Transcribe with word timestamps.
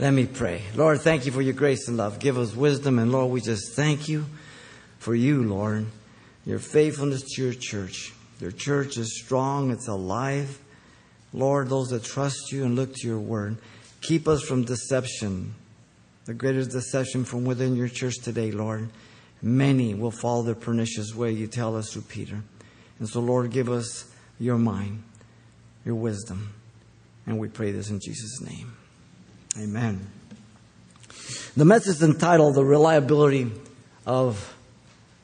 Let 0.00 0.12
me 0.12 0.26
pray. 0.26 0.62
Lord, 0.76 1.00
thank 1.00 1.26
you 1.26 1.32
for 1.32 1.42
your 1.42 1.54
grace 1.54 1.88
and 1.88 1.96
love. 1.96 2.20
Give 2.20 2.38
us 2.38 2.54
wisdom. 2.54 3.00
And 3.00 3.10
Lord, 3.10 3.32
we 3.32 3.40
just 3.40 3.74
thank 3.74 4.08
you 4.08 4.26
for 5.00 5.12
you, 5.12 5.42
Lord, 5.42 5.86
your 6.46 6.60
faithfulness 6.60 7.22
to 7.34 7.42
your 7.42 7.54
church. 7.54 8.12
Your 8.40 8.52
church 8.52 8.96
is 8.96 9.20
strong, 9.20 9.72
it's 9.72 9.88
alive. 9.88 10.60
Lord, 11.32 11.68
those 11.68 11.88
that 11.88 12.04
trust 12.04 12.52
you 12.52 12.64
and 12.64 12.76
look 12.76 12.94
to 12.94 13.08
your 13.08 13.18
word, 13.18 13.56
keep 14.00 14.28
us 14.28 14.40
from 14.42 14.64
deception. 14.64 15.54
The 16.26 16.34
greatest 16.34 16.70
deception 16.70 17.24
from 17.24 17.44
within 17.44 17.74
your 17.74 17.88
church 17.88 18.18
today, 18.22 18.52
Lord. 18.52 18.90
Many 19.42 19.94
will 19.94 20.12
follow 20.12 20.42
the 20.44 20.54
pernicious 20.54 21.12
way 21.12 21.32
you 21.32 21.48
tell 21.48 21.76
us 21.76 21.92
through 21.92 22.02
Peter. 22.02 22.40
And 23.00 23.08
so, 23.08 23.18
Lord, 23.18 23.50
give 23.50 23.68
us 23.68 24.04
your 24.38 24.58
mind, 24.58 25.02
your 25.84 25.96
wisdom. 25.96 26.54
And 27.26 27.40
we 27.40 27.48
pray 27.48 27.72
this 27.72 27.90
in 27.90 27.98
Jesus' 27.98 28.40
name. 28.40 28.76
Amen. 29.56 30.06
The 31.56 31.64
message 31.64 31.96
is 31.96 32.02
entitled 32.02 32.54
The 32.54 32.64
Reliability 32.64 33.50
of 34.06 34.54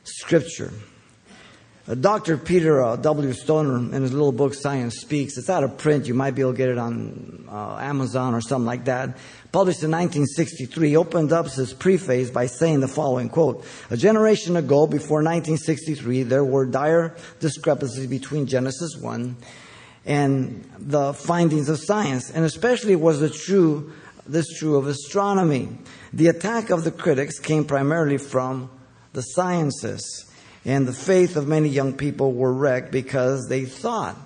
Scripture. 0.03 0.73
Uh, 1.87 1.93
Dr. 1.93 2.37
Peter 2.37 2.83
uh, 2.83 2.95
W. 2.95 3.31
Stoner, 3.33 3.77
in 3.77 4.01
his 4.01 4.11
little 4.11 4.31
book 4.31 4.55
Science 4.55 4.97
Speaks, 4.97 5.37
it's 5.37 5.49
out 5.49 5.63
of 5.63 5.77
print. 5.77 6.07
You 6.07 6.15
might 6.15 6.31
be 6.31 6.41
able 6.41 6.53
to 6.53 6.57
get 6.57 6.69
it 6.69 6.79
on 6.79 7.47
uh, 7.49 7.77
Amazon 7.77 8.33
or 8.33 8.41
something 8.41 8.65
like 8.65 8.85
that. 8.85 9.17
Published 9.51 9.83
in 9.83 9.91
1963, 9.91 10.97
opened 10.97 11.31
up 11.31 11.47
his 11.47 11.73
preface 11.73 12.31
by 12.31 12.47
saying 12.47 12.79
the 12.79 12.87
following 12.87 13.29
quote: 13.29 13.63
"A 13.91 13.97
generation 13.97 14.57
ago, 14.57 14.87
before 14.87 15.19
1963, 15.19 16.23
there 16.23 16.43
were 16.43 16.65
dire 16.65 17.15
discrepancies 17.39 18.07
between 18.07 18.47
Genesis 18.47 18.97
1 18.97 19.37
and 20.05 20.69
the 20.77 21.13
findings 21.13 21.69
of 21.69 21.79
science, 21.79 22.31
and 22.31 22.45
especially 22.45 22.95
was 22.95 23.21
it 23.21 23.33
true 23.33 23.93
this 24.27 24.57
true 24.57 24.77
of 24.77 24.87
astronomy. 24.87 25.69
The 26.13 26.27
attack 26.27 26.69
of 26.69 26.83
the 26.83 26.91
critics 26.91 27.39
came 27.39 27.65
primarily 27.65 28.17
from 28.17 28.69
the 29.13 29.21
sciences, 29.21 30.25
and 30.63 30.87
the 30.87 30.93
faith 30.93 31.35
of 31.35 31.47
many 31.47 31.69
young 31.69 31.93
people 31.93 32.33
were 32.33 32.53
wrecked 32.53 32.91
because 32.91 33.47
they 33.47 33.65
thought 33.65 34.17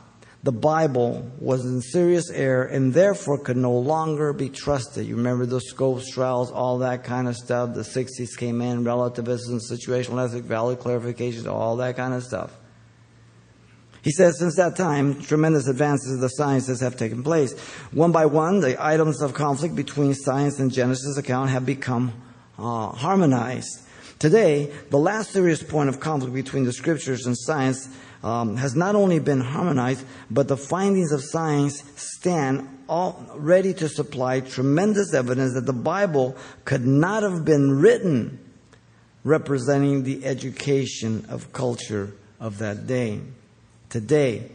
the 0.41 0.51
Bible 0.53 1.29
was 1.39 1.65
in 1.65 1.81
serious 1.81 2.29
error 2.29 2.63
and 2.63 2.93
therefore 2.93 3.39
could 3.39 3.57
no 3.57 3.73
longer 3.73 4.31
be 4.31 4.47
trusted. 4.47 5.05
You 5.05 5.17
remember 5.17 5.45
the 5.45 5.59
Scopes 5.59 6.09
trials, 6.09 6.49
all 6.49 6.77
that 6.77 7.03
kind 7.03 7.27
of 7.27 7.35
stuff. 7.35 7.73
The 7.73 7.81
60s 7.81 8.37
came 8.37 8.61
in, 8.61 8.85
relativism, 8.85 9.59
situational 9.59 10.23
ethics, 10.25 10.47
values 10.47 10.79
clarifications, 10.79 11.45
all 11.45 11.75
that 11.77 11.97
kind 11.97 12.13
of 12.13 12.23
stuff. 12.23 12.57
He 14.09 14.13
says, 14.13 14.39
since 14.39 14.55
that 14.55 14.75
time, 14.75 15.21
tremendous 15.21 15.67
advances 15.67 16.13
in 16.13 16.19
the 16.19 16.29
sciences 16.29 16.79
have 16.79 16.97
taken 16.97 17.21
place. 17.21 17.55
One 17.91 18.11
by 18.11 18.25
one, 18.25 18.59
the 18.59 18.75
items 18.83 19.21
of 19.21 19.35
conflict 19.35 19.75
between 19.75 20.15
science 20.15 20.57
and 20.57 20.73
Genesis 20.73 21.15
account 21.15 21.51
have 21.51 21.63
become 21.63 22.13
uh, 22.57 22.87
harmonized. 22.87 23.83
Today, 24.17 24.73
the 24.89 24.97
last 24.97 25.29
serious 25.29 25.61
point 25.61 25.89
of 25.89 25.99
conflict 25.99 26.33
between 26.33 26.63
the 26.63 26.73
scriptures 26.73 27.27
and 27.27 27.37
science 27.37 27.87
um, 28.23 28.57
has 28.57 28.75
not 28.75 28.95
only 28.95 29.19
been 29.19 29.41
harmonized, 29.41 30.03
but 30.31 30.47
the 30.47 30.57
findings 30.57 31.11
of 31.11 31.21
science 31.23 31.83
stand 31.95 32.67
all 32.89 33.23
ready 33.35 33.75
to 33.75 33.87
supply 33.87 34.39
tremendous 34.39 35.13
evidence 35.13 35.53
that 35.53 35.67
the 35.67 35.71
Bible 35.71 36.35
could 36.65 36.83
not 36.83 37.21
have 37.21 37.45
been 37.45 37.79
written 37.79 38.39
representing 39.23 40.01
the 40.01 40.25
education 40.25 41.27
of 41.29 41.53
culture 41.53 42.15
of 42.39 42.57
that 42.57 42.87
day. 42.87 43.21
Today, 43.89 44.49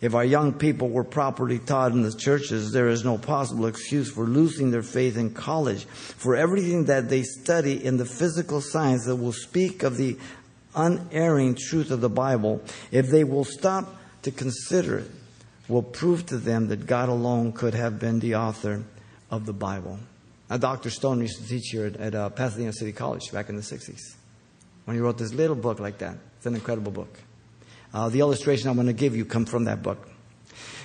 if 0.00 0.14
our 0.14 0.24
young 0.24 0.52
people 0.52 0.90
were 0.90 1.04
properly 1.04 1.58
taught 1.58 1.92
in 1.92 2.02
the 2.02 2.12
churches, 2.12 2.72
there 2.72 2.88
is 2.88 3.04
no 3.04 3.16
possible 3.16 3.66
excuse 3.66 4.10
for 4.10 4.24
losing 4.24 4.70
their 4.70 4.82
faith 4.82 5.16
in 5.16 5.32
college. 5.32 5.84
For 5.84 6.36
everything 6.36 6.84
that 6.84 7.08
they 7.08 7.22
study 7.22 7.82
in 7.82 7.96
the 7.96 8.04
physical 8.04 8.60
science 8.60 9.06
that 9.06 9.16
will 9.16 9.32
speak 9.32 9.82
of 9.82 9.96
the 9.96 10.18
unerring 10.74 11.54
truth 11.54 11.90
of 11.90 12.02
the 12.02 12.10
Bible, 12.10 12.60
if 12.90 13.08
they 13.08 13.24
will 13.24 13.44
stop 13.44 13.96
to 14.22 14.30
consider 14.30 14.98
it, 14.98 15.10
will 15.68 15.82
prove 15.82 16.26
to 16.26 16.36
them 16.36 16.68
that 16.68 16.86
God 16.86 17.08
alone 17.08 17.52
could 17.52 17.74
have 17.74 17.98
been 17.98 18.20
the 18.20 18.34
author 18.36 18.84
of 19.30 19.46
the 19.46 19.52
Bible. 19.52 19.98
Now, 20.50 20.58
Dr. 20.58 20.90
Stone 20.90 21.22
used 21.22 21.42
to 21.42 21.48
teach 21.48 21.70
here 21.70 21.86
at, 21.86 21.96
at 21.96 22.14
uh, 22.14 22.28
Pasadena 22.28 22.72
City 22.72 22.92
College 22.92 23.32
back 23.32 23.48
in 23.48 23.56
the 23.56 23.62
60s 23.62 24.14
when 24.84 24.94
he 24.96 25.00
wrote 25.00 25.18
this 25.18 25.32
little 25.32 25.56
book 25.56 25.80
like 25.80 25.98
that. 25.98 26.16
It's 26.36 26.46
an 26.46 26.54
incredible 26.54 26.92
book. 26.92 27.18
Uh, 27.96 28.10
the 28.10 28.20
illustration 28.20 28.68
I'm 28.68 28.74
going 28.74 28.88
to 28.88 28.92
give 28.92 29.16
you 29.16 29.24
come 29.24 29.46
from 29.46 29.64
that 29.64 29.82
book. 29.82 30.06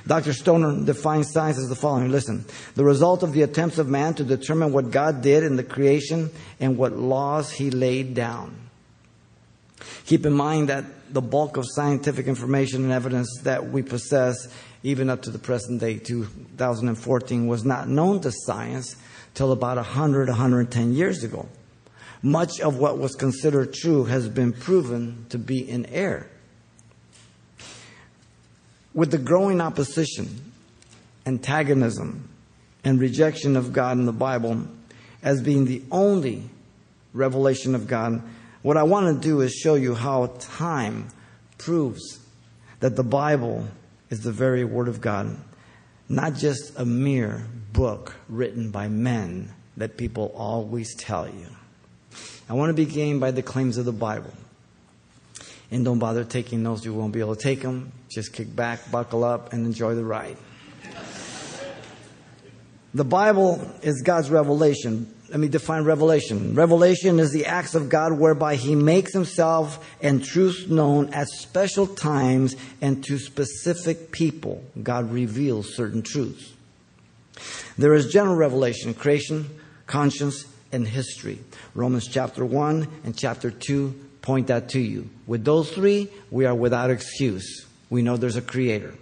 Dr. 0.08 0.32
Stoner 0.32 0.86
defines 0.86 1.30
science 1.30 1.58
as 1.58 1.68
the 1.68 1.76
following. 1.76 2.10
Listen, 2.10 2.46
the 2.76 2.86
result 2.86 3.22
of 3.22 3.34
the 3.34 3.42
attempts 3.42 3.78
of 3.80 3.90
man 3.90 4.14
to 4.14 4.24
determine 4.24 4.72
what 4.72 4.92
God 4.92 5.22
did 5.22 5.44
in 5.44 5.58
the 5.58 5.64
creation 5.64 6.30
and 6.62 6.78
what 6.78 6.94
laws 6.94 7.52
he 7.52 7.70
laid 7.70 8.14
down. 8.14 8.56
Keep 10.06 10.26
in 10.26 10.32
mind 10.32 10.70
that 10.70 10.86
the 11.14 11.22
bulk 11.22 11.58
of 11.58 11.66
scientific 11.68 12.28
information 12.28 12.84
and 12.86 12.94
evidence 12.94 13.28
that 13.44 13.70
we 13.70 13.82
possess, 13.82 14.48
even 14.82 15.10
up 15.10 15.24
to 15.24 15.32
the 15.32 15.40
present 15.40 15.82
day, 15.82 15.98
2014, 15.98 17.46
was 17.46 17.66
not 17.66 17.90
known 17.90 18.22
to 18.22 18.32
science 18.32 18.96
till 19.34 19.52
about 19.52 19.76
100, 19.76 20.30
110 20.30 20.94
years 20.94 21.26
ago. 21.26 21.50
Much 22.24 22.62
of 22.62 22.78
what 22.78 23.00
was 23.00 23.16
considered 23.16 23.74
true 23.74 24.06
has 24.06 24.30
been 24.30 24.54
proven 24.54 25.26
to 25.28 25.38
be 25.38 25.70
in 25.70 25.86
error. 25.88 26.30
With 28.94 29.12
the 29.12 29.18
growing 29.18 29.62
opposition, 29.62 30.52
antagonism, 31.26 32.28
and 32.84 33.00
rejection 33.00 33.56
of 33.56 33.74
God 33.74 33.98
in 33.98 34.06
the 34.06 34.12
Bible 34.12 34.66
as 35.24 35.42
being 35.42 35.66
the 35.66 35.84
only 35.92 36.50
revelation 37.14 37.76
of 37.76 37.88
God, 37.88 38.22
what 38.62 38.78
I 38.78 38.84
want 38.84 39.16
to 39.16 39.28
do 39.28 39.42
is 39.42 39.54
show 39.54 39.76
you 39.76 39.96
how 39.96 40.34
time 40.40 41.10
proves 41.58 42.20
that 42.80 42.96
the 42.96 43.04
Bible 43.04 43.68
is 44.10 44.22
the 44.22 44.32
very 44.32 44.64
Word 44.64 44.88
of 44.88 45.02
God, 45.02 45.38
not 46.10 46.36
just 46.36 46.78
a 46.78 46.86
mere 46.86 47.46
book 47.72 48.16
written 48.28 48.72
by 48.72 48.88
men 48.88 49.54
that 49.78 49.98
people 49.98 50.34
always 50.36 50.96
tell 50.96 51.28
you. 51.28 51.48
I 52.50 52.54
want 52.54 52.70
to 52.70 52.74
begin 52.74 53.20
by 53.20 53.32
the 53.32 53.42
claims 53.42 53.78
of 53.78 53.86
the 53.86 53.94
Bible. 53.94 54.34
And 55.72 55.86
don't 55.86 56.00
bother 56.00 56.26
taking 56.26 56.64
notes, 56.64 56.84
you 56.84 56.94
won't 56.94 57.14
be 57.14 57.22
able 57.22 57.36
to 57.36 57.42
take 57.42 57.62
them. 57.62 57.94
Just 58.10 58.34
kick 58.34 58.54
back, 58.54 58.92
buckle 58.92 59.24
up, 59.24 59.54
and 59.54 59.66
enjoy 59.66 59.96
the 59.96 60.04
ride. 60.04 60.38
The 62.94 63.06
Bible 63.06 63.66
is 63.82 64.02
God's 64.02 64.30
revelation. 64.30 65.14
Let 65.30 65.40
me 65.40 65.48
define 65.48 65.86
revelation. 65.86 66.56
Revelation 66.56 67.22
is 67.22 67.32
the 67.32 67.46
acts 67.46 67.74
of 67.74 67.88
God 67.88 68.20
whereby 68.20 68.56
He 68.56 68.76
makes 68.76 69.14
Himself 69.14 69.90
and 70.02 70.22
truth 70.22 70.68
known 70.70 71.14
at 71.14 71.30
special 71.30 71.88
times 71.88 72.58
and 72.82 73.02
to 73.06 73.18
specific 73.18 74.12
people. 74.12 74.62
God 74.84 75.10
reveals 75.10 75.74
certain 75.74 76.02
truths. 76.02 76.52
There 77.78 77.94
is 77.94 78.12
general 78.12 78.36
revelation, 78.36 78.94
creation, 78.94 79.50
conscience, 79.88 80.44
and 80.74 80.86
history. 80.86 81.40
Romans 81.74 82.08
chapter 82.08 82.44
1 82.44 82.88
and 83.06 83.16
chapter 83.18 83.52
2 83.52 84.11
point 84.22 84.48
that 84.48 84.70
to 84.70 84.80
you. 84.80 85.10
With 85.28 85.44
those 85.44 85.72
three, 85.72 86.10
we 86.30 86.46
are 86.46 86.56
without 86.56 86.90
excuse. 86.90 87.66
We 87.90 88.02
know 88.02 88.18
there's 88.18 88.36
a 88.36 88.42
creator. 88.42 88.94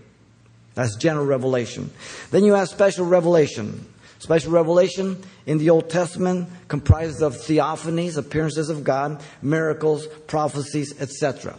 That's 0.75 0.95
general 0.95 1.25
revelation. 1.25 1.91
Then 2.31 2.43
you 2.43 2.53
have 2.53 2.69
special 2.69 3.05
revelation. 3.05 3.85
Special 4.19 4.51
revelation 4.51 5.21
in 5.45 5.57
the 5.57 5.69
Old 5.69 5.89
Testament 5.89 6.49
comprises 6.67 7.21
of 7.21 7.35
theophanies, 7.35 8.17
appearances 8.17 8.69
of 8.69 8.83
God, 8.83 9.21
miracles, 9.41 10.07
prophecies, 10.27 10.99
etc. 11.01 11.57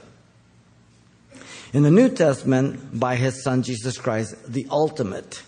In 1.73 1.83
the 1.83 1.91
New 1.91 2.09
Testament, 2.09 2.99
by 2.99 3.17
his 3.17 3.43
Son 3.43 3.63
Jesus 3.63 3.97
Christ, 3.97 4.35
the 4.53 4.67
ultimate 4.71 5.43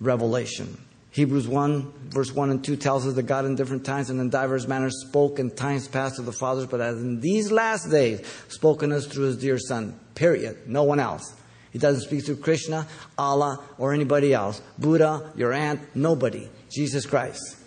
revelation. 0.00 0.81
Hebrews 1.12 1.46
1, 1.46 1.92
verse 2.08 2.32
1 2.32 2.50
and 2.50 2.64
2 2.64 2.76
tells 2.76 3.06
us 3.06 3.12
that 3.14 3.24
God 3.24 3.44
in 3.44 3.54
different 3.54 3.84
times 3.84 4.08
and 4.08 4.18
in 4.18 4.30
divers 4.30 4.66
manners 4.66 4.98
spoke 5.06 5.38
in 5.38 5.50
times 5.50 5.86
past 5.86 6.16
to 6.16 6.22
the 6.22 6.32
fathers, 6.32 6.64
but 6.66 6.80
as 6.80 6.96
in 7.02 7.20
these 7.20 7.52
last 7.52 7.90
days, 7.90 8.26
spoken 8.48 8.92
us 8.92 9.06
through 9.06 9.24
his 9.24 9.36
dear 9.36 9.58
Son. 9.58 9.98
Period. 10.14 10.66
No 10.66 10.84
one 10.84 10.98
else. 10.98 11.34
He 11.70 11.78
doesn't 11.78 12.02
speak 12.02 12.24
through 12.24 12.36
Krishna, 12.36 12.86
Allah, 13.18 13.62
or 13.76 13.92
anybody 13.92 14.32
else. 14.32 14.62
Buddha, 14.78 15.32
your 15.36 15.52
aunt, 15.52 15.80
nobody. 15.94 16.48
Jesus 16.70 17.04
Christ. 17.04 17.58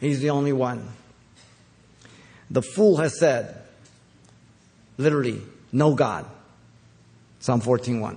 He's 0.00 0.20
the 0.20 0.30
only 0.30 0.52
one. 0.52 0.88
The 2.50 2.62
fool 2.62 2.98
has 2.98 3.18
said, 3.18 3.62
literally, 4.96 5.42
no 5.72 5.94
God. 5.94 6.26
Psalm 7.40 7.60
14.1. 7.60 8.16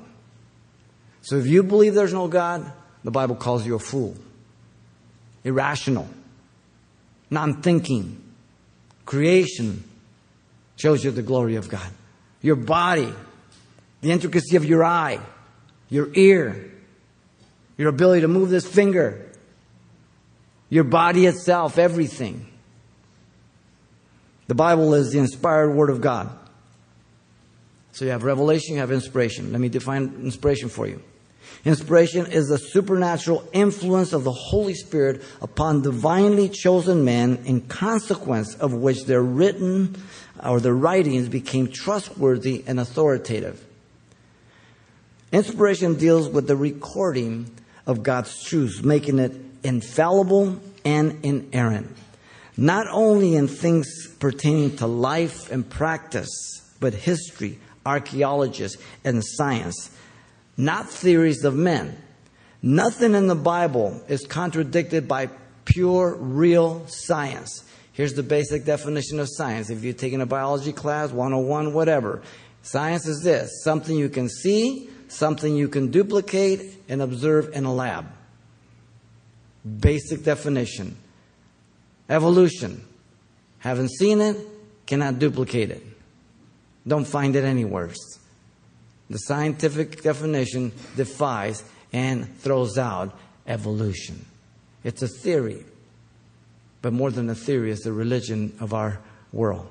So 1.22 1.38
if 1.38 1.48
you 1.48 1.64
believe 1.64 1.96
there's 1.96 2.14
no 2.14 2.28
God, 2.28 2.72
the 3.04 3.12
Bible 3.12 3.36
calls 3.36 3.66
you 3.66 3.74
a 3.74 3.80
fool 3.80 4.16
irrational, 5.44 6.08
non 7.30 7.62
thinking. 7.62 8.24
Creation 9.06 9.84
shows 10.76 11.04
you 11.04 11.12
the 11.12 11.22
glory 11.22 11.56
of 11.56 11.70
God. 11.70 11.90
Your 12.42 12.56
body, 12.56 13.14
the 14.02 14.12
intricacy 14.12 14.56
of 14.56 14.66
your 14.66 14.84
eye, 14.84 15.20
your 15.90 16.10
ear, 16.14 16.72
your 17.78 17.90
ability 17.90 18.22
to 18.22 18.28
move 18.28 18.50
this 18.50 18.68
finger, 18.68 19.26
your 20.70 20.84
body 20.84 21.26
itself, 21.26 21.78
everything. 21.78 22.46
The 24.48 24.56
Bible 24.56 24.94
is 24.94 25.12
the 25.12 25.20
inspired 25.20 25.72
Word 25.72 25.90
of 25.90 26.02
God. 26.02 26.30
So 27.92 28.06
you 28.06 28.12
have 28.12 28.24
revelation, 28.24 28.76
you 28.76 28.80
have 28.80 28.92
inspiration. 28.92 29.52
Let 29.52 29.60
me 29.60 29.70
define 29.70 30.20
inspiration 30.24 30.70
for 30.70 30.88
you. 30.88 31.02
Inspiration 31.66 32.28
is 32.28 32.48
the 32.48 32.58
supernatural 32.58 33.48
influence 33.52 34.14
of 34.14 34.24
the 34.24 34.32
Holy 34.32 34.74
Spirit 34.74 35.22
upon 35.42 35.82
divinely 35.82 36.50
chosen 36.50 37.04
men, 37.04 37.40
in 37.46 37.62
consequence 37.62 38.56
of 38.56 38.74
which 38.74 39.06
their 39.06 39.22
written 39.22 40.02
or 40.44 40.60
their 40.60 40.74
writings 40.74 41.28
became 41.28 41.68
trustworthy 41.68 42.64
and 42.68 42.80
authoritative. 42.80 43.66
Inspiration 45.32 45.96
deals 45.96 46.30
with 46.30 46.48
the 46.48 46.56
recording 46.56 47.52
of 47.86 48.02
God's 48.02 48.44
truths, 48.44 48.82
making 48.82 49.20
it 49.20 49.34
infallible 49.64 50.60
and 50.86 51.20
inerrant. 51.26 51.96
Not 52.56 52.88
only 52.90 53.36
in 53.36 53.48
things 53.48 54.08
pertaining 54.20 54.78
to 54.78 54.88
life 54.88 55.52
and 55.52 55.70
practice, 55.70 56.30
but 56.80 56.94
history, 56.94 57.60
archaeology, 57.86 58.68
and 59.04 59.22
science 59.24 59.92
not 60.58 60.90
theories 60.90 61.44
of 61.44 61.56
men. 61.56 61.96
Nothing 62.62 63.14
in 63.14 63.28
the 63.28 63.36
Bible 63.36 64.04
is 64.08 64.26
contradicted 64.26 65.08
by 65.08 65.30
pure, 65.66 66.16
real 66.16 66.86
science. 66.88 67.64
Here's 67.94 68.14
the 68.14 68.24
basic 68.24 68.66
definition 68.66 69.20
of 69.20 69.28
science. 69.30 69.70
If 69.70 69.84
you're 69.84 69.94
taking 69.94 70.22
a 70.22 70.26
biology 70.26 70.74
class, 70.74 71.12
101, 71.12 71.74
whatever, 71.74 72.22
science 72.64 73.08
is 73.08 73.22
this 73.24 73.64
something 73.64 73.96
you 73.96 74.10
can 74.10 74.30
see, 74.30 74.90
something 75.08 75.56
you 75.56 75.68
can 75.68 75.92
duplicate 75.92 76.84
and 76.90 77.02
observe 77.02 77.54
in 77.54 77.66
a 77.66 77.74
lab. 77.74 78.06
Basic 79.80 80.24
definition. 80.24 80.96
Evolution. 82.10 82.84
Haven't 83.60 83.90
seen 83.90 84.22
it, 84.22 84.38
cannot 84.86 85.20
duplicate 85.20 85.72
it. 85.72 85.84
Don't 86.88 87.06
find 87.06 87.36
it 87.36 87.44
anywhere. 87.44 87.92
The 89.10 89.20
scientific 89.20 90.02
definition 90.02 90.72
defies 90.96 91.64
and 91.94 92.38
throws 92.40 92.78
out 92.78 93.18
evolution. 93.48 94.26
It's 94.84 95.02
a 95.02 95.08
theory, 95.08 95.66
but 96.82 96.94
more 96.94 97.12
than 97.12 97.30
a 97.30 97.36
theory, 97.36 97.72
it's 97.72 97.84
the 97.84 97.94
religion 97.94 98.56
of 98.60 98.74
our 98.74 99.00
world. 99.32 99.68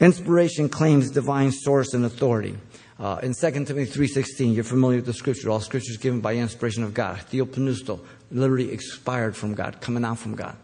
Inspiration 0.00 0.68
claims 0.68 1.10
divine 1.10 1.52
source 1.52 1.94
and 1.94 2.04
authority. 2.04 2.56
Uh, 2.98 3.20
in 3.22 3.34
2 3.34 3.50
Timothy 3.64 3.86
3.16, 3.86 4.54
you're 4.54 4.64
familiar 4.64 4.98
with 4.98 5.06
the 5.06 5.12
scripture. 5.12 5.50
All 5.50 5.60
scripture 5.60 5.92
is 5.92 5.96
given 5.98 6.20
by 6.20 6.34
inspiration 6.34 6.82
of 6.82 6.94
God. 6.94 7.18
Theopneustos, 7.30 8.00
literally 8.30 8.72
expired 8.72 9.36
from 9.36 9.54
God, 9.54 9.80
coming 9.80 10.04
out 10.04 10.18
from 10.18 10.34
God 10.34 10.56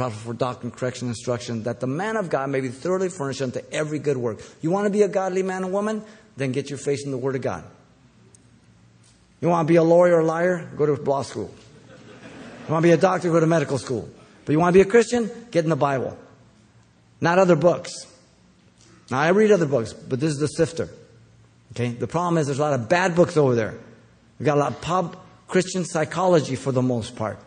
profit 0.00 0.18
for 0.20 0.32
doctrine, 0.32 0.70
correction, 0.70 1.08
instruction, 1.08 1.64
that 1.64 1.78
the 1.78 1.86
man 1.86 2.16
of 2.16 2.30
God 2.30 2.48
may 2.48 2.62
be 2.62 2.68
thoroughly 2.68 3.10
furnished 3.10 3.42
unto 3.42 3.60
every 3.70 3.98
good 3.98 4.16
work. 4.16 4.40
You 4.62 4.70
want 4.70 4.86
to 4.86 4.90
be 4.90 5.02
a 5.02 5.08
godly 5.08 5.42
man 5.42 5.62
and 5.62 5.74
woman? 5.74 6.02
Then 6.38 6.52
get 6.52 6.70
your 6.70 6.78
face 6.78 7.04
in 7.04 7.10
the 7.10 7.18
Word 7.18 7.36
of 7.36 7.42
God. 7.42 7.64
You 9.42 9.48
want 9.48 9.68
to 9.68 9.70
be 9.70 9.76
a 9.76 9.82
lawyer 9.82 10.16
or 10.16 10.20
a 10.20 10.24
liar? 10.24 10.70
Go 10.78 10.86
to 10.86 10.94
law 11.02 11.20
school. 11.20 11.52
You 11.90 12.72
want 12.72 12.82
to 12.82 12.88
be 12.88 12.92
a 12.92 12.96
doctor? 12.96 13.30
Go 13.30 13.40
to 13.40 13.46
medical 13.46 13.76
school. 13.76 14.08
But 14.46 14.52
you 14.52 14.58
want 14.58 14.72
to 14.72 14.78
be 14.78 14.80
a 14.80 14.90
Christian? 14.90 15.30
Get 15.50 15.64
in 15.64 15.70
the 15.70 15.76
Bible. 15.76 16.16
Not 17.20 17.38
other 17.38 17.56
books. 17.56 18.06
Now, 19.10 19.20
I 19.20 19.28
read 19.28 19.52
other 19.52 19.66
books, 19.66 19.92
but 19.92 20.18
this 20.18 20.32
is 20.32 20.38
the 20.38 20.48
sifter. 20.48 20.88
Okay? 21.72 21.90
The 21.90 22.06
problem 22.06 22.38
is 22.38 22.46
there's 22.46 22.58
a 22.58 22.62
lot 22.62 22.72
of 22.72 22.88
bad 22.88 23.14
books 23.14 23.36
over 23.36 23.54
there. 23.54 23.74
We've 24.38 24.46
got 24.46 24.56
a 24.56 24.60
lot 24.60 24.72
of 24.72 24.80
pop 24.80 25.26
Christian 25.46 25.84
psychology 25.84 26.56
for 26.56 26.72
the 26.72 26.80
most 26.80 27.16
part 27.16 27.38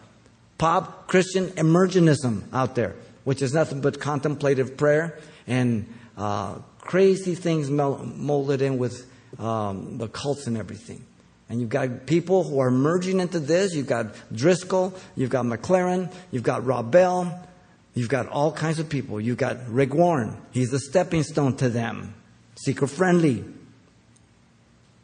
pop 0.63 1.07
Christian 1.07 1.47
emergentism 1.57 2.41
out 2.53 2.73
there, 2.75 2.95
which 3.25 3.41
is 3.41 3.53
nothing 3.53 3.81
but 3.81 3.99
contemplative 3.99 4.77
prayer 4.77 5.19
and 5.45 5.85
uh, 6.15 6.55
crazy 6.79 7.35
things 7.35 7.69
molded 7.69 8.61
in 8.61 8.77
with 8.77 9.05
um, 9.39 9.97
the 9.97 10.07
cults 10.07 10.47
and 10.47 10.55
everything. 10.55 11.03
And 11.49 11.59
you've 11.59 11.69
got 11.69 12.05
people 12.05 12.45
who 12.45 12.59
are 12.59 12.71
merging 12.71 13.19
into 13.19 13.41
this. 13.41 13.75
You've 13.75 13.87
got 13.87 14.15
Driscoll, 14.33 14.93
you've 15.17 15.29
got 15.29 15.43
McLaren, 15.43 16.09
you've 16.31 16.43
got 16.43 16.65
Rob 16.65 16.91
Bell, 16.91 17.45
you've 17.93 18.07
got 18.07 18.29
all 18.29 18.53
kinds 18.53 18.79
of 18.79 18.87
people. 18.87 19.19
You've 19.19 19.35
got 19.35 19.57
Rick 19.67 19.93
Warren. 19.93 20.37
He's 20.51 20.71
the 20.71 20.79
stepping 20.79 21.23
stone 21.23 21.57
to 21.57 21.67
them. 21.67 22.13
Seeker 22.55 22.87
friendly. 22.87 23.43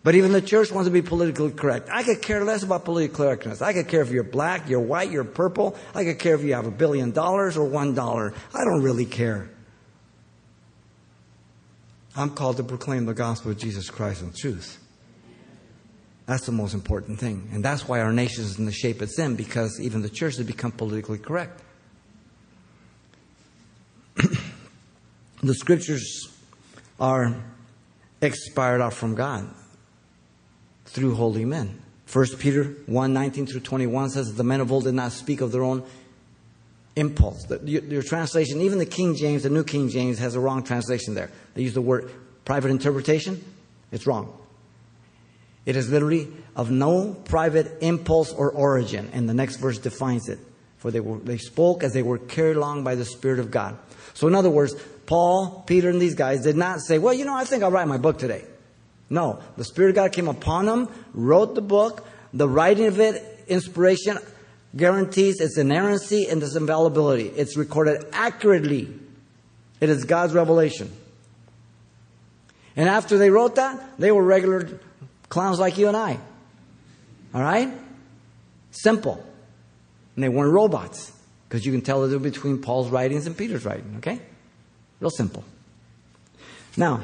But 0.01 0.15
even 0.15 0.31
the 0.31 0.41
church 0.41 0.71
wants 0.71 0.87
to 0.87 0.91
be 0.91 1.01
politically 1.01 1.51
correct. 1.51 1.89
I 1.91 2.03
could 2.03 2.21
care 2.21 2.45
less 2.45 2.63
about 2.63 2.85
political 2.85 3.25
correctness. 3.25 3.61
I 3.61 3.73
could 3.73 3.89
care 3.89 4.01
if 4.01 4.11
you're 4.11 4.23
black, 4.23 4.69
you're 4.69 4.79
white, 4.79 5.11
you're 5.11 5.25
purple. 5.25 5.75
I 5.93 6.05
could 6.05 6.19
care 6.19 6.35
if 6.35 6.43
you 6.43 6.53
have 6.53 6.65
a 6.65 6.71
billion 6.71 7.11
dollars 7.11 7.57
or 7.57 7.65
one 7.65 7.95
dollar. 7.95 8.33
I 8.53 8.63
don't 8.63 8.81
really 8.81 9.05
care. 9.05 9.49
I'm 12.15 12.29
called 12.29 12.57
to 12.57 12.63
proclaim 12.63 13.05
the 13.05 13.13
gospel 13.13 13.51
of 13.51 13.57
Jesus 13.57 13.89
Christ 13.89 14.21
and 14.21 14.35
truth. 14.35 14.77
That's 16.25 16.45
the 16.45 16.51
most 16.51 16.73
important 16.73 17.19
thing. 17.19 17.49
And 17.51 17.63
that's 17.63 17.87
why 17.87 17.99
our 18.01 18.13
nation 18.13 18.43
is 18.43 18.57
in 18.57 18.65
the 18.65 18.71
shape 18.71 19.01
it's 19.01 19.19
in, 19.19 19.35
because 19.35 19.79
even 19.81 20.01
the 20.01 20.09
church 20.09 20.37
has 20.37 20.45
become 20.45 20.71
politically 20.71 21.17
correct. 21.17 21.61
the 25.43 25.53
scriptures 25.53 26.29
are 26.99 27.35
expired 28.21 28.81
out 28.81 28.93
from 28.93 29.15
God 29.15 29.53
through 30.91 31.15
holy 31.15 31.45
men. 31.45 31.81
1 32.11 32.25
Peter 32.39 32.63
1 32.87 33.13
19 33.13 33.45
through 33.45 33.59
21 33.59 34.09
says 34.09 34.27
that 34.27 34.33
the 34.33 34.43
men 34.43 34.61
of 34.61 34.71
old 34.71 34.85
did 34.85 34.95
not 34.95 35.11
speak 35.11 35.41
of 35.41 35.51
their 35.51 35.63
own 35.63 35.83
impulse. 36.95 37.43
The, 37.43 37.59
your, 37.63 37.83
your, 37.83 38.01
translation, 38.01 38.61
even 38.61 38.79
the 38.79 38.85
King 38.85 39.15
James, 39.15 39.43
the 39.43 39.49
New 39.49 39.63
King 39.63 39.89
James, 39.89 40.17
has 40.19 40.35
a 40.35 40.39
wrong 40.39 40.63
translation 40.63 41.13
there. 41.13 41.29
They 41.53 41.61
use 41.61 41.73
the 41.73 41.81
word 41.81 42.11
private 42.45 42.71
interpretation. 42.71 43.43
It's 43.91 44.07
wrong. 44.07 44.35
It 45.65 45.75
is 45.75 45.89
literally 45.89 46.27
of 46.55 46.71
no 46.71 47.13
private 47.13 47.77
impulse 47.81 48.33
or 48.33 48.49
origin. 48.51 49.09
And 49.13 49.29
the 49.29 49.35
next 49.35 49.57
verse 49.57 49.77
defines 49.77 50.27
it. 50.27 50.39
For 50.77 50.89
they, 50.89 50.99
were, 50.99 51.19
they 51.19 51.37
spoke 51.37 51.83
as 51.83 51.93
they 51.93 52.01
were 52.01 52.17
carried 52.17 52.55
along 52.55 52.83
by 52.85 52.95
the 52.95 53.05
Spirit 53.05 53.39
of 53.39 53.51
God. 53.51 53.77
So, 54.13 54.27
in 54.27 54.33
other 54.33 54.49
words, 54.49 54.73
Paul, 55.05 55.63
Peter, 55.67 55.89
and 55.89 56.01
these 56.01 56.15
guys 56.15 56.41
did 56.41 56.55
not 56.55 56.79
say, 56.79 56.97
Well, 56.97 57.13
you 57.13 57.25
know, 57.25 57.35
I 57.35 57.43
think 57.43 57.63
I'll 57.63 57.71
write 57.71 57.87
my 57.87 57.97
book 57.97 58.17
today. 58.17 58.45
No, 59.09 59.39
the 59.57 59.63
Spirit 59.63 59.89
of 59.89 59.95
God 59.95 60.11
came 60.11 60.27
upon 60.27 60.67
him, 60.67 60.87
wrote 61.13 61.55
the 61.55 61.61
book. 61.61 62.05
The 62.33 62.47
writing 62.47 62.85
of 62.85 62.99
it, 62.99 63.45
inspiration, 63.47 64.19
guarantees 64.75 65.41
its 65.41 65.57
inerrancy 65.57 66.27
and 66.27 66.41
its 66.43 66.55
infallibility. 66.55 67.27
It's 67.27 67.57
recorded 67.57 68.05
accurately. 68.13 68.93
It 69.81 69.89
is 69.89 70.05
God's 70.05 70.33
revelation. 70.33 70.91
And 72.75 72.87
after 72.87 73.17
they 73.17 73.29
wrote 73.29 73.55
that, 73.55 73.97
they 73.97 74.11
were 74.11 74.23
regular 74.23 74.79
clowns 75.27 75.59
like 75.59 75.77
you 75.77 75.87
and 75.87 75.97
I. 75.97 76.19
All 77.33 77.41
right? 77.41 77.71
Simple. 78.71 79.25
And 80.15 80.23
they 80.23 80.29
weren't 80.29 80.53
robots. 80.53 81.11
Because 81.47 81.65
you 81.65 81.71
can 81.71 81.81
tell 81.81 82.03
the 82.03 82.09
difference 82.09 82.35
between 82.37 82.61
Paul's 82.61 82.89
writings 82.89 83.25
and 83.25 83.35
Peter's 83.35 83.65
writing, 83.65 83.95
okay? 83.97 84.21
Real 84.99 85.09
simple. 85.09 85.43
Now, 86.77 87.01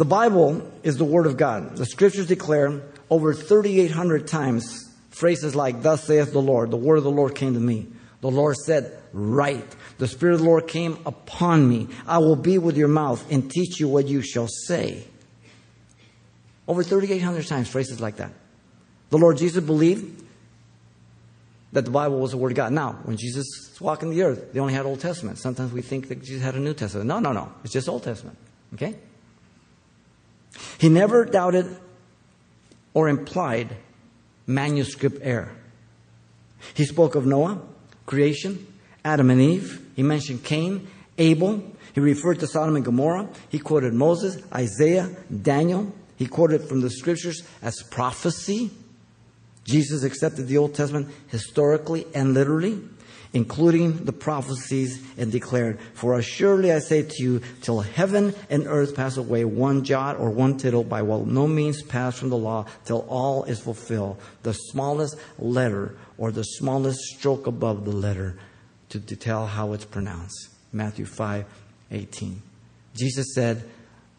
the 0.00 0.06
Bible 0.06 0.66
is 0.82 0.96
the 0.96 1.04
Word 1.04 1.26
of 1.26 1.36
God. 1.36 1.76
The 1.76 1.84
Scriptures 1.84 2.26
declare 2.26 2.80
over 3.10 3.34
3,800 3.34 4.26
times 4.26 4.90
phrases 5.10 5.54
like, 5.54 5.82
Thus 5.82 6.04
saith 6.04 6.32
the 6.32 6.40
Lord, 6.40 6.70
the 6.70 6.78
Word 6.78 6.96
of 6.96 7.04
the 7.04 7.10
Lord 7.10 7.34
came 7.34 7.52
to 7.52 7.60
me. 7.60 7.86
The 8.22 8.30
Lord 8.30 8.56
said, 8.56 8.98
Write. 9.12 9.76
The 9.98 10.08
Spirit 10.08 10.32
of 10.32 10.38
the 10.38 10.46
Lord 10.46 10.68
came 10.68 10.96
upon 11.04 11.68
me. 11.68 11.88
I 12.06 12.16
will 12.16 12.34
be 12.34 12.56
with 12.56 12.78
your 12.78 12.88
mouth 12.88 13.30
and 13.30 13.50
teach 13.50 13.78
you 13.78 13.88
what 13.88 14.08
you 14.08 14.22
shall 14.22 14.48
say. 14.48 15.04
Over 16.66 16.82
3,800 16.82 17.46
times 17.46 17.68
phrases 17.68 18.00
like 18.00 18.16
that. 18.16 18.32
The 19.10 19.18
Lord 19.18 19.36
Jesus 19.36 19.62
believed 19.62 20.24
that 21.72 21.84
the 21.84 21.90
Bible 21.90 22.20
was 22.20 22.30
the 22.30 22.38
Word 22.38 22.52
of 22.52 22.56
God. 22.56 22.72
Now, 22.72 22.92
when 23.04 23.18
Jesus 23.18 23.44
was 23.72 23.80
walking 23.82 24.08
the 24.08 24.22
earth, 24.22 24.54
they 24.54 24.60
only 24.60 24.72
had 24.72 24.86
Old 24.86 25.00
Testament. 25.00 25.36
Sometimes 25.36 25.74
we 25.74 25.82
think 25.82 26.08
that 26.08 26.22
Jesus 26.22 26.42
had 26.42 26.54
a 26.54 26.58
New 26.58 26.72
Testament. 26.72 27.06
No, 27.06 27.18
no, 27.18 27.32
no. 27.32 27.52
It's 27.64 27.74
just 27.74 27.86
Old 27.86 28.02
Testament. 28.02 28.38
Okay? 28.72 28.96
He 30.78 30.88
never 30.88 31.24
doubted 31.24 31.76
or 32.94 33.08
implied 33.08 33.76
manuscript 34.46 35.18
error. 35.22 35.52
He 36.74 36.84
spoke 36.84 37.14
of 37.14 37.26
Noah, 37.26 37.60
creation, 38.06 38.66
Adam 39.04 39.30
and 39.30 39.40
Eve. 39.40 39.86
He 39.96 40.02
mentioned 40.02 40.44
Cain, 40.44 40.88
Abel. 41.18 41.62
He 41.94 42.00
referred 42.00 42.40
to 42.40 42.46
Sodom 42.46 42.76
and 42.76 42.84
Gomorrah. 42.84 43.28
He 43.48 43.58
quoted 43.58 43.94
Moses, 43.94 44.42
Isaiah, 44.52 45.10
Daniel. 45.42 45.92
He 46.16 46.26
quoted 46.26 46.68
from 46.68 46.80
the 46.80 46.90
scriptures 46.90 47.42
as 47.62 47.82
prophecy. 47.82 48.70
Jesus 49.64 50.02
accepted 50.02 50.48
the 50.48 50.58
Old 50.58 50.74
Testament 50.74 51.08
historically 51.28 52.06
and 52.14 52.34
literally. 52.34 52.80
Including 53.32 54.04
the 54.04 54.12
prophecies, 54.12 55.00
and 55.16 55.30
declared, 55.30 55.78
For 55.94 56.18
assuredly 56.18 56.72
I 56.72 56.80
say 56.80 57.02
to 57.02 57.22
you, 57.22 57.40
till 57.60 57.80
heaven 57.80 58.34
and 58.48 58.66
earth 58.66 58.94
pass 58.94 59.16
away, 59.16 59.44
one 59.44 59.84
jot 59.84 60.18
or 60.18 60.30
one 60.30 60.56
tittle 60.56 60.84
by 60.84 61.02
will 61.02 61.24
no 61.24 61.46
means 61.46 61.82
pass 61.82 62.18
from 62.18 62.30
the 62.30 62.36
law 62.36 62.66
till 62.84 63.06
all 63.08 63.44
is 63.44 63.60
fulfilled. 63.60 64.20
The 64.42 64.52
smallest 64.52 65.16
letter 65.38 65.96
or 66.18 66.32
the 66.32 66.42
smallest 66.42 66.98
stroke 67.00 67.46
above 67.46 67.84
the 67.84 67.92
letter 67.92 68.38
to, 68.90 69.00
to 69.00 69.16
tell 69.16 69.46
how 69.46 69.72
it's 69.72 69.84
pronounced. 69.84 70.48
Matthew 70.72 71.04
5 71.04 71.44
18. 71.92 72.42
Jesus 72.94 73.34
said, 73.34 73.68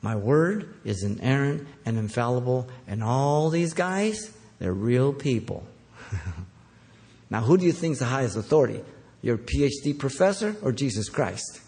My 0.02 0.16
word 0.16 0.74
is 0.84 1.04
inerrant 1.04 1.68
and 1.86 1.98
infallible, 1.98 2.70
and 2.88 3.04
all 3.04 3.50
these 3.50 3.74
guys, 3.74 4.32
they're 4.60 4.74
real 4.74 5.14
people. 5.14 5.66
now, 7.30 7.42
who 7.42 7.58
do 7.58 7.66
you 7.66 7.72
think 7.72 7.94
is 7.94 8.00
the 8.00 8.06
highest 8.06 8.36
authority? 8.36 8.84
Your 9.22 9.38
PhD 9.38 9.98
professor 9.98 10.56
or 10.62 10.72
Jesus 10.72 11.10
Christ? 11.10 11.60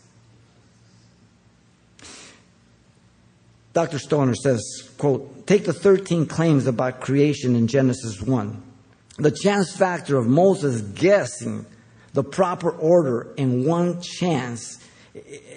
Dr. 3.73 3.99
Stoner 3.99 4.35
says, 4.35 4.89
quote, 4.97 5.45
take 5.47 5.65
the 5.65 5.73
13 5.73 6.27
claims 6.27 6.67
about 6.67 7.01
creation 7.01 7.55
in 7.55 7.67
Genesis 7.67 8.21
1. 8.21 8.61
The 9.17 9.31
chance 9.31 9.75
factor 9.75 10.17
of 10.17 10.27
Moses 10.27 10.81
guessing 10.81 11.65
the 12.13 12.23
proper 12.23 12.69
order 12.69 13.33
in 13.35 13.65
one 13.65 13.99
chance 14.01 14.77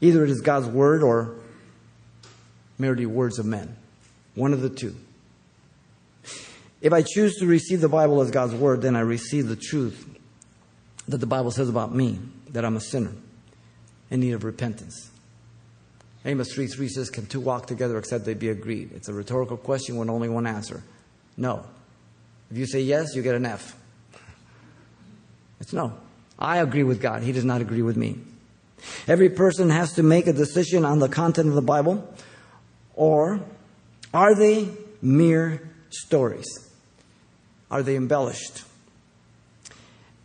Either 0.02 0.24
it 0.24 0.30
is 0.30 0.42
God's 0.42 0.68
word 0.68 1.04
or 1.04 1.36
merely 2.80 3.06
words 3.06 3.38
of 3.38 3.46
men. 3.46 3.76
One 4.36 4.54
of 4.54 4.62
the 4.62 4.70
two. 4.70 4.96
If 6.82 6.94
I 6.94 7.02
choose 7.02 7.36
to 7.36 7.46
receive 7.46 7.82
the 7.82 7.90
Bible 7.90 8.22
as 8.22 8.32
God's 8.32 8.56
word, 8.56 8.82
then 8.82 8.96
I 8.96 9.02
receive 9.02 9.48
the 9.48 9.58
truth 9.58 10.08
that 11.08 11.18
the 11.18 11.28
Bible 11.28 11.52
says 11.52 11.68
about 11.68 11.94
me, 11.94 12.20
that 12.50 12.64
I'm 12.64 12.78
a 12.78 12.82
sinner 12.82 13.12
in 14.10 14.22
need 14.22 14.32
of 14.32 14.44
repentance. 14.44 15.12
Amos 16.26 16.52
3 16.54 16.68
3 16.68 16.88
says, 16.88 17.10
Can 17.10 17.26
two 17.26 17.40
walk 17.40 17.68
together 17.68 17.98
except 17.98 18.26
they 18.26 18.34
be 18.34 18.50
agreed? 18.50 18.92
It's 18.94 19.10
a 19.10 19.14
rhetorical 19.14 19.58
question 19.58 19.98
with 19.98 20.10
only 20.10 20.30
one 20.30 20.48
answer. 20.48 20.84
No. 21.38 21.66
If 22.52 22.58
you 22.58 22.66
say 22.66 22.82
yes, 22.82 23.16
you 23.16 23.22
get 23.22 23.36
an 23.36 23.46
F. 23.46 23.76
It's 25.60 25.74
no. 25.74 25.94
I 26.38 26.58
agree 26.60 26.84
with 26.84 27.02
God. 27.02 27.24
He 27.24 27.32
does 27.32 27.46
not 27.46 27.62
agree 27.62 27.82
with 27.82 27.98
me. 27.98 28.18
Every 29.08 29.30
person 29.30 29.70
has 29.70 29.94
to 29.94 30.04
make 30.04 30.28
a 30.28 30.34
decision 30.34 30.86
on 30.86 31.00
the 31.00 31.10
content 31.10 31.50
of 31.50 31.56
the 31.56 31.62
Bible, 31.62 32.14
or 33.00 33.40
are 34.14 34.36
they 34.36 34.68
mere 35.02 35.72
stories? 35.90 36.46
Are 37.72 37.82
they 37.82 37.96
embellished? 37.96 38.64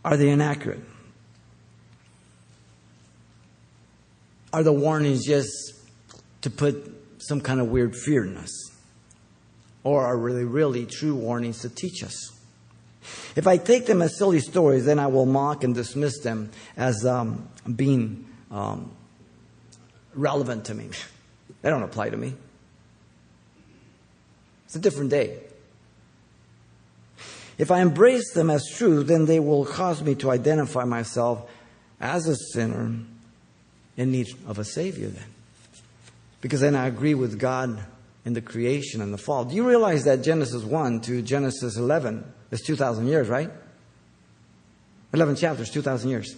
Are 0.03 0.17
they 0.17 0.27
inaccurate? 0.27 0.81
Are 4.51 4.61
the 4.61 4.73
warnings 4.73 5.25
just 5.25 5.49
to 6.41 6.49
put 6.49 6.91
some 7.19 7.39
kind 7.39 7.61
of 7.61 7.69
weird 7.69 7.95
fear 7.95 8.25
in 8.25 8.35
us? 8.35 8.51
Or 9.85 10.05
are 10.05 10.17
really, 10.17 10.43
really 10.43 10.85
true 10.85 11.15
warnings 11.15 11.61
to 11.61 11.69
teach 11.69 12.03
us? 12.03 12.33
If 13.37 13.47
I 13.47 13.55
take 13.55 13.85
them 13.85 14.01
as 14.01 14.17
silly 14.17 14.41
stories, 14.41 14.83
then 14.83 14.99
I 14.99 15.07
will 15.07 15.25
mock 15.25 15.63
and 15.63 15.73
dismiss 15.73 16.19
them 16.19 16.51
as 16.75 17.05
um, 17.05 17.47
being 17.73 18.25
um, 18.51 18.91
relevant 20.13 20.65
to 20.65 20.73
me. 20.73 20.89
They 21.61 21.71
don't 21.71 21.81
apply 21.81 22.11
to 22.11 22.17
me. 22.17 22.35
It's 24.75 24.85
a 24.85 24.89
different 24.89 25.09
day. 25.09 25.37
If 27.57 27.71
I 27.71 27.79
embrace 27.79 28.33
them 28.33 28.49
as 28.49 28.67
true, 28.75 29.03
then 29.03 29.25
they 29.25 29.39
will 29.39 29.63
cause 29.63 30.01
me 30.01 30.15
to 30.15 30.31
identify 30.31 30.83
myself 30.83 31.49
as 32.01 32.27
a 32.27 32.35
sinner 32.35 32.93
in 33.95 34.11
need 34.11 34.27
of 34.45 34.59
a 34.59 34.65
Savior, 34.65 35.07
then 35.07 35.23
because 36.41 36.59
then 36.59 36.75
I 36.75 36.87
agree 36.87 37.13
with 37.13 37.39
God 37.39 37.85
in 38.25 38.33
the 38.33 38.41
creation 38.41 38.99
and 38.99 39.13
the 39.13 39.17
fall. 39.17 39.45
Do 39.45 39.55
you 39.55 39.65
realize 39.65 40.03
that 40.03 40.23
Genesis 40.23 40.65
1 40.65 40.99
to 41.01 41.21
Genesis 41.21 41.77
11 41.77 42.25
is 42.51 42.61
2,000 42.61 43.07
years, 43.07 43.29
right? 43.29 43.49
11 45.13 45.37
chapters, 45.37 45.69
2,000 45.69 46.09
years. 46.09 46.35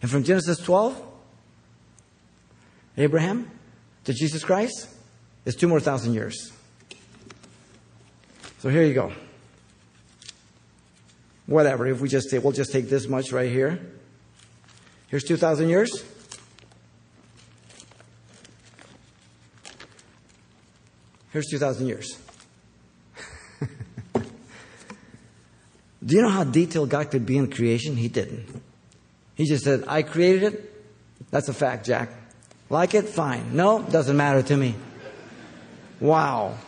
And 0.00 0.10
from 0.10 0.24
Genesis 0.24 0.56
12, 0.56 1.06
Abraham 2.96 3.50
to 4.04 4.14
Jesus 4.14 4.42
Christ 4.42 4.88
is 5.44 5.54
two 5.54 5.68
more 5.68 5.80
thousand 5.80 6.14
years. 6.14 6.52
So 8.60 8.68
here 8.68 8.84
you 8.84 8.92
go. 8.92 9.10
Whatever, 11.46 11.86
if 11.86 12.00
we 12.00 12.10
just 12.10 12.28
say, 12.28 12.38
we'll 12.38 12.52
just 12.52 12.72
take 12.72 12.90
this 12.90 13.08
much 13.08 13.32
right 13.32 13.50
here. 13.50 13.80
Here's 15.08 15.24
2,000 15.24 15.70
years. 15.70 16.04
Here's 21.32 21.46
2,000 21.46 21.86
years. 21.86 22.18
Do 26.04 26.16
you 26.16 26.20
know 26.20 26.28
how 26.28 26.44
detailed 26.44 26.90
God 26.90 27.10
could 27.10 27.24
be 27.24 27.38
in 27.38 27.50
creation? 27.50 27.96
He 27.96 28.08
didn't. 28.08 28.62
He 29.36 29.46
just 29.46 29.64
said, 29.64 29.84
I 29.88 30.02
created 30.02 30.42
it. 30.52 30.84
That's 31.30 31.48
a 31.48 31.54
fact, 31.54 31.86
Jack. 31.86 32.10
Like 32.68 32.92
it? 32.92 33.08
Fine. 33.08 33.56
No, 33.56 33.82
doesn't 33.82 34.18
matter 34.18 34.42
to 34.42 34.56
me. 34.56 34.74
Wow. 35.98 36.58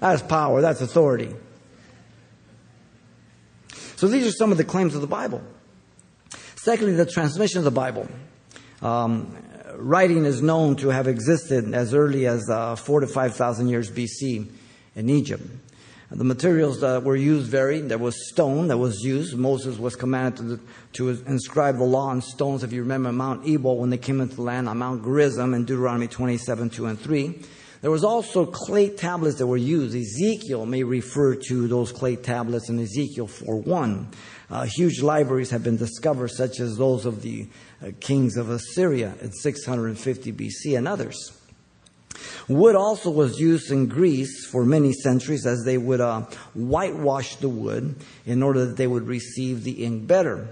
That's 0.00 0.22
power. 0.22 0.60
That's 0.60 0.80
authority. 0.80 1.34
So 3.96 4.06
these 4.06 4.26
are 4.26 4.32
some 4.32 4.52
of 4.52 4.58
the 4.58 4.64
claims 4.64 4.94
of 4.94 5.00
the 5.00 5.08
Bible. 5.08 5.42
Secondly, 6.56 6.94
the 6.94 7.06
transmission 7.06 7.58
of 7.58 7.64
the 7.64 7.70
Bible. 7.70 8.08
Um, 8.80 9.36
writing 9.74 10.24
is 10.24 10.40
known 10.40 10.76
to 10.76 10.88
have 10.88 11.08
existed 11.08 11.74
as 11.74 11.94
early 11.94 12.26
as 12.26 12.48
uh, 12.48 12.76
4 12.76 13.00
to 13.00 13.06
5,000 13.06 13.68
years 13.68 13.90
BC 13.90 14.48
in 14.94 15.08
Egypt. 15.08 15.42
The 16.10 16.24
materials 16.24 16.80
that 16.80 17.02
were 17.02 17.16
used 17.16 17.50
varied. 17.50 17.90
There 17.90 17.98
was 17.98 18.28
stone 18.30 18.68
that 18.68 18.78
was 18.78 19.02
used. 19.02 19.36
Moses 19.36 19.78
was 19.78 19.94
commanded 19.94 20.38
to, 20.38 20.60
to 20.94 21.22
inscribe 21.26 21.76
the 21.76 21.84
law 21.84 22.08
on 22.08 22.22
stones, 22.22 22.62
if 22.62 22.72
you 22.72 22.80
remember 22.80 23.12
Mount 23.12 23.46
Ebal 23.46 23.76
when 23.76 23.90
they 23.90 23.98
came 23.98 24.20
into 24.20 24.36
the 24.36 24.42
land, 24.42 24.70
on 24.70 24.78
Mount 24.78 25.04
Gerizim 25.04 25.52
in 25.52 25.66
Deuteronomy 25.66 26.06
27, 26.06 26.70
2 26.70 26.86
and 26.86 26.98
3. 26.98 27.42
There 27.80 27.90
was 27.90 28.02
also 28.02 28.44
clay 28.44 28.90
tablets 28.90 29.38
that 29.38 29.46
were 29.46 29.56
used. 29.56 29.94
Ezekiel 29.94 30.66
may 30.66 30.82
refer 30.82 31.36
to 31.48 31.68
those 31.68 31.92
clay 31.92 32.16
tablets 32.16 32.68
in 32.68 32.78
Ezekiel 32.80 33.28
4.1. 33.28 34.06
Uh, 34.50 34.66
huge 34.68 35.00
libraries 35.00 35.50
have 35.50 35.62
been 35.62 35.76
discovered, 35.76 36.28
such 36.28 36.58
as 36.58 36.76
those 36.76 37.06
of 37.06 37.22
the 37.22 37.46
uh, 37.82 37.90
kings 38.00 38.36
of 38.36 38.50
Assyria 38.50 39.14
in 39.20 39.30
650 39.30 40.32
BC 40.32 40.76
and 40.76 40.88
others. 40.88 41.32
Wood 42.48 42.74
also 42.74 43.10
was 43.10 43.38
used 43.38 43.70
in 43.70 43.86
Greece 43.86 44.46
for 44.46 44.64
many 44.64 44.92
centuries 44.92 45.46
as 45.46 45.64
they 45.64 45.78
would 45.78 46.00
uh, 46.00 46.22
whitewash 46.54 47.36
the 47.36 47.48
wood 47.48 47.94
in 48.26 48.42
order 48.42 48.66
that 48.66 48.76
they 48.76 48.86
would 48.86 49.06
receive 49.06 49.62
the 49.62 49.84
ink 49.84 50.06
better. 50.06 50.48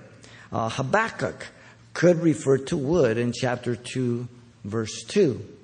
Uh, 0.53 0.69
Habakkuk 0.69 1.49
could 1.93 2.23
refer 2.23 2.59
to 2.59 2.77
wood 2.77 3.17
in 3.17 3.33
chapter 3.33 3.75
2, 3.75 4.29
verse 4.65 5.03
2. 5.05 5.56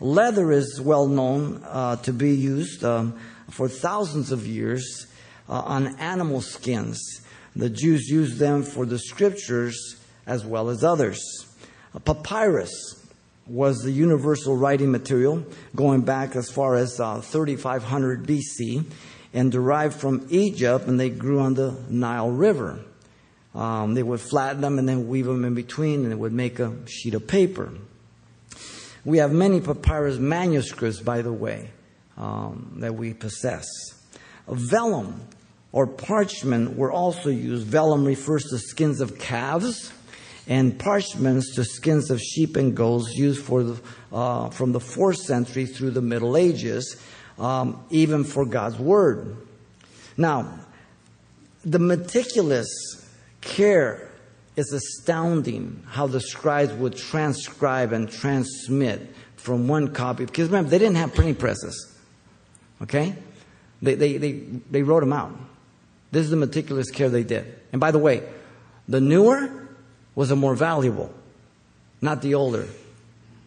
Leather 0.00 0.52
is 0.52 0.80
well 0.80 1.08
known 1.08 1.62
uh, 1.64 1.96
to 1.96 2.12
be 2.12 2.34
used 2.34 2.84
um, 2.84 3.18
for 3.50 3.68
thousands 3.68 4.30
of 4.30 4.46
years 4.46 5.06
uh, 5.48 5.60
on 5.60 5.98
animal 5.98 6.40
skins. 6.40 7.00
The 7.56 7.70
Jews 7.70 8.08
used 8.08 8.38
them 8.38 8.62
for 8.62 8.86
the 8.86 8.98
scriptures 8.98 9.96
as 10.26 10.44
well 10.44 10.68
as 10.68 10.84
others. 10.84 11.20
A 11.94 12.00
papyrus 12.00 12.70
was 13.48 13.82
the 13.82 13.90
universal 13.90 14.56
writing 14.56 14.92
material 14.92 15.44
going 15.74 16.02
back 16.02 16.36
as 16.36 16.50
far 16.50 16.76
as 16.76 17.00
uh, 17.00 17.20
3500 17.20 18.24
BC 18.24 18.84
and 19.34 19.50
derived 19.50 19.94
from 19.94 20.26
Egypt, 20.30 20.86
and 20.86 21.00
they 21.00 21.10
grew 21.10 21.40
on 21.40 21.54
the 21.54 21.76
Nile 21.88 22.30
River. 22.30 22.80
Um, 23.54 23.94
they 23.94 24.02
would 24.02 24.20
flatten 24.20 24.60
them 24.60 24.78
and 24.78 24.88
then 24.88 25.08
weave 25.08 25.26
them 25.26 25.44
in 25.44 25.54
between, 25.54 26.04
and 26.04 26.12
it 26.12 26.18
would 26.18 26.32
make 26.32 26.60
a 26.60 26.72
sheet 26.86 27.14
of 27.14 27.26
paper. 27.26 27.72
We 29.04 29.18
have 29.18 29.32
many 29.32 29.60
papyrus 29.60 30.18
manuscripts, 30.18 31.00
by 31.00 31.22
the 31.22 31.32
way. 31.32 31.70
um, 32.18 32.74
that 32.78 32.94
we 32.94 33.14
possess. 33.14 33.66
Vellum 34.48 35.20
or 35.72 35.86
parchment 35.86 36.76
were 36.76 36.90
also 36.90 37.30
used. 37.30 37.66
Vellum 37.66 38.04
refers 38.04 38.44
to 38.44 38.58
skins 38.58 39.00
of 39.00 39.18
calves, 39.18 39.92
and 40.46 40.78
parchments 40.78 41.54
to 41.54 41.64
skins 41.64 42.10
of 42.10 42.20
sheep 42.20 42.56
and 42.56 42.74
goats 42.74 43.14
used 43.14 43.42
for 43.42 43.62
the, 43.62 43.80
uh, 44.12 44.50
from 44.50 44.72
the 44.72 44.80
fourth 44.80 45.18
century 45.18 45.66
through 45.66 45.90
the 45.90 46.02
Middle 46.02 46.36
Ages, 46.36 46.96
um, 47.38 47.84
even 47.90 48.24
for 48.24 48.44
God's 48.44 48.78
Word. 48.78 49.36
Now, 50.16 50.58
the 51.64 51.78
meticulous 51.78 52.68
care 53.40 54.07
is 54.58 54.72
astounding 54.72 55.84
how 55.86 56.08
the 56.08 56.20
scribes 56.20 56.72
would 56.72 56.96
transcribe 56.96 57.92
and 57.92 58.10
transmit 58.10 59.14
from 59.36 59.68
one 59.68 59.94
copy. 59.94 60.24
Because 60.24 60.48
remember, 60.48 60.70
they 60.70 60.78
didn't 60.78 60.96
have 60.96 61.14
printing 61.14 61.36
presses. 61.36 61.96
Okay? 62.82 63.14
They, 63.80 63.94
they, 63.94 64.16
they, 64.16 64.32
they 64.32 64.82
wrote 64.82 65.00
them 65.00 65.12
out. 65.12 65.32
This 66.10 66.24
is 66.24 66.30
the 66.30 66.36
meticulous 66.36 66.90
care 66.90 67.08
they 67.08 67.22
did. 67.22 67.54
And 67.72 67.80
by 67.80 67.92
the 67.92 68.00
way, 68.00 68.28
the 68.88 69.00
newer 69.00 69.68
was 70.16 70.32
a 70.32 70.36
more 70.36 70.56
valuable, 70.56 71.14
not 72.00 72.20
the 72.22 72.34
older, 72.34 72.66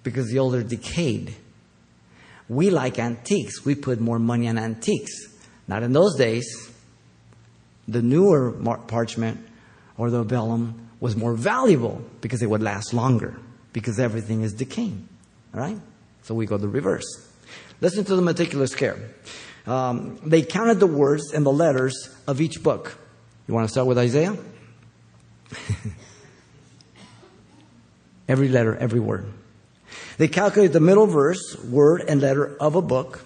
because 0.04 0.30
the 0.30 0.40
older 0.40 0.64
decayed. 0.64 1.36
We 2.48 2.70
like 2.70 3.00
antiques. 3.00 3.66
We 3.66 3.76
put 3.76 4.00
more 4.00 4.20
money 4.20 4.48
on 4.48 4.58
antiques. 4.58 5.12
Not 5.68 5.84
in 5.84 5.92
those 5.92 6.16
days. 6.16 6.72
The 7.88 8.02
newer 8.02 8.52
parchment 8.88 9.46
or 9.98 10.10
the 10.10 10.24
vellum 10.24 10.88
was 11.02 11.18
more 11.18 11.34
valuable 11.34 12.02
because 12.22 12.42
it 12.42 12.50
would 12.50 12.64
last 12.64 12.94
longer 12.94 13.36
because 13.74 14.00
everything 14.00 14.44
is 14.44 14.54
decaying. 14.54 15.10
All 15.54 15.60
right? 15.60 15.78
So 16.22 16.34
we 16.34 16.46
go 16.46 16.56
the 16.58 16.70
reverse. 16.70 17.28
Listen 17.82 18.06
to 18.06 18.16
the 18.16 18.22
meticulous 18.22 18.74
care. 18.74 18.98
Um, 19.66 20.18
they 20.24 20.44
counted 20.44 20.80
the 20.80 20.88
words 20.88 21.34
and 21.34 21.46
the 21.46 21.52
letters 21.52 22.16
of 22.28 22.40
each 22.40 22.64
book. 22.64 22.98
You 23.48 23.54
want 23.54 23.68
to 23.68 23.72
start 23.72 23.88
with 23.88 23.98
Isaiah? 23.98 24.38
every 28.30 28.48
letter, 28.48 28.76
every 28.76 29.00
word. 29.00 29.26
They 30.18 30.28
calculated 30.28 30.74
the 30.74 30.80
middle 30.80 31.08
verse, 31.08 31.58
word, 31.64 32.04
and 32.08 32.22
letter 32.22 32.56
of 32.58 32.76
a 32.76 32.82
book. 32.82 33.26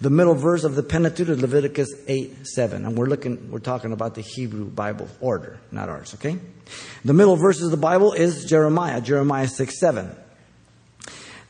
The 0.00 0.10
middle 0.10 0.34
verse 0.34 0.62
of 0.62 0.76
the 0.76 0.82
Pentateuch 0.84 1.28
is 1.28 1.42
Leviticus 1.42 1.92
8 2.06 2.46
7. 2.46 2.84
And 2.84 2.96
we're 2.96 3.06
looking, 3.06 3.50
we're 3.50 3.58
talking 3.58 3.92
about 3.92 4.14
the 4.14 4.20
Hebrew 4.20 4.64
Bible 4.64 5.08
order, 5.20 5.58
not 5.72 5.88
ours, 5.88 6.14
okay? 6.14 6.38
The 7.04 7.14
middle 7.14 7.36
verse 7.36 7.60
of 7.62 7.70
the 7.70 7.76
Bible 7.76 8.12
is 8.12 8.44
Jeremiah, 8.44 9.00
Jeremiah 9.00 9.48
6 9.48 9.78
7. 9.78 10.14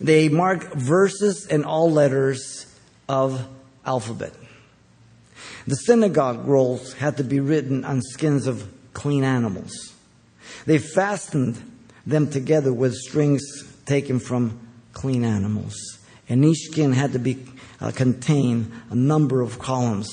They 0.01 0.29
mark 0.29 0.75
verses 0.75 1.47
in 1.47 1.65
all 1.65 1.91
letters 1.91 2.67
of 3.09 3.47
alphabet. 3.85 4.33
The 5.67 5.77
synagogue 5.77 6.47
rolls 6.47 6.95
had 6.95 7.19
to 7.19 7.25
be 7.25 7.41
written 7.41 7.85
on 7.85 8.01
skins 8.01 8.47
of 8.47 8.67
clean 8.95 9.25
animals. 9.25 9.95
They 10.65 10.79
fastened 10.79 11.61
them 12.07 12.31
together 12.31 12.73
with 12.73 12.95
strings 12.95 13.43
taken 13.85 14.19
from 14.19 14.59
clean 14.93 15.25
animals. 15.25 15.99
And 16.29 16.45
each 16.45 16.71
skin 16.71 16.93
had 16.93 17.13
to 17.13 17.19
be 17.19 17.39
uh, 17.81 17.91
contain 17.91 18.73
a 18.91 18.95
number 18.95 19.41
of 19.41 19.59
columns 19.59 20.11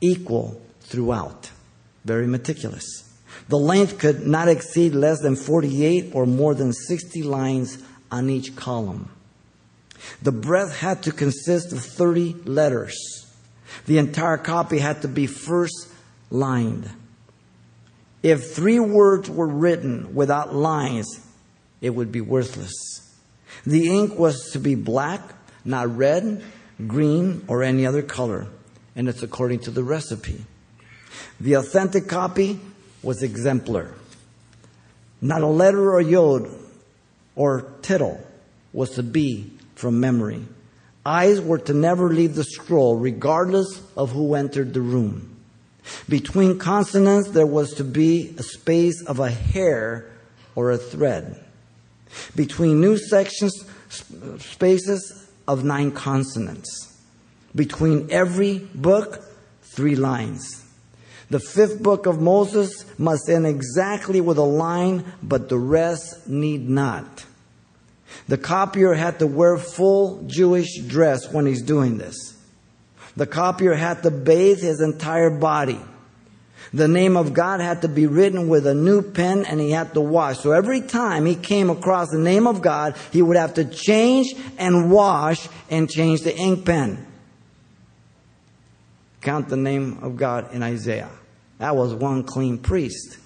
equal 0.00 0.60
throughout. 0.80 1.50
Very 2.04 2.26
meticulous. 2.26 3.04
The 3.48 3.58
length 3.58 3.98
could 3.98 4.26
not 4.26 4.48
exceed 4.48 4.94
less 4.94 5.20
than 5.20 5.36
48 5.36 6.10
or 6.14 6.26
more 6.26 6.54
than 6.54 6.72
60 6.72 7.22
lines 7.22 7.78
on 8.10 8.28
each 8.30 8.56
column. 8.56 9.10
The 10.22 10.32
breadth 10.32 10.78
had 10.78 11.02
to 11.04 11.12
consist 11.12 11.72
of 11.72 11.80
30 11.80 12.36
letters. 12.44 12.96
The 13.86 13.98
entire 13.98 14.38
copy 14.38 14.78
had 14.78 15.02
to 15.02 15.08
be 15.08 15.26
first 15.26 15.88
lined. 16.30 16.90
If 18.22 18.52
three 18.52 18.80
words 18.80 19.30
were 19.30 19.46
written 19.46 20.14
without 20.14 20.54
lines, 20.54 21.20
it 21.80 21.90
would 21.90 22.10
be 22.10 22.20
worthless. 22.20 22.72
The 23.64 23.88
ink 23.88 24.18
was 24.18 24.50
to 24.52 24.58
be 24.58 24.74
black, 24.74 25.20
not 25.64 25.96
red, 25.96 26.42
green, 26.86 27.44
or 27.48 27.62
any 27.62 27.84
other 27.84 28.02
color, 28.02 28.46
and 28.94 29.08
it's 29.08 29.22
according 29.22 29.60
to 29.60 29.70
the 29.70 29.82
recipe. 29.82 30.44
The 31.40 31.54
authentic 31.54 32.08
copy 32.08 32.60
was 33.02 33.22
exemplar. 33.22 33.94
Not 35.20 35.42
a 35.42 35.46
letter 35.46 35.92
or 35.92 36.00
yod 36.00 36.48
or 37.34 37.72
tittle 37.82 38.24
was 38.72 38.90
to 38.90 39.02
be 39.02 39.52
from 39.74 40.00
memory. 40.00 40.44
Eyes 41.04 41.40
were 41.40 41.58
to 41.58 41.74
never 41.74 42.10
leave 42.10 42.34
the 42.34 42.44
scroll, 42.44 42.96
regardless 42.96 43.82
of 43.96 44.12
who 44.12 44.34
entered 44.34 44.74
the 44.74 44.80
room. 44.80 45.36
Between 46.08 46.58
consonants, 46.58 47.30
there 47.30 47.46
was 47.46 47.72
to 47.74 47.84
be 47.84 48.34
a 48.36 48.42
space 48.42 49.02
of 49.06 49.20
a 49.20 49.30
hair 49.30 50.10
or 50.54 50.70
a 50.70 50.78
thread. 50.78 51.42
Between 52.36 52.80
new 52.80 52.98
sections, 52.98 53.64
spaces 54.38 55.27
of 55.48 55.64
nine 55.64 55.90
consonants. 55.90 56.96
Between 57.56 58.08
every 58.12 58.58
book, 58.74 59.24
three 59.62 59.96
lines. 59.96 60.64
The 61.30 61.40
fifth 61.40 61.82
book 61.82 62.06
of 62.06 62.20
Moses 62.20 62.84
must 62.98 63.28
end 63.28 63.46
exactly 63.46 64.20
with 64.20 64.38
a 64.38 64.42
line, 64.42 65.04
but 65.22 65.48
the 65.48 65.58
rest 65.58 66.28
need 66.28 66.68
not. 66.68 67.24
The 68.28 68.38
copier 68.38 68.94
had 68.94 69.18
to 69.18 69.26
wear 69.26 69.58
full 69.58 70.22
Jewish 70.26 70.78
dress 70.78 71.32
when 71.32 71.46
he's 71.46 71.62
doing 71.62 71.98
this. 71.98 72.16
The 73.16 73.26
copier 73.26 73.74
had 73.74 74.02
to 74.04 74.10
bathe 74.10 74.60
his 74.60 74.80
entire 74.80 75.30
body. 75.30 75.80
The 76.72 76.88
name 76.88 77.16
of 77.16 77.32
God 77.32 77.60
had 77.60 77.82
to 77.82 77.88
be 77.88 78.06
written 78.06 78.48
with 78.48 78.66
a 78.66 78.74
new 78.74 79.02
pen 79.02 79.44
and 79.44 79.60
he 79.60 79.70
had 79.70 79.94
to 79.94 80.00
wash. 80.00 80.40
So 80.40 80.52
every 80.52 80.82
time 80.82 81.24
he 81.24 81.34
came 81.34 81.70
across 81.70 82.10
the 82.10 82.18
name 82.18 82.46
of 82.46 82.60
God, 82.60 82.96
he 83.10 83.22
would 83.22 83.36
have 83.36 83.54
to 83.54 83.64
change 83.64 84.34
and 84.58 84.90
wash 84.90 85.48
and 85.70 85.88
change 85.88 86.22
the 86.22 86.36
ink 86.36 86.66
pen. 86.66 87.06
Count 89.20 89.48
the 89.48 89.56
name 89.56 89.98
of 90.02 90.16
God 90.16 90.52
in 90.52 90.62
Isaiah. 90.62 91.10
That 91.58 91.74
was 91.74 91.94
one 91.94 92.22
clean 92.22 92.58
priest. 92.58 93.18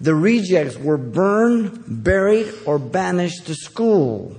The 0.00 0.14
rejects 0.14 0.78
were 0.78 0.96
burned, 0.96 2.02
buried, 2.02 2.54
or 2.64 2.78
banished 2.78 3.46
to 3.48 3.54
school, 3.54 4.34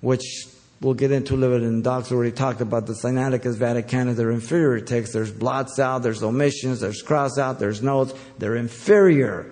which 0.00 0.46
we'll 0.84 0.94
get 0.94 1.10
into 1.10 1.34
a 1.34 1.36
little 1.36 1.58
bit 1.58 1.66
in 1.66 1.80
Doc's 1.80 2.12
already 2.12 2.30
talked 2.30 2.60
about 2.60 2.86
the 2.86 2.92
Sinaiticus 2.92 3.56
Vaticanus, 3.56 4.16
they're 4.16 4.30
inferior 4.30 4.84
texts. 4.84 5.14
There's 5.14 5.32
blots 5.32 5.78
out, 5.78 6.02
there's 6.02 6.22
omissions, 6.22 6.80
there's 6.80 7.00
cross 7.00 7.38
out, 7.38 7.58
there's 7.58 7.82
notes. 7.82 8.12
They're 8.38 8.56
inferior, 8.56 9.50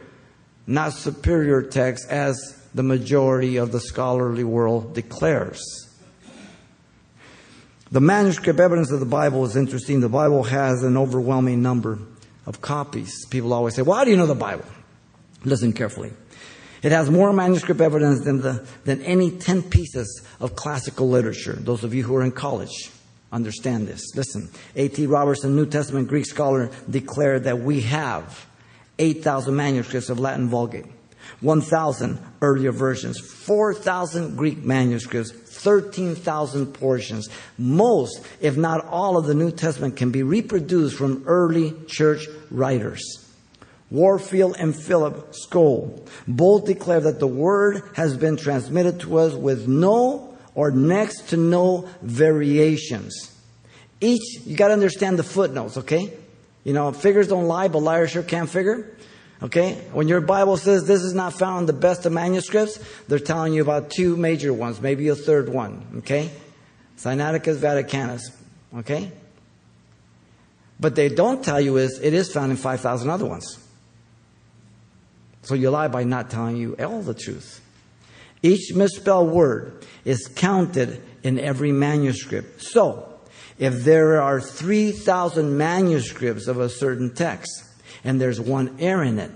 not 0.66 0.92
superior 0.92 1.62
texts 1.62 2.06
as 2.08 2.36
the 2.74 2.82
majority 2.82 3.56
of 3.56 3.72
the 3.72 3.80
scholarly 3.80 4.44
world 4.44 4.94
declares. 4.94 5.60
The 7.90 8.00
manuscript 8.00 8.60
evidence 8.60 8.90
of 8.90 9.00
the 9.00 9.06
Bible 9.06 9.44
is 9.44 9.56
interesting. 9.56 10.00
The 10.00 10.08
Bible 10.08 10.44
has 10.44 10.82
an 10.82 10.96
overwhelming 10.96 11.62
number 11.62 11.98
of 12.46 12.60
copies. 12.60 13.26
People 13.26 13.52
always 13.52 13.74
say, 13.74 13.82
well, 13.82 13.98
how 13.98 14.04
do 14.04 14.10
you 14.10 14.16
know 14.16 14.26
the 14.26 14.34
Bible? 14.34 14.64
Listen 15.44 15.72
carefully. 15.72 16.12
It 16.82 16.90
has 16.90 17.10
more 17.10 17.32
manuscript 17.32 17.80
evidence 17.80 18.24
than, 18.24 18.40
the, 18.40 18.66
than 18.84 19.00
any 19.02 19.30
10 19.30 19.62
pieces 19.62 20.26
of 20.40 20.56
classical 20.56 21.08
literature. 21.08 21.52
Those 21.52 21.84
of 21.84 21.94
you 21.94 22.02
who 22.02 22.16
are 22.16 22.24
in 22.24 22.32
college 22.32 22.90
understand 23.30 23.86
this. 23.86 24.14
Listen, 24.16 24.50
A.T. 24.74 25.06
Robertson, 25.06 25.54
New 25.54 25.66
Testament 25.66 26.08
Greek 26.08 26.26
scholar, 26.26 26.70
declared 26.90 27.44
that 27.44 27.60
we 27.60 27.82
have 27.82 28.46
8,000 28.98 29.54
manuscripts 29.54 30.10
of 30.10 30.18
Latin 30.18 30.48
Vulgate, 30.48 30.86
1,000 31.40 32.18
earlier 32.42 32.72
versions, 32.72 33.18
4,000 33.20 34.36
Greek 34.36 34.64
manuscripts, 34.64 35.30
13,000 35.30 36.74
portions. 36.74 37.28
Most, 37.56 38.26
if 38.40 38.56
not 38.56 38.84
all, 38.86 39.16
of 39.16 39.26
the 39.26 39.34
New 39.34 39.52
Testament 39.52 39.96
can 39.96 40.10
be 40.10 40.24
reproduced 40.24 40.96
from 40.96 41.22
early 41.26 41.74
church 41.86 42.26
writers. 42.50 43.21
Warfield 43.92 44.56
and 44.58 44.74
Philip 44.74 45.34
Scoll 45.34 46.02
both 46.26 46.64
declare 46.64 47.00
that 47.00 47.20
the 47.20 47.26
word 47.26 47.82
has 47.94 48.16
been 48.16 48.38
transmitted 48.38 49.00
to 49.00 49.18
us 49.18 49.34
with 49.34 49.68
no 49.68 50.34
or 50.54 50.70
next 50.70 51.28
to 51.28 51.36
no 51.36 51.88
variations. 52.00 53.30
Each, 54.00 54.40
you 54.46 54.56
got 54.56 54.68
to 54.68 54.72
understand 54.72 55.18
the 55.18 55.22
footnotes, 55.22 55.76
okay? 55.76 56.10
You 56.64 56.72
know, 56.72 56.90
figures 56.92 57.28
don't 57.28 57.46
lie, 57.46 57.68
but 57.68 57.80
liars 57.80 58.12
sure 58.12 58.22
can't 58.22 58.48
figure. 58.48 58.96
Okay? 59.42 59.74
When 59.92 60.08
your 60.08 60.22
Bible 60.22 60.56
says 60.56 60.86
this 60.86 61.02
is 61.02 61.12
not 61.12 61.34
found 61.34 61.60
in 61.60 61.66
the 61.66 61.72
best 61.74 62.06
of 62.06 62.12
manuscripts, 62.12 62.78
they're 63.08 63.18
telling 63.18 63.52
you 63.52 63.60
about 63.60 63.90
two 63.90 64.16
major 64.16 64.54
ones, 64.54 64.80
maybe 64.80 65.08
a 65.08 65.14
third 65.14 65.50
one. 65.50 65.84
Okay? 65.98 66.30
Sinaiticus 66.96 67.58
Vaticanus. 67.58 68.22
Okay? 68.78 69.10
But 70.80 70.94
they 70.94 71.10
don't 71.10 71.44
tell 71.44 71.60
you 71.60 71.76
is 71.76 72.00
it 72.00 72.14
is 72.14 72.32
found 72.32 72.52
in 72.52 72.56
5,000 72.56 73.10
other 73.10 73.26
ones. 73.26 73.58
So 75.42 75.54
you 75.54 75.70
lie 75.70 75.88
by 75.88 76.04
not 76.04 76.30
telling 76.30 76.56
you 76.56 76.76
all 76.76 77.02
the 77.02 77.14
truth. 77.14 77.60
Each 78.42 78.74
misspelled 78.74 79.30
word 79.30 79.84
is 80.04 80.28
counted 80.28 81.02
in 81.22 81.38
every 81.38 81.72
manuscript. 81.72 82.62
So, 82.62 83.08
if 83.58 83.84
there 83.84 84.20
are 84.20 84.40
3,000 84.40 85.56
manuscripts 85.56 86.48
of 86.48 86.58
a 86.58 86.68
certain 86.68 87.14
text 87.14 87.64
and 88.02 88.20
there's 88.20 88.40
one 88.40 88.76
error 88.80 89.04
in 89.04 89.18
it, 89.18 89.30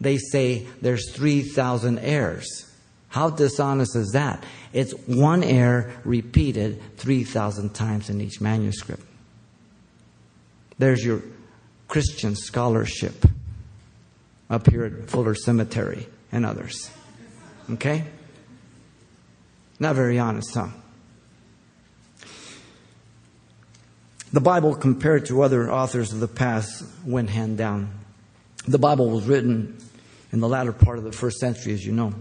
they 0.00 0.18
say 0.18 0.66
there's 0.80 1.10
3,000 1.12 1.98
errors. 1.98 2.72
How 3.08 3.30
dishonest 3.30 3.96
is 3.96 4.10
that? 4.12 4.44
It's 4.72 4.92
one 5.06 5.42
error 5.42 5.90
repeated 6.04 6.80
3,000 6.98 7.74
times 7.74 8.10
in 8.10 8.20
each 8.20 8.40
manuscript. 8.40 9.02
There's 10.78 11.04
your 11.04 11.22
Christian 11.88 12.36
scholarship 12.36 13.24
up 14.50 14.70
here 14.70 14.84
at 14.84 15.10
Fuller 15.10 15.34
Cemetery 15.34 16.06
and 16.32 16.44
others. 16.44 16.90
Okay? 17.70 18.04
Not 19.78 19.94
very 19.94 20.18
honest, 20.18 20.54
huh? 20.54 20.68
The 24.32 24.40
Bible, 24.40 24.74
compared 24.74 25.26
to 25.26 25.42
other 25.42 25.70
authors 25.70 26.12
of 26.12 26.20
the 26.20 26.28
past, 26.28 26.84
went 27.04 27.30
hand 27.30 27.56
down. 27.56 27.90
The 28.66 28.78
Bible 28.78 29.08
was 29.08 29.24
written 29.24 29.78
in 30.32 30.40
the 30.40 30.48
latter 30.48 30.72
part 30.72 30.98
of 30.98 31.04
the 31.04 31.12
first 31.12 31.38
century, 31.38 31.72
as 31.72 31.84
you 31.84 31.92
know. 31.92 32.12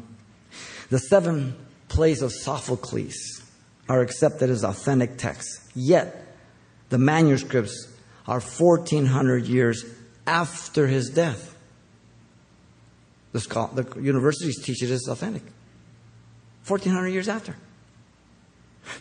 The 0.90 1.00
seven 1.00 1.56
plays 1.90 2.22
of 2.22 2.32
Sophocles 2.32 3.44
are 3.90 4.02
accepted 4.02 4.50
as 4.50 4.64
authentic 4.64 5.18
texts, 5.18 5.70
yet 5.76 6.36
the 6.90 6.98
manuscripts 6.98 7.88
are 8.26 8.40
1400 8.40 9.46
years 9.46 9.84
after 10.26 10.88
his 10.88 11.10
death. 11.10 11.57
The, 13.34 13.70
the 13.74 14.02
universities 14.02 14.62
teach 14.64 14.82
it 14.84 14.92
as 14.92 15.08
authentic. 15.08 15.44
1400 16.66 17.08
years 17.10 17.30
after. 17.30 17.56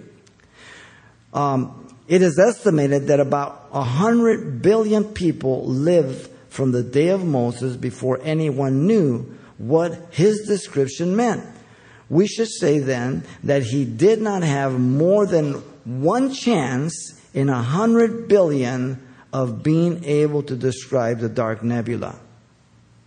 Um, 1.33 1.95
it 2.07 2.21
is 2.21 2.39
estimated 2.39 3.07
that 3.07 3.19
about 3.19 3.73
100 3.73 4.61
billion 4.61 5.03
people 5.05 5.65
lived 5.65 6.29
from 6.49 6.71
the 6.71 6.83
day 6.83 7.09
of 7.09 7.25
Moses 7.25 7.75
before 7.75 8.19
anyone 8.23 8.87
knew 8.87 9.37
what 9.57 10.07
his 10.11 10.47
description 10.47 11.15
meant. 11.15 11.43
We 12.09 12.27
should 12.27 12.49
say 12.49 12.79
then 12.79 13.23
that 13.43 13.63
he 13.63 13.85
did 13.85 14.21
not 14.21 14.43
have 14.43 14.79
more 14.79 15.25
than 15.25 15.53
one 15.85 16.33
chance 16.33 17.19
in 17.33 17.49
a 17.49 17.61
hundred 17.61 18.27
billion 18.27 19.01
of 19.33 19.63
being 19.63 20.03
able 20.05 20.43
to 20.43 20.55
describe 20.55 21.19
the 21.19 21.29
dark 21.29 21.63
nebula. 21.63 22.19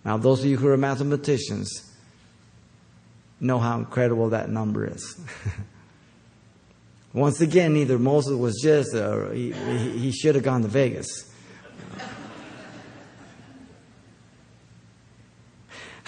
Now, 0.04 0.16
those 0.16 0.40
of 0.40 0.46
you 0.46 0.56
who 0.56 0.68
are 0.68 0.76
mathematicians 0.76 1.88
know 3.40 3.58
how 3.58 3.78
incredible 3.78 4.30
that 4.30 4.50
number 4.50 4.87
is. 4.87 5.20
Once 7.12 7.40
again, 7.40 7.76
either 7.76 7.98
Moses 7.98 8.34
was 8.34 8.61
just, 8.62 8.94
uh, 8.94 9.11
or 9.11 9.32
he, 9.32 9.52
he 9.52 10.12
should 10.12 10.34
have 10.34 10.44
gone 10.44 10.62
to 10.62 10.68
Vegas. 10.68 11.06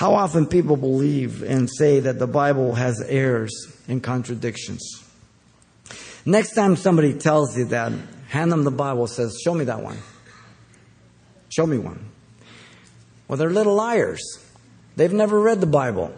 How 0.01 0.15
often 0.15 0.47
people 0.47 0.79
believe 0.79 1.43
and 1.43 1.69
say 1.69 2.01
that 2.01 2.19
the 2.19 2.27
Bible 2.27 2.75
has 2.75 3.03
errors 3.07 3.53
and 3.87 4.03
contradictions. 4.03 4.81
Next 6.25 6.55
time 6.55 6.77
somebody 6.77 7.13
tells 7.13 7.55
you 7.55 7.67
that, 7.67 7.93
hand 8.31 8.51
them 8.51 8.65
the 8.65 8.71
Bible 8.71 9.07
says, 9.09 9.39
Show 9.45 9.53
me 9.53 9.67
that 9.67 9.83
one. 9.83 9.99
Show 11.51 11.67
me 11.67 11.77
one. 11.77 12.03
Well, 13.29 13.37
they're 13.37 13.51
little 13.51 13.75
liars. 13.75 14.23
They've 14.97 15.13
never 15.13 15.39
read 15.39 15.61
the 15.61 15.67
Bible. 15.67 16.15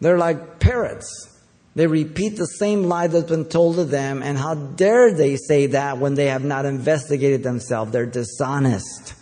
They're 0.00 0.16
like 0.16 0.60
parrots. 0.60 1.36
They 1.74 1.88
repeat 1.88 2.36
the 2.36 2.46
same 2.46 2.84
lie 2.84 3.08
that's 3.08 3.28
been 3.28 3.46
told 3.46 3.74
to 3.74 3.84
them, 3.84 4.22
and 4.22 4.38
how 4.38 4.54
dare 4.54 5.12
they 5.12 5.34
say 5.34 5.66
that 5.66 5.98
when 5.98 6.14
they 6.14 6.26
have 6.26 6.44
not 6.44 6.66
investigated 6.66 7.42
themselves? 7.42 7.90
They're 7.90 8.06
dishonest. 8.06 9.14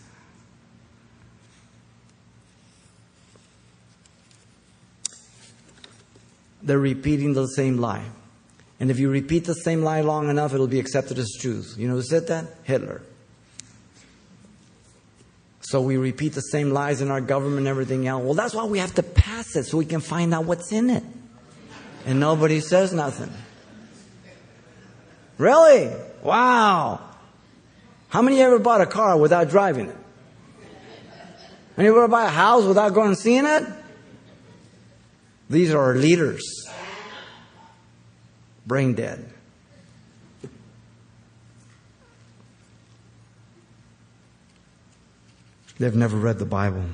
They're 6.62 6.78
repeating 6.78 7.34
the 7.34 7.46
same 7.46 7.78
lie. 7.78 8.04
And 8.80 8.90
if 8.90 8.98
you 8.98 9.10
repeat 9.10 9.44
the 9.44 9.54
same 9.54 9.82
lie 9.82 10.00
long 10.00 10.28
enough, 10.28 10.54
it'll 10.54 10.66
be 10.66 10.80
accepted 10.80 11.18
as 11.18 11.36
truth. 11.38 11.74
You 11.78 11.88
know 11.88 11.94
who 11.94 12.02
said 12.02 12.26
that? 12.28 12.46
Hitler. 12.64 13.02
So 15.60 15.80
we 15.80 15.96
repeat 15.96 16.34
the 16.34 16.40
same 16.40 16.70
lies 16.70 17.00
in 17.00 17.10
our 17.10 17.20
government 17.20 17.58
and 17.58 17.68
everything 17.68 18.06
else. 18.06 18.24
Well, 18.24 18.34
that's 18.34 18.54
why 18.54 18.64
we 18.64 18.78
have 18.78 18.94
to 18.96 19.02
pass 19.02 19.54
it 19.54 19.64
so 19.64 19.78
we 19.78 19.84
can 19.84 20.00
find 20.00 20.34
out 20.34 20.44
what's 20.44 20.72
in 20.72 20.90
it. 20.90 21.04
And 22.04 22.18
nobody 22.18 22.60
says 22.60 22.92
nothing. 22.92 23.30
Really? 25.38 25.90
Wow. 26.22 27.00
How 28.08 28.22
many 28.22 28.40
ever 28.42 28.58
bought 28.58 28.80
a 28.80 28.86
car 28.86 29.16
without 29.16 29.48
driving 29.48 29.88
it? 29.88 29.96
Any 31.78 31.88
ever 31.88 32.08
buy 32.08 32.24
a 32.24 32.28
house 32.28 32.64
without 32.64 32.92
going 32.92 33.08
and 33.08 33.18
seeing 33.18 33.46
it? 33.46 33.62
These 35.52 35.74
are 35.74 35.80
our 35.82 35.94
leaders. 35.94 36.42
Brain 38.66 38.94
dead. 38.94 39.30
They've 45.78 45.94
never 45.94 46.16
read 46.16 46.38
the 46.38 46.46
Bible. 46.46 46.86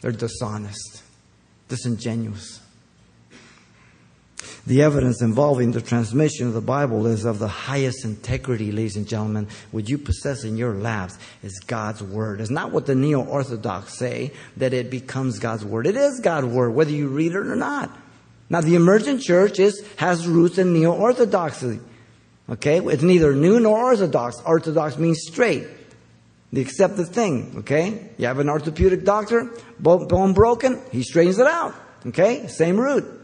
They're 0.00 0.10
dishonest, 0.10 1.04
disingenuous. 1.68 2.60
The 4.66 4.80
evidence 4.80 5.20
involving 5.20 5.72
the 5.72 5.82
transmission 5.82 6.46
of 6.46 6.54
the 6.54 6.62
Bible 6.62 7.06
is 7.06 7.26
of 7.26 7.38
the 7.38 7.48
highest 7.48 8.02
integrity, 8.02 8.72
ladies 8.72 8.96
and 8.96 9.06
gentlemen. 9.06 9.46
What 9.72 9.90
you 9.90 9.98
possess 9.98 10.42
in 10.42 10.56
your 10.56 10.72
laps 10.72 11.18
is 11.42 11.60
God's 11.60 12.02
Word. 12.02 12.40
It's 12.40 12.48
not 12.48 12.72
what 12.72 12.86
the 12.86 12.94
neo 12.94 13.22
Orthodox 13.22 13.98
say 13.98 14.32
that 14.56 14.72
it 14.72 14.90
becomes 14.90 15.38
God's 15.38 15.66
Word. 15.66 15.86
It 15.86 15.96
is 15.96 16.18
God's 16.20 16.46
Word, 16.46 16.70
whether 16.70 16.92
you 16.92 17.08
read 17.08 17.32
it 17.32 17.46
or 17.46 17.56
not. 17.56 17.94
Now, 18.48 18.62
the 18.62 18.74
emergent 18.74 19.20
church 19.20 19.58
is, 19.58 19.84
has 19.96 20.26
roots 20.26 20.56
in 20.56 20.72
neo 20.72 20.92
Orthodoxy. 20.94 21.80
Okay? 22.48 22.78
It's 22.78 23.02
neither 23.02 23.34
new 23.34 23.60
nor 23.60 23.78
Orthodox. 23.78 24.40
Orthodox 24.46 24.96
means 24.96 25.20
straight. 25.26 25.66
the 26.54 26.62
accepted 26.62 27.08
thing, 27.08 27.52
okay? 27.58 28.10
You 28.16 28.26
have 28.26 28.38
an 28.38 28.48
orthopedic 28.48 29.04
doctor, 29.04 29.50
bone 29.78 30.32
broken, 30.32 30.80
he 30.92 31.02
straightens 31.02 31.38
it 31.38 31.48
out, 31.48 31.74
okay? 32.06 32.46
Same 32.46 32.78
root. 32.80 33.23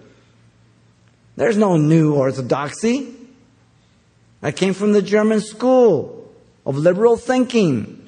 There's 1.40 1.56
no 1.56 1.78
new 1.78 2.12
orthodoxy. 2.16 3.14
That 4.42 4.56
came 4.56 4.74
from 4.74 4.92
the 4.92 5.00
German 5.00 5.40
school 5.40 6.30
of 6.66 6.76
liberal 6.76 7.16
thinking 7.16 8.06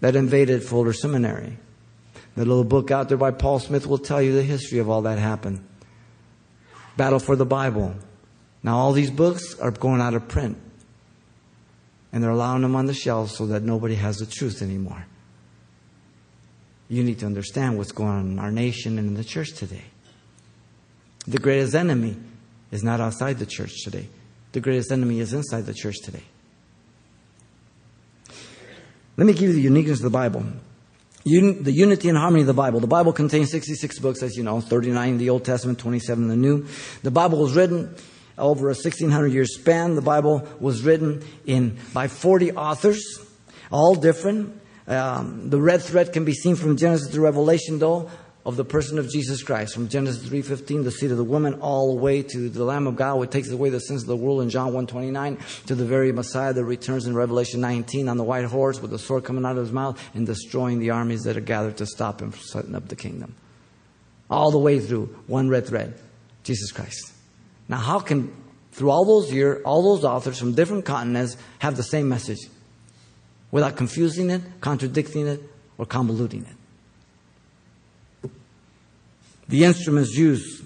that 0.00 0.16
invaded 0.16 0.62
Fuller 0.62 0.94
Seminary. 0.94 1.58
The 2.36 2.46
little 2.46 2.64
book 2.64 2.90
out 2.90 3.10
there 3.10 3.18
by 3.18 3.32
Paul 3.32 3.58
Smith 3.58 3.86
will 3.86 3.98
tell 3.98 4.22
you 4.22 4.32
the 4.32 4.42
history 4.42 4.78
of 4.78 4.88
all 4.88 5.02
that 5.02 5.18
happened. 5.18 5.62
Battle 6.96 7.18
for 7.18 7.36
the 7.36 7.44
Bible. 7.44 7.94
Now, 8.62 8.78
all 8.78 8.94
these 8.94 9.10
books 9.10 9.54
are 9.58 9.70
going 9.70 10.00
out 10.00 10.14
of 10.14 10.26
print. 10.26 10.56
And 12.14 12.24
they're 12.24 12.30
allowing 12.30 12.62
them 12.62 12.76
on 12.76 12.86
the 12.86 12.94
shelves 12.94 13.36
so 13.36 13.44
that 13.48 13.62
nobody 13.62 13.96
has 13.96 14.16
the 14.16 14.26
truth 14.26 14.62
anymore. 14.62 15.04
You 16.88 17.04
need 17.04 17.18
to 17.18 17.26
understand 17.26 17.76
what's 17.76 17.92
going 17.92 18.08
on 18.08 18.30
in 18.30 18.38
our 18.38 18.50
nation 18.50 18.98
and 18.98 19.08
in 19.08 19.14
the 19.16 19.24
church 19.24 19.52
today. 19.52 19.84
The 21.28 21.38
greatest 21.38 21.74
enemy 21.74 22.16
is 22.70 22.82
not 22.82 23.00
outside 23.00 23.38
the 23.38 23.46
church 23.46 23.84
today, 23.84 24.08
the 24.52 24.60
greatest 24.60 24.90
enemy 24.90 25.20
is 25.20 25.34
inside 25.34 25.66
the 25.66 25.74
church 25.74 25.96
today. 26.02 26.22
Let 29.18 29.26
me 29.26 29.32
give 29.34 29.42
you 29.42 29.52
the 29.52 29.60
uniqueness 29.60 29.98
of 29.98 30.04
the 30.04 30.10
Bible. 30.10 30.44
Un- 31.26 31.62
the 31.62 31.72
unity 31.72 32.08
and 32.08 32.16
harmony 32.16 32.42
of 32.42 32.46
the 32.46 32.54
Bible. 32.54 32.80
The 32.80 32.86
Bible 32.86 33.12
contains 33.12 33.50
66 33.50 33.98
books, 33.98 34.22
as 34.22 34.36
you 34.36 34.44
know, 34.44 34.60
39 34.60 35.08
in 35.10 35.18
the 35.18 35.28
Old 35.28 35.44
Testament, 35.44 35.78
27 35.78 36.24
in 36.24 36.30
the 36.30 36.36
New. 36.36 36.66
The 37.02 37.10
Bible 37.10 37.38
was 37.38 37.54
written 37.54 37.94
over 38.38 38.68
a 38.68 38.74
1600 38.74 39.26
year 39.26 39.44
span. 39.44 39.96
The 39.96 40.02
Bible 40.02 40.48
was 40.60 40.82
written 40.82 41.24
in 41.44 41.76
by 41.92 42.08
40 42.08 42.52
authors, 42.52 43.02
all 43.70 43.94
different. 43.96 44.58
Um, 44.86 45.50
the 45.50 45.60
red 45.60 45.82
thread 45.82 46.12
can 46.12 46.24
be 46.24 46.32
seen 46.32 46.56
from 46.56 46.76
Genesis 46.76 47.12
to 47.12 47.20
Revelation, 47.20 47.78
though, 47.78 48.08
of 48.48 48.56
the 48.56 48.64
person 48.64 48.98
of 48.98 49.10
Jesus 49.10 49.42
Christ. 49.42 49.74
From 49.74 49.88
Genesis 49.90 50.26
3.15, 50.26 50.82
the 50.82 50.90
seed 50.90 51.10
of 51.10 51.18
the 51.18 51.22
woman, 51.22 51.60
all 51.60 51.94
the 51.94 52.00
way 52.00 52.22
to 52.22 52.48
the 52.48 52.64
Lamb 52.64 52.86
of 52.86 52.96
God, 52.96 53.18
which 53.18 53.28
takes 53.28 53.50
away 53.50 53.68
the 53.68 53.78
sins 53.78 54.00
of 54.00 54.08
the 54.08 54.16
world 54.16 54.40
in 54.40 54.48
John 54.48 54.72
1.29, 54.72 55.66
to 55.66 55.74
the 55.74 55.84
very 55.84 56.12
Messiah 56.12 56.54
that 56.54 56.64
returns 56.64 57.06
in 57.06 57.14
Revelation 57.14 57.60
19 57.60 58.08
on 58.08 58.16
the 58.16 58.24
white 58.24 58.46
horse 58.46 58.80
with 58.80 58.90
the 58.90 58.98
sword 58.98 59.24
coming 59.24 59.44
out 59.44 59.58
of 59.58 59.64
his 59.64 59.70
mouth 59.70 60.02
and 60.14 60.26
destroying 60.26 60.78
the 60.78 60.88
armies 60.88 61.24
that 61.24 61.36
are 61.36 61.42
gathered 61.42 61.76
to 61.76 61.84
stop 61.84 62.22
him 62.22 62.30
from 62.30 62.40
setting 62.40 62.74
up 62.74 62.88
the 62.88 62.96
kingdom. 62.96 63.34
All 64.30 64.50
the 64.50 64.58
way 64.58 64.80
through, 64.80 65.14
one 65.26 65.50
red 65.50 65.66
thread, 65.66 66.00
Jesus 66.42 66.72
Christ. 66.72 67.12
Now, 67.68 67.76
how 67.76 68.00
can, 68.00 68.34
through 68.72 68.90
all 68.90 69.04
those 69.04 69.30
years, 69.30 69.60
all 69.66 69.94
those 69.94 70.06
authors 70.06 70.38
from 70.38 70.54
different 70.54 70.86
continents 70.86 71.36
have 71.58 71.76
the 71.76 71.82
same 71.82 72.08
message 72.08 72.48
without 73.50 73.76
confusing 73.76 74.30
it, 74.30 74.40
contradicting 74.62 75.26
it, 75.26 75.42
or 75.76 75.84
convoluting 75.84 76.46
it? 76.46 76.57
The 79.48 79.64
instruments 79.64 80.14
used 80.14 80.64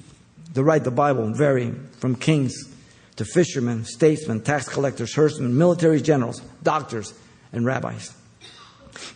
to 0.55 0.63
write 0.63 0.85
the 0.85 0.91
Bible 0.91 1.33
vary 1.33 1.73
from 1.99 2.17
kings 2.17 2.55
to 3.17 3.25
fishermen, 3.25 3.85
statesmen, 3.85 4.43
tax 4.43 4.69
collectors, 4.69 5.15
herdsmen, 5.15 5.57
military 5.57 6.01
generals, 6.01 6.41
doctors, 6.63 7.15
and 7.53 7.65
rabbis. 7.65 8.15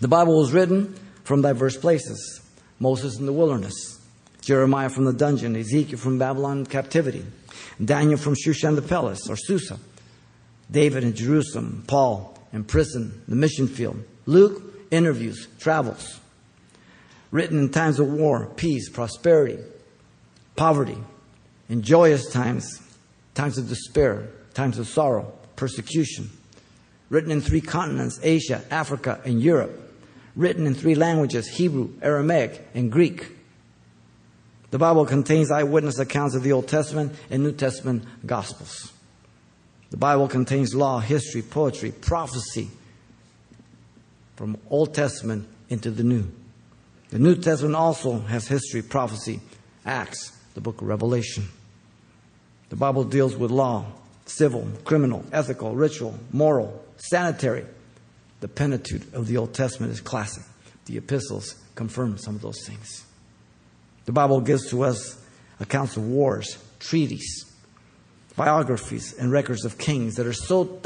The 0.01 0.09
Bible 0.09 0.39
was 0.39 0.53
written 0.53 0.95
from 1.25 1.43
diverse 1.43 1.77
places 1.77 2.41
Moses 2.79 3.19
in 3.19 3.27
the 3.27 3.33
wilderness, 3.33 4.01
Jeremiah 4.43 4.91
from 4.91 5.07
the 5.07 5.13
dungeon, 5.13 5.57
Ezekiel 5.57 5.99
from 5.99 6.19
Babylon 6.19 6.67
captivity, 6.67 7.25
Daniel 7.83 8.19
from 8.19 8.35
Shushan 8.35 8.77
the 8.77 8.83
palace, 8.83 9.29
or 9.29 9.37
Susa. 9.37 9.79
David 10.71 11.05
in 11.05 11.15
Jerusalem, 11.15 11.85
Paul 11.87 12.39
in 12.53 12.65
prison, 12.65 13.23
the 13.29 13.37
mission 13.37 13.67
field. 13.67 14.03
Luke, 14.27 14.63
interviews, 14.91 15.49
travels. 15.59 16.21
Written 17.31 17.59
in 17.59 17.71
times 17.71 17.99
of 17.99 18.09
war, 18.09 18.47
peace, 18.57 18.89
prosperity, 18.89 19.59
poverty, 20.55 20.99
in 21.69 21.83
joyous 21.83 22.31
times, 22.31 22.81
times 23.35 23.59
of 23.59 23.69
despair, 23.69 24.29
times 24.55 24.79
of 24.79 24.87
sorrow, 24.87 25.33
persecution. 25.57 26.31
Written 27.09 27.31
in 27.31 27.41
three 27.41 27.61
continents 27.61 28.19
Asia, 28.23 28.63
Africa, 28.71 29.21
and 29.25 29.43
Europe. 29.43 29.83
Written 30.35 30.67
in 30.67 30.75
three 30.75 30.95
languages 30.95 31.49
Hebrew, 31.49 31.91
Aramaic, 32.03 32.69
and 32.75 32.91
Greek. 32.91 33.33
The 34.71 34.79
Bible 34.79 35.07
contains 35.07 35.51
eyewitness 35.51 35.99
accounts 35.99 36.35
of 36.35 36.43
the 36.43 36.53
Old 36.53 36.69
Testament 36.69 37.15
and 37.31 37.43
New 37.43 37.53
Testament 37.53 38.05
Gospels. 38.27 38.93
The 39.91 39.97
Bible 39.97 40.29
contains 40.29 40.75
law, 40.75 40.99
history, 40.99 41.43
poetry, 41.43 41.93
prophecy 41.93 42.69
from 44.35 44.59
Old 44.69 44.93
Testament 44.95 45.49
into 45.69 45.91
the 45.91 46.03
New. 46.03 46.31
The 47.11 47.19
New 47.19 47.37
Testament 47.37 47.77
also 47.77 48.19
has 48.21 48.49
history, 48.49 48.83
prophecy, 48.83 49.41
Acts, 49.85 50.33
the 50.55 50.61
book 50.61 50.81
of 50.81 50.89
Revelation. 50.89 51.49
The 52.69 52.77
Bible 52.77 53.05
deals 53.05 53.37
with 53.37 53.51
law, 53.51 53.87
civil, 54.25 54.67
criminal, 54.85 55.25
ethical, 55.33 55.77
ritual, 55.77 56.19
moral, 56.33 56.85
sanitary. 56.97 57.65
The 58.41 58.49
Pentateuch 58.49 59.15
of 59.15 59.29
the 59.29 59.37
Old 59.37 59.55
Testament 59.55 59.93
is 59.93 60.01
classic. 60.01 60.43
The 60.87 60.97
epistles 60.97 61.55
confirm 61.75 62.19
some 62.19 62.35
of 62.35 62.43
those 62.43 62.65
things. 62.67 63.05
The 64.05 64.13
Bible 64.13 64.41
gives 64.41 64.71
to 64.71 64.83
us 64.83 65.21
accounts 65.61 65.97
of 65.97 66.07
wars, 66.07 66.59
treaties, 66.81 67.45
biographies, 68.37 69.15
and 69.15 69.33
records 69.33 69.65
of 69.65 69.79
kings 69.79 70.17
that 70.17 70.27
are 70.27 70.33
so, 70.33 70.81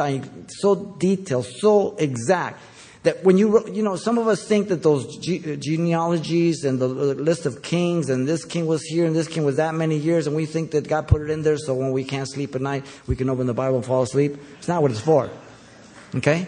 so 0.49 0.97
detailed, 0.99 1.47
so 1.47 1.97
exact, 1.97 2.61
that 3.03 3.25
when 3.25 3.39
you, 3.39 3.67
you 3.69 3.83
know, 3.83 3.97
some 3.97 4.19
of 4.19 4.29
us 4.29 4.45
think 4.45 4.69
that 4.69 4.83
those 4.83 5.17
uh, 5.17 5.57
genealogies 5.59 6.65
and 6.65 6.79
the 6.79 6.87
list 6.89 7.47
of 7.47 7.63
kings 7.63 8.11
and 8.11 8.29
this 8.29 8.45
king 8.45 8.67
was 8.67 8.83
here 8.83 9.07
and 9.07 9.17
this 9.17 9.27
king 9.27 9.45
was 9.45 9.57
that 9.57 9.75
many 9.75 9.97
years, 9.97 10.27
and 10.27 10.37
we 10.37 10.45
think 10.45 10.73
that 10.73 10.87
God 10.87 11.09
put 11.09 11.23
it 11.23 11.31
in 11.31 11.43
there 11.43 11.57
so 11.57 11.75
when 11.75 11.93
we 11.93 12.05
can't 12.05 12.29
sleep 12.29 12.55
at 12.55 12.61
night, 12.61 12.85
we 13.07 13.17
can 13.17 13.31
open 13.31 13.47
the 13.47 13.55
Bible 13.55 13.77
and 13.77 13.87
fall 13.87 14.03
asleep. 14.03 14.37
It's 14.59 14.69
not 14.69 14.83
what 14.83 14.91
it's 14.91 15.01
for. 15.01 15.31
Okay? 16.15 16.47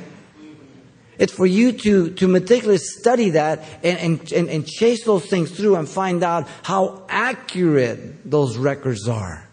It's 1.18 1.32
for 1.32 1.46
you 1.46 1.72
to, 1.72 2.10
to 2.14 2.28
meticulously 2.28 2.78
study 2.78 3.30
that 3.30 3.64
and, 3.82 4.32
and, 4.32 4.48
and, 4.48 4.66
chase 4.66 5.04
those 5.04 5.26
things 5.26 5.50
through 5.50 5.76
and 5.76 5.88
find 5.88 6.24
out 6.24 6.48
how 6.62 7.04
accurate 7.08 8.28
those 8.28 8.56
records 8.56 9.08
are. 9.08 9.46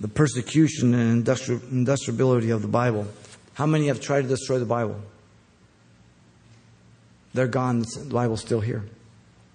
The 0.00 0.08
persecution 0.08 0.94
and 0.94 1.24
industriability 1.24 2.50
of 2.50 2.62
the 2.62 2.68
Bible. 2.68 3.06
How 3.54 3.66
many 3.66 3.88
have 3.88 4.00
tried 4.00 4.22
to 4.22 4.28
destroy 4.28 4.58
the 4.58 4.64
Bible? 4.64 5.00
They're 7.34 7.48
gone, 7.48 7.80
the 7.80 8.08
Bible's 8.10 8.40
still 8.40 8.60
here. 8.60 8.84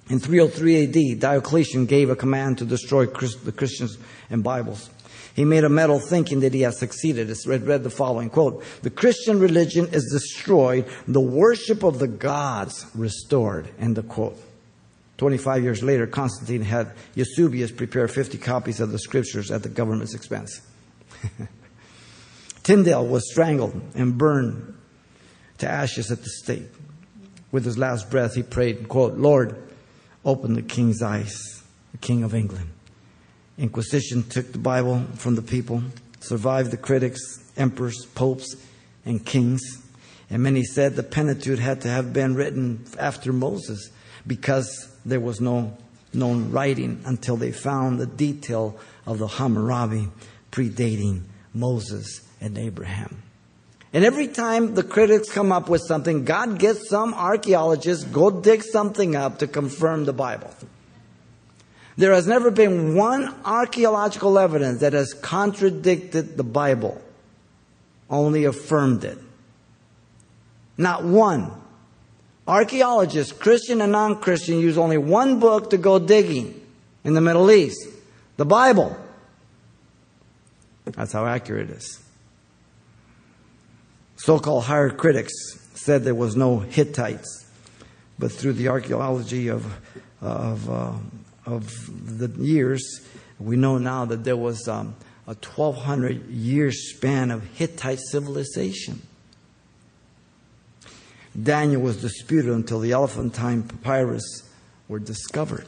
In 0.09 0.19
303 0.19 1.13
AD, 1.13 1.19
Diocletian 1.19 1.85
gave 1.85 2.09
a 2.09 2.15
command 2.15 2.57
to 2.57 2.65
destroy 2.65 3.05
the 3.05 3.53
Christians 3.53 3.97
and 4.29 4.43
Bibles. 4.43 4.89
He 5.35 5.45
made 5.45 5.63
a 5.63 5.69
medal 5.69 5.99
thinking 5.99 6.41
that 6.41 6.53
he 6.53 6.61
had 6.61 6.75
succeeded. 6.75 7.29
It's 7.29 7.47
read, 7.47 7.63
read 7.63 7.83
the 7.83 7.89
following 7.89 8.29
quote, 8.29 8.63
the 8.83 8.89
Christian 8.89 9.39
religion 9.39 9.87
is 9.91 10.09
destroyed, 10.11 10.85
the 11.07 11.21
worship 11.21 11.83
of 11.83 11.99
the 11.99 12.07
gods 12.07 12.85
restored, 12.93 13.69
end 13.79 13.97
of 13.97 14.07
quote. 14.07 14.37
25 15.17 15.63
years 15.63 15.83
later, 15.83 16.07
Constantine 16.07 16.61
had 16.61 16.91
Eusebius 17.15 17.71
prepare 17.71 18.07
50 18.07 18.37
copies 18.39 18.79
of 18.79 18.91
the 18.91 18.99
scriptures 18.99 19.51
at 19.51 19.63
the 19.63 19.69
government's 19.69 20.15
expense. 20.15 20.61
Tyndale 22.63 23.05
was 23.05 23.29
strangled 23.31 23.79
and 23.93 24.17
burned 24.17 24.73
to 25.59 25.69
ashes 25.69 26.11
at 26.11 26.23
the 26.23 26.29
stake. 26.29 26.69
With 27.51 27.65
his 27.65 27.77
last 27.77 28.09
breath, 28.09 28.33
he 28.33 28.41
prayed, 28.41 28.87
quote, 28.89 29.13
Lord, 29.13 29.55
open 30.25 30.53
the 30.53 30.61
king's 30.61 31.03
eyes, 31.03 31.63
the 31.91 31.99
king 31.99 32.23
of 32.23 32.33
England. 32.33 32.69
Inquisition 33.57 34.23
took 34.23 34.51
the 34.51 34.57
Bible 34.57 35.05
from 35.15 35.35
the 35.35 35.41
people, 35.43 35.83
survived 36.19 36.71
the 36.71 36.77
critics, 36.77 37.21
emperors, 37.55 38.07
popes, 38.15 38.55
and 39.05 39.23
kings. 39.23 39.61
And 40.29 40.41
many 40.41 40.63
said 40.63 40.95
the 40.95 41.03
Pentateuch 41.03 41.59
had 41.59 41.81
to 41.81 41.89
have 41.89 42.13
been 42.13 42.33
written 42.33 42.85
after 42.97 43.31
Moses 43.31 43.91
because 44.25 44.93
there 45.05 45.19
was 45.19 45.41
no 45.41 45.77
known 46.13 46.51
writing 46.51 47.01
until 47.05 47.37
they 47.37 47.51
found 47.51 47.99
the 47.99 48.05
detail 48.05 48.77
of 49.05 49.19
the 49.19 49.27
Hammurabi 49.27 50.09
predating 50.51 51.23
Moses 51.53 52.21
and 52.39 52.57
Abraham. 52.57 53.23
And 53.93 54.03
every 54.03 54.27
time 54.27 54.73
the 54.73 54.83
critics 54.83 55.31
come 55.31 55.51
up 55.51 55.69
with 55.69 55.81
something, 55.81 56.25
God 56.25 56.57
gets 56.57 56.89
some 56.89 57.13
archaeologists 57.13 58.03
go 58.05 58.31
dig 58.31 58.63
something 58.63 59.15
up 59.15 59.39
to 59.39 59.47
confirm 59.47 60.05
the 60.05 60.13
Bible. 60.13 60.51
There 61.95 62.13
has 62.13 62.25
never 62.25 62.49
been 62.49 62.95
one 62.95 63.33
archaeological 63.45 64.39
evidence 64.39 64.79
that 64.79 64.93
has 64.93 65.13
contradicted 65.13 66.37
the 66.37 66.43
Bible, 66.43 66.99
only 68.09 68.45
affirmed 68.45 69.03
it. 69.03 69.19
Not 70.75 71.03
one. 71.03 71.51
Archaeologists, 72.47 73.31
Christian 73.31 73.81
and 73.81 73.91
non 73.91 74.19
Christian, 74.19 74.59
use 74.59 74.77
only 74.77 74.97
one 74.97 75.39
book 75.39 75.69
to 75.69 75.77
go 75.77 75.99
digging 75.99 76.59
in 77.03 77.13
the 77.13 77.21
Middle 77.21 77.49
East 77.51 77.87
the 78.37 78.45
Bible. 78.45 78.97
That's 80.85 81.13
how 81.13 81.25
accurate 81.25 81.69
it 81.69 81.77
is. 81.77 82.03
So 84.17 84.39
called 84.39 84.65
higher 84.65 84.89
critics 84.89 85.33
said 85.75 86.03
there 86.03 86.15
was 86.15 86.35
no 86.35 86.59
Hittites, 86.59 87.45
but 88.17 88.31
through 88.31 88.53
the 88.53 88.69
archaeology 88.69 89.49
of, 89.49 89.65
of, 90.21 90.69
uh, 90.69 90.93
of 91.45 91.71
the 92.19 92.29
years, 92.41 93.01
we 93.39 93.55
know 93.55 93.77
now 93.77 94.05
that 94.05 94.23
there 94.23 94.37
was 94.37 94.67
um, 94.67 94.95
a 95.27 95.33
1200 95.33 96.29
year 96.29 96.71
span 96.71 97.31
of 97.31 97.43
Hittite 97.43 97.99
civilization. 97.99 99.01
Daniel 101.41 101.81
was 101.81 102.01
disputed 102.01 102.51
until 102.51 102.79
the 102.79 102.91
Elephantine 102.91 103.63
papyrus 103.63 104.43
were 104.87 104.99
discovered. 104.99 105.65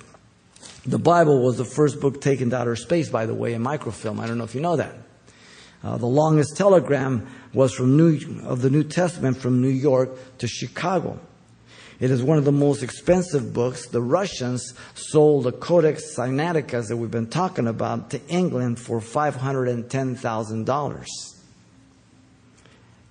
The 0.86 1.00
Bible 1.00 1.44
was 1.44 1.58
the 1.58 1.66
first 1.66 2.00
book 2.00 2.22
taken 2.22 2.52
to 2.52 2.58
outer 2.58 2.76
space, 2.76 3.10
by 3.10 3.26
the 3.26 3.34
way, 3.34 3.54
in 3.54 3.64
microfilm. 3.64 4.20
I 4.20 4.28
don't 4.28 4.38
know 4.38 4.44
if 4.44 4.54
you 4.54 4.62
know 4.62 4.76
that. 4.76 4.94
Uh, 5.84 5.98
the 5.98 6.06
longest 6.06 6.56
telegram 6.58 7.28
was 7.54 7.74
from 7.74 7.98
New, 7.98 8.20
of 8.44 8.62
the 8.62 8.70
New 8.70 8.84
Testament 8.84 9.38
from 9.38 9.62
New 9.62 9.70
York 9.70 10.38
to 10.40 10.48
Chicago. 10.48 11.20
It 12.00 12.12
is 12.12 12.22
one 12.22 12.38
of 12.38 12.46
the 12.46 12.52
most 12.52 12.84
expensive 12.84 13.52
books. 13.54 13.88
The 13.88 14.02
Russians 14.02 14.74
sold 14.96 15.46
the 15.46 15.52
Codex 15.52 16.16
Sinaiticus 16.16 16.90
that 16.90 16.98
we've 16.98 17.10
been 17.10 17.30
talking 17.30 17.68
about 17.68 18.12
to 18.12 18.22
England 18.28 18.80
for 18.80 19.00
$510,000. 19.00 21.35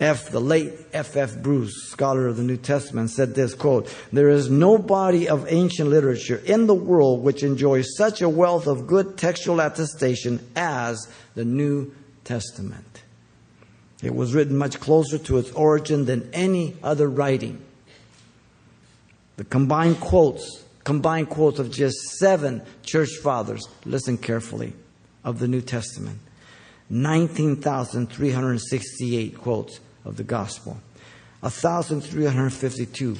F, 0.01 0.31
the 0.31 0.41
late 0.41 0.73
F. 0.93 1.17
F. 1.17 1.37
Bruce, 1.37 1.91
scholar 1.91 2.27
of 2.27 2.37
the 2.37 2.43
New 2.43 2.57
Testament, 2.57 3.11
said 3.11 3.35
this 3.35 3.55
quote, 3.55 3.89
There 4.13 4.29
is 4.29 4.51
no 4.51 4.77
body 4.77 5.29
of 5.29 5.47
ancient 5.49 5.89
literature 5.89 6.43
in 6.45 6.67
the 6.67 6.75
world 6.75 7.23
which 7.23 7.45
enjoys 7.45 7.97
such 7.97 8.21
a 8.21 8.29
wealth 8.29 8.67
of 8.67 8.89
good 8.89 9.17
textual 9.17 9.61
attestation 9.61 10.45
as 10.57 11.09
the 11.37 11.45
New 11.45 11.95
Testament. 12.25 13.03
It 14.03 14.15
was 14.15 14.35
written 14.35 14.57
much 14.57 14.81
closer 14.81 15.17
to 15.17 15.39
its 15.39 15.51
origin 15.53 16.07
than 16.07 16.29
any 16.33 16.77
other 16.83 17.09
writing. 17.09 17.65
The 19.37 19.45
combined 19.45 20.01
quotes, 20.01 20.65
combined 20.83 21.31
quotes 21.31 21.59
of 21.59 21.71
just 21.71 21.97
seven 22.19 22.63
church 22.83 23.11
fathers, 23.23 23.67
listen 23.85 24.19
carefully, 24.19 24.75
of 25.23 25.39
the 25.39 25.49
New 25.49 25.61
Testament. 25.61 26.19
19,368 26.91 29.39
quotes 29.39 29.81
of 30.05 30.17
the 30.17 30.25
gospel, 30.25 30.79
1,352 31.41 33.17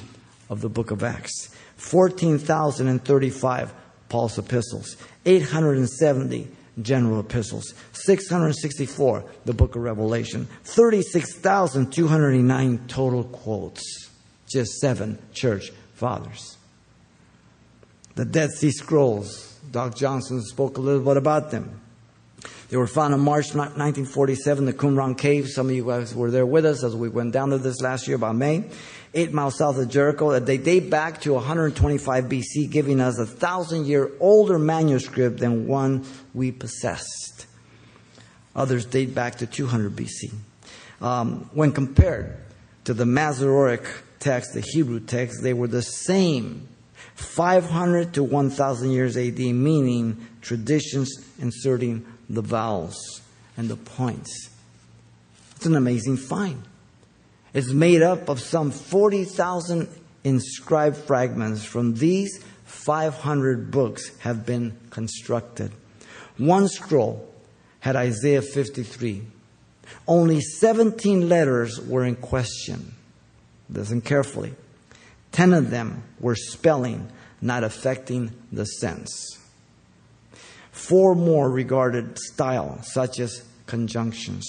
of 0.49 0.61
the 0.61 0.69
book 0.69 0.91
of 0.91 1.03
Acts, 1.03 1.49
14,035 1.77 3.73
Paul's 4.09 4.37
epistles, 4.37 4.95
870 5.25 6.47
general 6.81 7.19
epistles, 7.19 7.73
664 7.93 9.25
the 9.45 9.53
book 9.53 9.75
of 9.75 9.81
Revelation, 9.81 10.47
36,209 10.63 12.87
total 12.87 13.23
quotes, 13.23 14.11
just 14.47 14.73
seven 14.79 15.17
church 15.33 15.71
fathers. 15.93 16.57
The 18.15 18.25
Dead 18.25 18.51
Sea 18.51 18.71
Scrolls, 18.71 19.59
Doc 19.71 19.95
Johnson 19.95 20.41
spoke 20.41 20.77
a 20.77 20.81
little 20.81 21.03
bit 21.03 21.17
about 21.17 21.51
them. 21.51 21.81
They 22.75 22.79
were 22.79 22.87
found 22.87 23.13
in 23.13 23.21
March 23.21 23.55
1947, 23.55 24.65
the 24.65 24.73
Qumran 24.73 25.17
Cave. 25.17 25.47
Some 25.47 25.69
of 25.69 25.75
you 25.77 25.85
guys 25.85 26.13
were 26.13 26.29
there 26.29 26.45
with 26.45 26.65
us 26.65 26.83
as 26.83 26.93
we 26.93 27.07
went 27.07 27.31
down 27.31 27.51
to 27.51 27.57
this 27.57 27.79
last 27.79 28.05
year 28.05 28.17
about 28.17 28.35
May. 28.35 28.65
Eight 29.13 29.31
miles 29.31 29.57
south 29.57 29.77
of 29.77 29.87
Jericho. 29.87 30.37
They 30.41 30.57
date 30.57 30.89
back 30.89 31.21
to 31.21 31.31
125 31.35 32.25
BC, 32.25 32.69
giving 32.69 32.99
us 32.99 33.17
a 33.17 33.25
thousand 33.25 33.85
year 33.85 34.11
older 34.19 34.59
manuscript 34.59 35.39
than 35.39 35.67
one 35.67 36.05
we 36.33 36.51
possessed. 36.51 37.45
Others 38.57 38.87
date 38.87 39.15
back 39.15 39.35
to 39.37 39.47
200 39.47 39.95
BC. 39.95 40.33
Um, 40.99 41.49
when 41.53 41.71
compared 41.71 42.35
to 42.83 42.93
the 42.93 43.05
Masoretic 43.05 43.87
text, 44.19 44.53
the 44.53 44.59
Hebrew 44.59 44.99
text, 44.99 45.41
they 45.41 45.53
were 45.53 45.67
the 45.67 45.81
same 45.81 46.67
500 47.13 48.15
to 48.15 48.23
1000 48.25 48.91
years 48.91 49.15
AD, 49.15 49.39
meaning 49.39 50.27
traditions 50.41 51.23
inserting 51.39 52.05
the 52.29 52.41
vowels 52.41 53.21
and 53.57 53.69
the 53.69 53.75
points. 53.75 54.49
It's 55.55 55.65
an 55.65 55.75
amazing 55.75 56.17
find. 56.17 56.63
It's 57.53 57.71
made 57.71 58.01
up 58.01 58.27
of 58.29 58.41
some 58.41 58.71
40,000 58.71 59.87
inscribed 60.23 60.97
fragments. 60.97 61.63
From 61.63 61.95
these, 61.95 62.43
500 62.65 63.71
books 63.71 64.17
have 64.19 64.45
been 64.45 64.77
constructed. 64.89 65.71
One 66.37 66.67
scroll 66.67 67.33
had 67.79 67.95
Isaiah 67.95 68.41
53. 68.41 69.23
Only 70.07 70.41
17 70.41 71.29
letters 71.29 71.79
were 71.79 72.03
in 72.03 72.15
question. 72.15 72.93
Listen 73.69 74.01
carefully. 74.01 74.53
10 75.31 75.53
of 75.53 75.69
them 75.69 76.03
were 76.19 76.35
spelling, 76.35 77.09
not 77.41 77.63
affecting 77.63 78.31
the 78.51 78.65
sense. 78.65 79.39
Four 80.75 81.15
more 81.15 81.49
regarded 81.49 82.19
style, 82.19 82.79
such 82.83 83.21
as 83.21 83.45
conjunctions. 83.65 84.45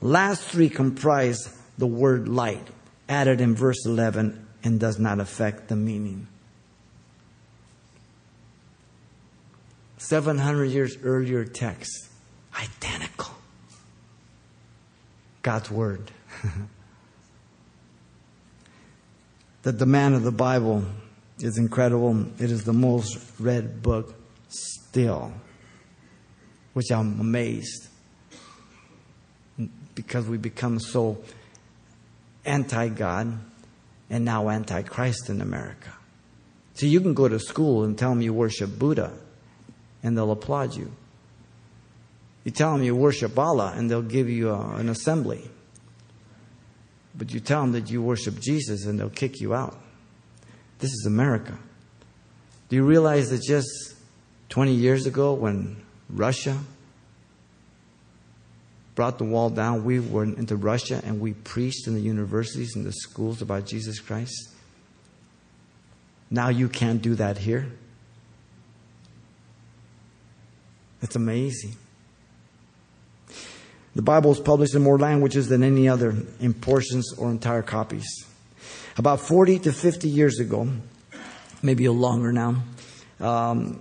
Last 0.00 0.42
three 0.42 0.70
comprise 0.70 1.54
the 1.76 1.86
word 1.86 2.26
light, 2.26 2.66
added 3.06 3.42
in 3.42 3.54
verse 3.54 3.84
11, 3.84 4.46
and 4.64 4.80
does 4.80 4.98
not 4.98 5.20
affect 5.20 5.68
the 5.68 5.76
meaning. 5.76 6.26
700 9.98 10.64
years 10.64 10.96
earlier 11.02 11.44
text, 11.44 12.08
identical. 12.58 13.34
God's 15.42 15.70
Word. 15.70 16.10
the 19.62 19.72
demand 19.74 20.14
of 20.14 20.22
the 20.22 20.32
Bible 20.32 20.82
is 21.40 21.58
incredible. 21.58 22.24
It 22.40 22.50
is 22.50 22.64
the 22.64 22.72
most 22.72 23.18
read 23.38 23.82
book 23.82 24.14
still, 24.96 25.30
which 26.72 26.90
I'm 26.90 27.20
amazed 27.20 27.88
because 29.94 30.26
we 30.26 30.38
become 30.38 30.80
so 30.80 31.18
anti 32.46 32.88
God 32.88 33.38
and 34.08 34.24
now 34.24 34.48
anti 34.48 34.80
Christ 34.80 35.28
in 35.28 35.42
America. 35.42 35.92
So 36.72 36.86
you 36.86 37.02
can 37.02 37.12
go 37.12 37.28
to 37.28 37.38
school 37.38 37.84
and 37.84 37.98
tell 37.98 38.08
them 38.08 38.22
you 38.22 38.32
worship 38.32 38.78
Buddha 38.78 39.12
and 40.02 40.16
they'll 40.16 40.30
applaud 40.30 40.74
you. 40.74 40.90
You 42.44 42.52
tell 42.52 42.72
them 42.72 42.82
you 42.82 42.96
worship 42.96 43.38
Allah 43.38 43.74
and 43.76 43.90
they'll 43.90 44.00
give 44.00 44.30
you 44.30 44.48
a, 44.48 44.76
an 44.76 44.88
assembly. 44.88 45.42
But 47.14 47.34
you 47.34 47.40
tell 47.40 47.60
them 47.60 47.72
that 47.72 47.90
you 47.90 48.00
worship 48.00 48.40
Jesus 48.40 48.86
and 48.86 48.98
they'll 48.98 49.10
kick 49.10 49.40
you 49.40 49.52
out. 49.52 49.78
This 50.78 50.90
is 50.90 51.04
America. 51.06 51.58
Do 52.70 52.76
you 52.76 52.84
realize 52.84 53.28
that 53.28 53.42
just 53.42 53.95
20 54.48 54.72
years 54.72 55.06
ago 55.06 55.32
when 55.34 55.82
Russia 56.08 56.58
brought 58.94 59.18
the 59.18 59.24
wall 59.24 59.50
down, 59.50 59.84
we 59.84 60.00
went 60.00 60.38
into 60.38 60.56
Russia 60.56 61.00
and 61.04 61.20
we 61.20 61.34
preached 61.34 61.86
in 61.86 61.94
the 61.94 62.00
universities 62.00 62.74
and 62.74 62.84
the 62.84 62.92
schools 62.92 63.42
about 63.42 63.66
Jesus 63.66 64.00
Christ. 64.00 64.50
Now 66.30 66.48
you 66.48 66.68
can't 66.68 67.02
do 67.02 67.14
that 67.16 67.38
here. 67.38 67.70
It's 71.02 71.14
amazing. 71.14 71.76
The 73.94 74.02
Bible 74.02 74.32
is 74.32 74.40
published 74.40 74.74
in 74.74 74.82
more 74.82 74.98
languages 74.98 75.48
than 75.48 75.62
any 75.62 75.88
other 75.88 76.14
in 76.40 76.52
portions 76.52 77.14
or 77.16 77.30
entire 77.30 77.62
copies. 77.62 78.06
About 78.98 79.20
40 79.20 79.58
to 79.60 79.72
50 79.72 80.08
years 80.08 80.38
ago, 80.38 80.68
maybe 81.62 81.84
a 81.84 81.92
longer 81.92 82.32
now, 82.32 82.62
um, 83.20 83.78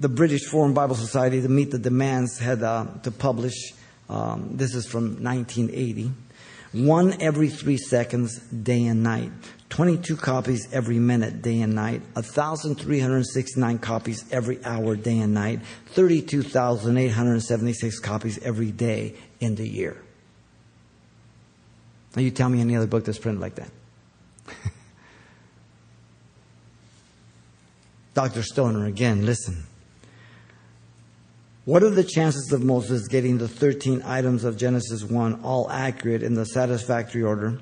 the 0.00 0.08
British 0.08 0.46
Foreign 0.46 0.72
Bible 0.72 0.96
Society, 0.96 1.42
to 1.42 1.48
meet 1.48 1.70
the 1.70 1.78
demands, 1.78 2.38
had 2.38 2.62
uh, 2.62 2.86
to 3.02 3.10
publish. 3.10 3.74
Um, 4.08 4.56
this 4.56 4.74
is 4.74 4.86
from 4.86 5.22
1980. 5.22 6.10
One 6.72 7.20
every 7.20 7.50
three 7.50 7.76
seconds, 7.76 8.38
day 8.38 8.86
and 8.86 9.02
night. 9.02 9.30
22 9.68 10.16
copies 10.16 10.72
every 10.72 10.98
minute, 10.98 11.42
day 11.42 11.60
and 11.60 11.74
night. 11.74 12.00
1,369 12.14 13.78
copies 13.78 14.24
every 14.32 14.64
hour, 14.64 14.96
day 14.96 15.18
and 15.18 15.34
night. 15.34 15.60
32,876 15.88 17.98
copies 17.98 18.38
every 18.38 18.72
day 18.72 19.16
in 19.38 19.56
the 19.56 19.68
year. 19.68 19.98
Now, 22.16 22.22
you 22.22 22.30
tell 22.30 22.48
me 22.48 22.62
any 22.62 22.74
other 22.74 22.86
book 22.86 23.04
that's 23.04 23.18
printed 23.18 23.42
like 23.42 23.56
that. 23.56 23.70
Dr. 28.14 28.42
Stoner, 28.42 28.86
again, 28.86 29.26
listen. 29.26 29.66
What 31.70 31.84
are 31.84 31.90
the 31.90 32.02
chances 32.02 32.50
of 32.50 32.64
Moses 32.64 33.06
getting 33.06 33.38
the 33.38 33.46
13 33.46 34.02
items 34.04 34.42
of 34.42 34.56
Genesis 34.56 35.04
1 35.04 35.42
all 35.44 35.70
accurate 35.70 36.20
in 36.20 36.34
the 36.34 36.44
satisfactory 36.44 37.22
order? 37.22 37.60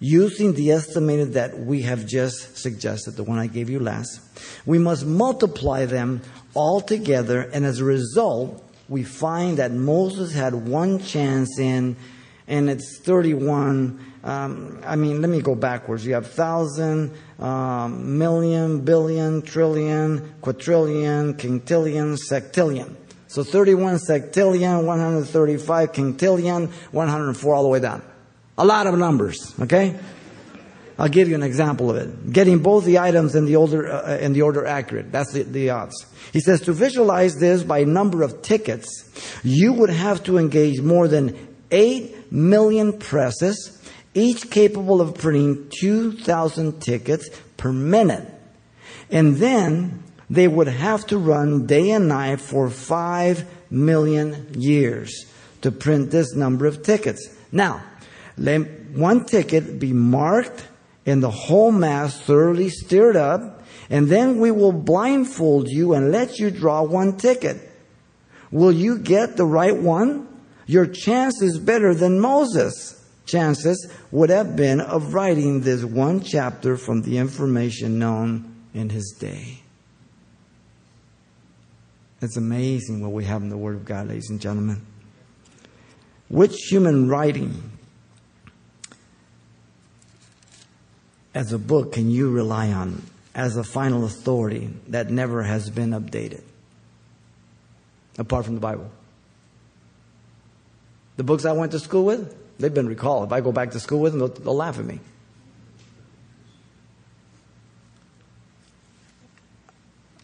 Using 0.00 0.54
the 0.54 0.72
estimated 0.72 1.34
that 1.34 1.56
we 1.56 1.82
have 1.82 2.06
just 2.06 2.58
suggested, 2.58 3.12
the 3.12 3.22
one 3.22 3.38
I 3.38 3.46
gave 3.46 3.70
you 3.70 3.78
last, 3.78 4.20
we 4.66 4.78
must 4.78 5.06
multiply 5.06 5.84
them 5.84 6.22
all 6.54 6.80
together, 6.80 7.42
and 7.52 7.64
as 7.64 7.78
a 7.78 7.84
result, 7.84 8.68
we 8.88 9.04
find 9.04 9.58
that 9.58 9.70
Moses 9.70 10.32
had 10.32 10.52
one 10.52 10.98
chance 10.98 11.56
in, 11.56 11.94
and 12.48 12.68
it's 12.68 12.98
31. 12.98 14.04
Um, 14.24 14.80
I 14.84 14.96
mean, 14.96 15.20
let 15.20 15.30
me 15.30 15.40
go 15.40 15.54
backwards. 15.54 16.04
You 16.04 16.14
have 16.14 16.26
thousand, 16.26 17.16
um, 17.38 18.18
million, 18.18 18.80
billion, 18.80 19.40
trillion, 19.42 20.34
quadrillion, 20.40 21.34
quintillion, 21.34 22.18
sextillion. 22.28 22.96
So 23.28 23.42
31 23.42 23.96
sextillion, 23.96 24.84
135 24.84 25.92
quintillion, 25.92 26.70
104 26.92 27.54
all 27.54 27.62
the 27.62 27.68
way 27.68 27.80
down. 27.80 28.02
A 28.58 28.64
lot 28.64 28.86
of 28.86 28.96
numbers, 28.98 29.54
okay? 29.60 29.98
I'll 30.98 31.08
give 31.08 31.28
you 31.28 31.34
an 31.34 31.42
example 31.42 31.90
of 31.90 31.96
it. 31.96 32.32
Getting 32.32 32.60
both 32.60 32.84
the 32.84 32.98
items 32.98 33.34
in 33.34 33.44
the 33.44 33.56
order, 33.56 33.92
uh, 33.92 34.16
in 34.16 34.32
the 34.32 34.42
order 34.42 34.64
accurate. 34.64 35.12
That's 35.12 35.32
the, 35.32 35.42
the 35.42 35.70
odds. 35.70 36.06
He 36.32 36.40
says 36.40 36.62
to 36.62 36.72
visualize 36.72 37.36
this 37.36 37.62
by 37.62 37.84
number 37.84 38.22
of 38.22 38.40
tickets, 38.42 39.10
you 39.44 39.74
would 39.74 39.90
have 39.90 40.24
to 40.24 40.38
engage 40.38 40.80
more 40.80 41.06
than 41.06 41.36
8 41.70 42.32
million 42.32 42.98
presses, 42.98 43.82
each 44.14 44.50
capable 44.50 45.02
of 45.02 45.14
printing 45.16 45.68
2,000 45.78 46.80
tickets 46.80 47.28
per 47.58 47.72
minute. 47.72 48.26
And 49.10 49.36
then 49.36 50.02
they 50.28 50.48
would 50.48 50.68
have 50.68 51.06
to 51.06 51.18
run 51.18 51.66
day 51.66 51.90
and 51.90 52.08
night 52.08 52.40
for 52.40 52.68
5 52.68 53.44
million 53.70 54.46
years 54.54 55.26
to 55.62 55.70
print 55.70 56.10
this 56.10 56.34
number 56.34 56.66
of 56.66 56.82
tickets. 56.82 57.28
Now, 57.52 57.82
let 58.36 58.60
one 58.90 59.24
ticket 59.24 59.78
be 59.78 59.92
marked 59.92 60.66
and 61.04 61.22
the 61.22 61.30
whole 61.30 61.70
mass 61.70 62.20
thoroughly 62.20 62.68
stirred 62.68 63.16
up, 63.16 63.62
and 63.88 64.08
then 64.08 64.40
we 64.40 64.50
will 64.50 64.72
blindfold 64.72 65.68
you 65.68 65.94
and 65.94 66.10
let 66.10 66.38
you 66.38 66.50
draw 66.50 66.82
one 66.82 67.16
ticket. 67.16 67.70
Will 68.50 68.72
you 68.72 68.98
get 68.98 69.36
the 69.36 69.44
right 69.44 69.76
one? 69.76 70.26
Your 70.66 70.86
chance 70.86 71.40
is 71.40 71.58
better 71.58 71.94
than 71.94 72.18
Moses' 72.18 73.04
chances 73.24 73.88
would 74.10 74.30
have 74.30 74.56
been 74.56 74.80
of 74.80 75.14
writing 75.14 75.60
this 75.60 75.84
one 75.84 76.20
chapter 76.20 76.76
from 76.76 77.02
the 77.02 77.18
information 77.18 77.98
known 77.98 78.52
in 78.74 78.88
his 78.90 79.14
day. 79.18 79.62
It's 82.22 82.36
amazing 82.36 83.02
what 83.02 83.12
we 83.12 83.24
have 83.24 83.42
in 83.42 83.50
the 83.50 83.58
Word 83.58 83.76
of 83.76 83.84
God, 83.84 84.08
ladies 84.08 84.30
and 84.30 84.40
gentlemen. 84.40 84.84
Which 86.28 86.54
human 86.70 87.08
writing 87.08 87.72
as 91.34 91.52
a 91.52 91.58
book 91.58 91.92
can 91.92 92.10
you 92.10 92.30
rely 92.30 92.72
on 92.72 93.02
as 93.34 93.56
a 93.56 93.64
final 93.64 94.04
authority 94.04 94.70
that 94.88 95.10
never 95.10 95.42
has 95.42 95.68
been 95.68 95.90
updated 95.90 96.42
apart 98.18 98.46
from 98.46 98.54
the 98.54 98.60
Bible? 98.60 98.90
The 101.16 101.24
books 101.24 101.44
I 101.44 101.52
went 101.52 101.72
to 101.72 101.78
school 101.78 102.04
with, 102.04 102.34
they've 102.58 102.72
been 102.72 102.88
recalled. 102.88 103.26
If 103.26 103.32
I 103.32 103.40
go 103.42 103.52
back 103.52 103.72
to 103.72 103.80
school 103.80 104.00
with 104.00 104.12
them, 104.12 104.20
they'll, 104.20 104.28
they'll 104.28 104.56
laugh 104.56 104.78
at 104.78 104.86
me. 104.86 105.00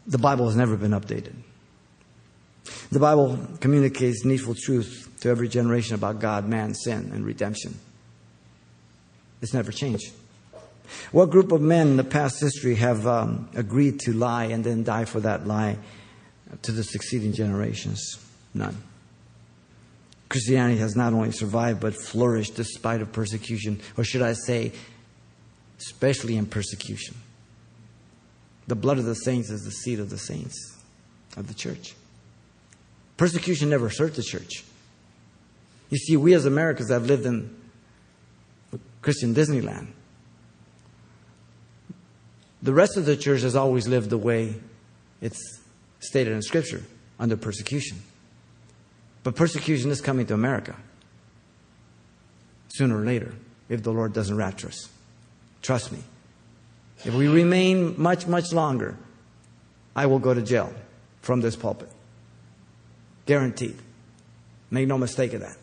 The 0.07 0.19
Bible 0.19 0.47
has 0.47 0.57
never 0.57 0.77
been 0.77 0.91
updated. 0.93 1.35
The 2.91 2.99
Bible 2.99 3.39
communicates 3.61 4.25
needful 4.25 4.55
truth 4.55 5.09
to 5.21 5.29
every 5.29 5.49
generation 5.49 5.95
about 5.95 6.19
God, 6.19 6.49
man, 6.49 6.75
sin, 6.75 7.11
and 7.13 7.25
redemption. 7.25 7.79
It's 9.41 9.55
never 9.55 9.73
changed. 9.73 10.13
What 11.11 11.31
group 11.31 11.53
of 11.53 11.61
men 11.61 11.89
in 11.89 11.97
the 11.97 12.05
past 12.05 12.41
history 12.41 12.75
have 12.77 13.07
um, 13.07 13.49
agreed 13.55 14.01
to 14.01 14.13
lie 14.13 14.45
and 14.45 14.63
then 14.63 14.85
die 14.85 15.05
for 15.05 15.21
that 15.21 15.47
lie 15.47 15.79
to 16.63 16.73
the 16.73 16.85
succeeding 16.85 17.33
generations? 17.33 18.19
None. 18.55 18.77
Christianity 20.29 20.79
has 20.79 20.97
not 20.97 21.13
only 21.13 21.33
survived 21.33 21.81
but 21.81 21.95
flourished 21.95 22.57
despite 22.57 23.01
of 23.01 23.13
persecution, 23.13 23.81
or 23.97 24.05
should 24.05 24.23
I 24.23 24.33
say, 24.33 24.73
especially 25.79 26.37
in 26.37 26.47
persecution. 26.47 27.17
The 28.67 28.77
blood 28.77 28.99
of 28.99 29.05
the 29.05 29.15
saints 29.15 29.51
is 29.51 29.65
the 29.65 29.71
seed 29.71 29.99
of 29.99 30.09
the 30.09 30.19
saints 30.19 30.57
of 31.37 31.49
the 31.49 31.55
church. 31.55 31.95
Persecution 33.23 33.71
never 33.71 33.89
hurt 33.89 34.17
the 34.17 34.23
church. 34.25 34.65
You 35.91 35.97
see, 35.97 36.17
we 36.17 36.35
as 36.35 36.45
Americans 36.45 36.91
have 36.91 37.07
lived 37.07 37.25
in 37.25 37.55
Christian 39.01 39.33
Disneyland. 39.33 39.87
The 42.65 42.73
rest 42.73 42.97
of 42.97 43.07
the 43.07 43.17
church 43.17 43.43
has 43.43 43.55
always 43.55 43.87
lived 43.87 44.11
the 44.11 44.19
way 44.19 44.57
it's 45.21 45.41
stated 46.01 46.33
in 46.33 46.43
Scripture 46.43 46.83
under 47.21 47.37
persecution. 47.37 48.03
But 49.23 49.37
persecution 49.37 49.93
is 49.93 50.01
coming 50.01 50.27
to 50.27 50.35
America 50.35 50.75
sooner 52.71 53.01
or 53.01 53.05
later 53.05 53.37
if 53.69 53.85
the 53.85 53.93
Lord 53.93 54.15
doesn't 54.15 54.37
rapture 54.37 54.67
us. 54.67 54.89
Trust 55.63 55.93
me. 55.93 56.01
If 57.05 57.15
we 57.15 57.29
remain 57.29 57.95
much, 58.03 58.27
much 58.27 58.53
longer, 58.53 58.97
I 59.95 60.07
will 60.07 60.19
go 60.19 60.35
to 60.35 60.43
jail 60.43 60.75
from 61.21 61.41
this 61.41 61.55
pulpit. 61.55 61.89
Guaranteed. 63.27 63.77
Make 64.71 64.89
no 64.89 64.99
mistake 64.99 65.33
of 65.33 65.41
that. 65.41 65.57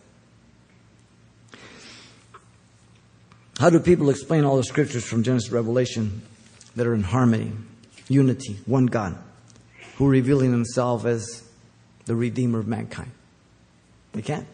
How 3.60 3.70
do 3.70 3.80
people 3.80 4.10
explain 4.10 4.46
all 4.46 4.56
the 4.56 4.64
scriptures 4.64 5.04
from 5.04 5.24
Genesis 5.24 5.50
to 5.50 5.56
Revelation 5.56 6.22
that 6.76 6.88
are 6.88 6.94
in 6.94 7.04
harmony, 7.04 7.52
unity, 8.08 8.58
one 8.66 8.86
God, 8.86 9.18
who 9.98 10.08
revealing 10.08 10.52
himself 10.52 11.06
as 11.06 11.44
the 12.06 12.16
Redeemer 12.16 12.58
of 12.58 12.68
mankind. 12.68 13.12
They 14.14 14.24
can't. 14.24 14.48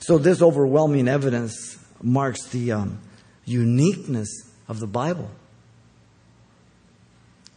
So, 0.00 0.18
this 0.18 0.42
overwhelming 0.42 1.08
evidence 1.08 1.78
marks 2.02 2.46
the 2.48 2.72
um, 2.72 2.98
uniqueness 3.46 4.28
of 4.68 4.80
the 4.80 4.86
Bible. 4.86 5.30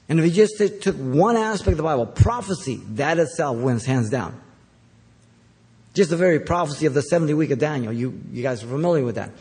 And 0.07 0.19
if 0.19 0.25
you 0.25 0.31
just 0.31 0.83
took 0.83 0.95
one 0.95 1.35
aspect 1.35 1.71
of 1.71 1.77
the 1.77 1.83
Bible, 1.83 2.05
prophecy, 2.05 2.81
that 2.91 3.17
itself 3.17 3.57
wins 3.57 3.85
hands 3.85 4.09
down. 4.09 4.39
Just 5.93 6.09
the 6.09 6.17
very 6.17 6.39
prophecy 6.39 6.85
of 6.85 6.93
the 6.93 7.01
70 7.01 7.33
week 7.33 7.51
of 7.51 7.59
Daniel. 7.59 7.91
You, 7.91 8.21
you 8.31 8.43
guys 8.43 8.63
are 8.63 8.67
familiar 8.67 9.03
with 9.03 9.15
that, 9.15 9.31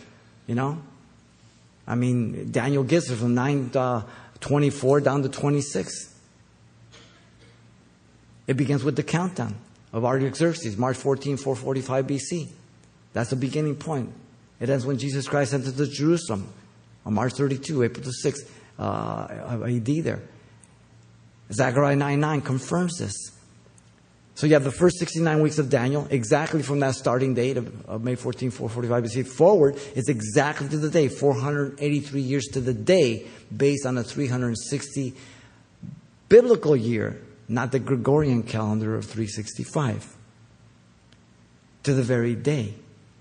you 0.46 0.54
know? 0.54 0.80
I 1.86 1.96
mean, 1.96 2.50
Daniel 2.50 2.82
gets 2.82 3.10
it 3.10 3.16
from 3.16 3.34
9 3.34 3.70
uh, 3.74 4.02
24 4.40 5.00
down 5.00 5.22
to 5.22 5.28
26. 5.28 6.14
It 8.46 8.56
begins 8.56 8.84
with 8.84 8.96
the 8.96 9.02
countdown 9.02 9.56
of 9.92 10.04
Artaxerxes, 10.04 10.76
March 10.76 10.96
14, 10.96 11.36
445 11.36 12.06
BC. 12.06 12.48
That's 13.12 13.30
the 13.30 13.36
beginning 13.36 13.76
point. 13.76 14.12
It 14.60 14.70
ends 14.70 14.86
when 14.86 14.98
Jesus 14.98 15.28
Christ 15.28 15.54
entered 15.54 15.90
Jerusalem 15.90 16.48
on 17.04 17.14
March 17.14 17.34
32, 17.34 17.82
April 17.82 18.04
the 18.04 18.14
6th 18.24 18.48
uh, 18.78 19.64
AD 19.64 20.04
there. 20.04 20.22
Zechariah 21.52 21.96
9 21.96 22.20
9 22.20 22.40
confirms 22.40 22.98
this. 22.98 23.14
So 24.36 24.48
you 24.48 24.54
have 24.54 24.64
the 24.64 24.72
first 24.72 24.98
69 24.98 25.42
weeks 25.42 25.58
of 25.58 25.70
Daniel, 25.70 26.08
exactly 26.10 26.62
from 26.62 26.80
that 26.80 26.96
starting 26.96 27.34
date 27.34 27.56
of, 27.56 27.86
of 27.86 28.02
May 28.02 28.16
14, 28.16 28.50
445 28.50 29.04
BC 29.04 29.28
forward, 29.28 29.78
it's 29.94 30.08
exactly 30.08 30.68
to 30.68 30.76
the 30.76 30.90
day, 30.90 31.06
483 31.06 32.20
years 32.20 32.44
to 32.52 32.60
the 32.60 32.74
day, 32.74 33.26
based 33.56 33.86
on 33.86 33.96
a 33.96 34.02
360 34.02 35.14
biblical 36.28 36.74
year, 36.74 37.22
not 37.46 37.70
the 37.70 37.78
Gregorian 37.78 38.42
calendar 38.42 38.96
of 38.96 39.04
365. 39.04 40.16
To 41.84 41.94
the 41.94 42.02
very 42.02 42.34
day, 42.34 42.74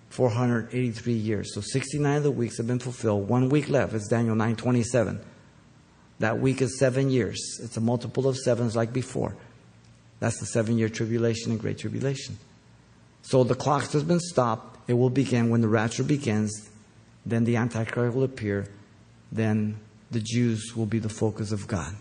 483 0.10 1.14
years. 1.14 1.54
So 1.54 1.62
69 1.62 2.18
of 2.18 2.24
the 2.24 2.32
weeks 2.32 2.58
have 2.58 2.66
been 2.66 2.80
fulfilled. 2.80 3.28
One 3.28 3.50
week 3.50 3.70
left. 3.70 3.94
It's 3.94 4.08
Daniel 4.08 4.36
927. 4.36 5.20
That 6.24 6.40
week 6.40 6.62
is 6.62 6.80
seven 6.80 7.10
years. 7.10 7.60
It's 7.62 7.76
a 7.76 7.82
multiple 7.82 8.30
of 8.30 8.38
sevens 8.38 8.78
like 8.78 8.94
before. 8.94 9.36
That's 10.22 10.40
the 10.40 10.46
seven 10.46 10.78
year 10.78 10.88
tribulation 10.88 11.52
and 11.52 11.60
great 11.60 11.80
tribulation. 11.80 12.38
So 13.24 13.44
the 13.44 13.56
clock 13.56 13.92
has 13.92 14.06
been 14.06 14.22
stopped. 14.22 14.90
It 14.90 14.94
will 14.94 15.10
begin 15.10 15.50
when 15.50 15.60
the 15.60 15.68
rapture 15.68 16.02
begins. 16.02 16.70
Then 17.26 17.44
the 17.44 17.58
Antichrist 17.58 18.16
will 18.16 18.24
appear. 18.24 18.70
Then 19.34 19.76
the 20.12 20.22
Jews 20.22 20.74
will 20.78 20.86
be 20.86 21.00
the 21.00 21.10
focus 21.10 21.52
of 21.52 21.68
God. 21.68 21.94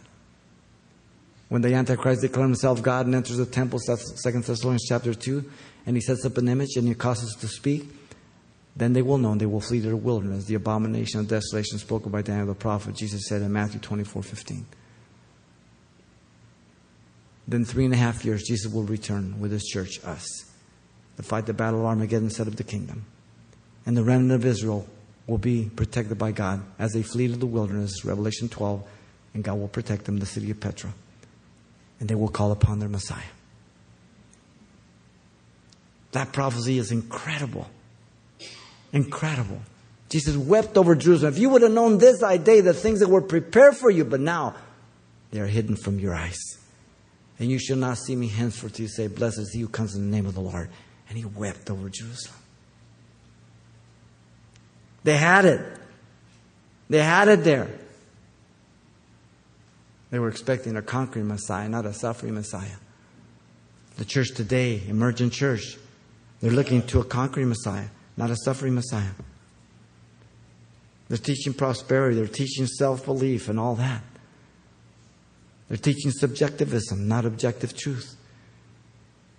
When 1.49 1.62
the 1.62 1.75
Antichrist 1.75 2.20
declares 2.20 2.47
himself 2.47 2.81
God 2.81 3.07
and 3.07 3.16
enters 3.16 3.39
the 3.39 3.45
temple, 3.45 3.81
2 3.81 3.97
Thessalonians 4.23 4.87
chapter 4.89 5.14
2, 5.14 5.51
and 5.87 5.97
he 5.97 6.01
sets 6.01 6.25
up 6.25 6.39
an 6.39 6.49
image 6.49 6.77
and 6.77 6.87
he 6.87 6.95
causes 6.95 7.35
to 7.41 7.49
speak, 7.49 7.89
then 8.75 8.93
they 8.95 9.03
will 9.03 9.18
know 9.18 9.33
and 9.33 9.41
they 9.41 9.47
will 9.47 9.61
flee 9.61 9.83
to 9.83 9.89
the 9.89 9.97
wilderness, 9.97 10.47
the 10.47 10.55
abomination 10.55 11.20
of 11.20 11.29
desolation 11.29 11.79
spoken 11.79 12.11
by 12.11 12.23
Daniel 12.23 12.47
the 12.47 12.55
prophet, 12.55 12.95
Jesus 12.95 13.29
said 13.29 13.43
in 13.43 13.53
Matthew 13.53 13.81
24 13.81 14.23
15. 14.23 14.66
Then, 17.47 17.64
three 17.64 17.85
and 17.85 17.93
a 17.93 17.97
half 17.97 18.25
years, 18.25 18.45
Jesus 18.45 18.73
will 18.73 18.85
return 18.85 19.41
with 19.41 19.51
his 19.51 19.64
church, 19.64 20.03
us, 20.05 20.27
to 21.16 21.23
fight 21.23 21.47
the 21.47 21.53
battle 21.53 21.81
of 21.81 21.87
Armageddon 21.87 22.31
set 22.31 22.47
up 22.47 22.55
the 22.55 22.64
kingdom. 22.64 23.05
And 23.85 23.97
the 23.97 24.05
remnant 24.05 24.33
of 24.33 24.47
Israel 24.47 24.87
will 25.27 25.39
be 25.39 25.68
protected 25.75 26.18
by 26.18 26.31
God 26.31 26.62
as 26.79 26.93
they 26.93 27.03
flee 27.03 27.29
to 27.29 27.37
the 27.37 27.47
wilderness, 27.47 28.05
Revelation 28.05 28.49
12, 28.49 28.83
and 29.35 29.43
God 29.43 29.59
will 29.59 29.68
protect 29.68 30.05
them, 30.05 30.18
the 30.18 30.27
city 30.27 30.51
of 30.51 30.61
Petra. 30.61 30.95
And 31.99 32.09
they 32.09 32.14
will 32.14 32.29
call 32.29 32.53
upon 32.53 32.79
their 32.79 32.89
Messiah. 32.89 33.23
That 36.12 36.33
prophecy 36.33 36.79
is 36.79 36.93
incredible. 36.93 37.68
Incredible. 38.93 39.61
Jesus 40.09 40.36
wept 40.36 40.76
over 40.76 40.95
Jerusalem. 40.95 41.32
If 41.32 41.38
you 41.38 41.49
would 41.49 41.62
have 41.62 41.72
known 41.72 41.99
this 41.99 42.20
day, 42.20 42.61
the 42.61 42.74
things 42.74 43.01
that 43.01 43.09
were 43.09 43.22
prepared 43.22 43.76
for 43.76 43.90
you, 43.90 44.05
but 44.05 44.20
now 44.20 44.55
they 45.30 45.40
are 45.40 45.47
hidden 45.47 45.76
from 45.76 45.99
your 45.99 46.14
eyes. 46.14 46.38
And 47.38 47.51
you 47.51 47.59
shall 47.59 47.78
not 47.78 47.97
see 47.97 48.14
me 48.14 48.28
henceforth. 48.28 48.78
You 48.78 48.88
say, 48.88 49.09
Blessed 49.09 49.38
is 49.38 49.53
he 49.53 49.61
who 49.61 49.68
comes 49.68 49.95
in 49.95 50.11
the 50.11 50.14
name 50.14 50.26
of 50.26 50.34
the 50.34 50.40
Lord. 50.40 50.68
And 51.09 51.16
he 51.16 51.24
wept 51.24 51.70
over 51.70 51.88
Jerusalem. 51.88 52.36
They 55.05 55.16
had 55.16 55.45
it. 55.45 55.61
They 56.88 57.03
had 57.03 57.28
it 57.28 57.43
there. 57.43 57.68
They 60.11 60.18
were 60.18 60.28
expecting 60.28 60.76
a 60.76 60.82
conquering 60.82 61.26
Messiah, 61.26 61.68
not 61.68 61.86
a 61.86 61.95
suffering 61.95 62.34
Messiah. 62.34 62.76
The 63.97 64.05
church 64.05 64.32
today, 64.32 64.82
emergent 64.86 65.32
church, 65.32 65.78
they're 66.40 66.51
looking 66.51 66.82
to 66.88 67.01
a 67.01 67.05
conquering 67.05 67.49
Messiah, 67.49 67.88
not 68.16 68.30
a 68.30 68.36
suffering 68.36 68.74
Messiah. 68.74 69.10
They're 71.08 71.18
teaching 71.18 71.52
prosperity, 71.52 72.16
they're 72.16 72.26
teaching 72.26 72.66
self 72.66 73.04
belief 73.04 73.48
and 73.48 73.60
all 73.60 73.74
that. 73.76 74.02
They're 75.68 75.76
teaching 75.76 76.10
subjectivism, 76.10 77.08
not 77.08 77.24
objective 77.24 77.76
truth. 77.76 78.16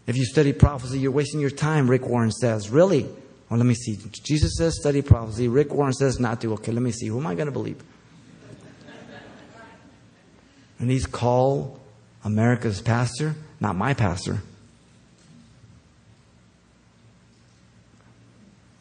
If 0.05 0.17
you 0.17 0.25
study 0.25 0.51
prophecy, 0.51 0.99
you're 0.99 1.11
wasting 1.11 1.39
your 1.39 1.49
time, 1.49 1.89
Rick 1.89 2.07
Warren 2.07 2.31
says. 2.31 2.69
Really? 2.69 3.03
Well, 3.49 3.57
let 3.57 3.65
me 3.65 3.75
see. 3.75 3.97
Jesus 4.23 4.57
says 4.57 4.79
study 4.79 5.01
prophecy. 5.01 5.47
Rick 5.47 5.73
Warren 5.73 5.93
says 5.93 6.19
not 6.19 6.41
to. 6.41 6.53
Okay, 6.53 6.71
let 6.71 6.81
me 6.81 6.91
see. 6.91 7.07
Who 7.07 7.19
am 7.19 7.27
I 7.27 7.35
going 7.35 7.45
to 7.45 7.51
believe? 7.51 7.81
and 10.79 10.91
he's 10.91 11.05
called 11.05 11.79
America's 12.25 12.81
pastor, 12.81 13.35
not 13.59 13.75
my 13.75 13.93
pastor. 13.93 14.41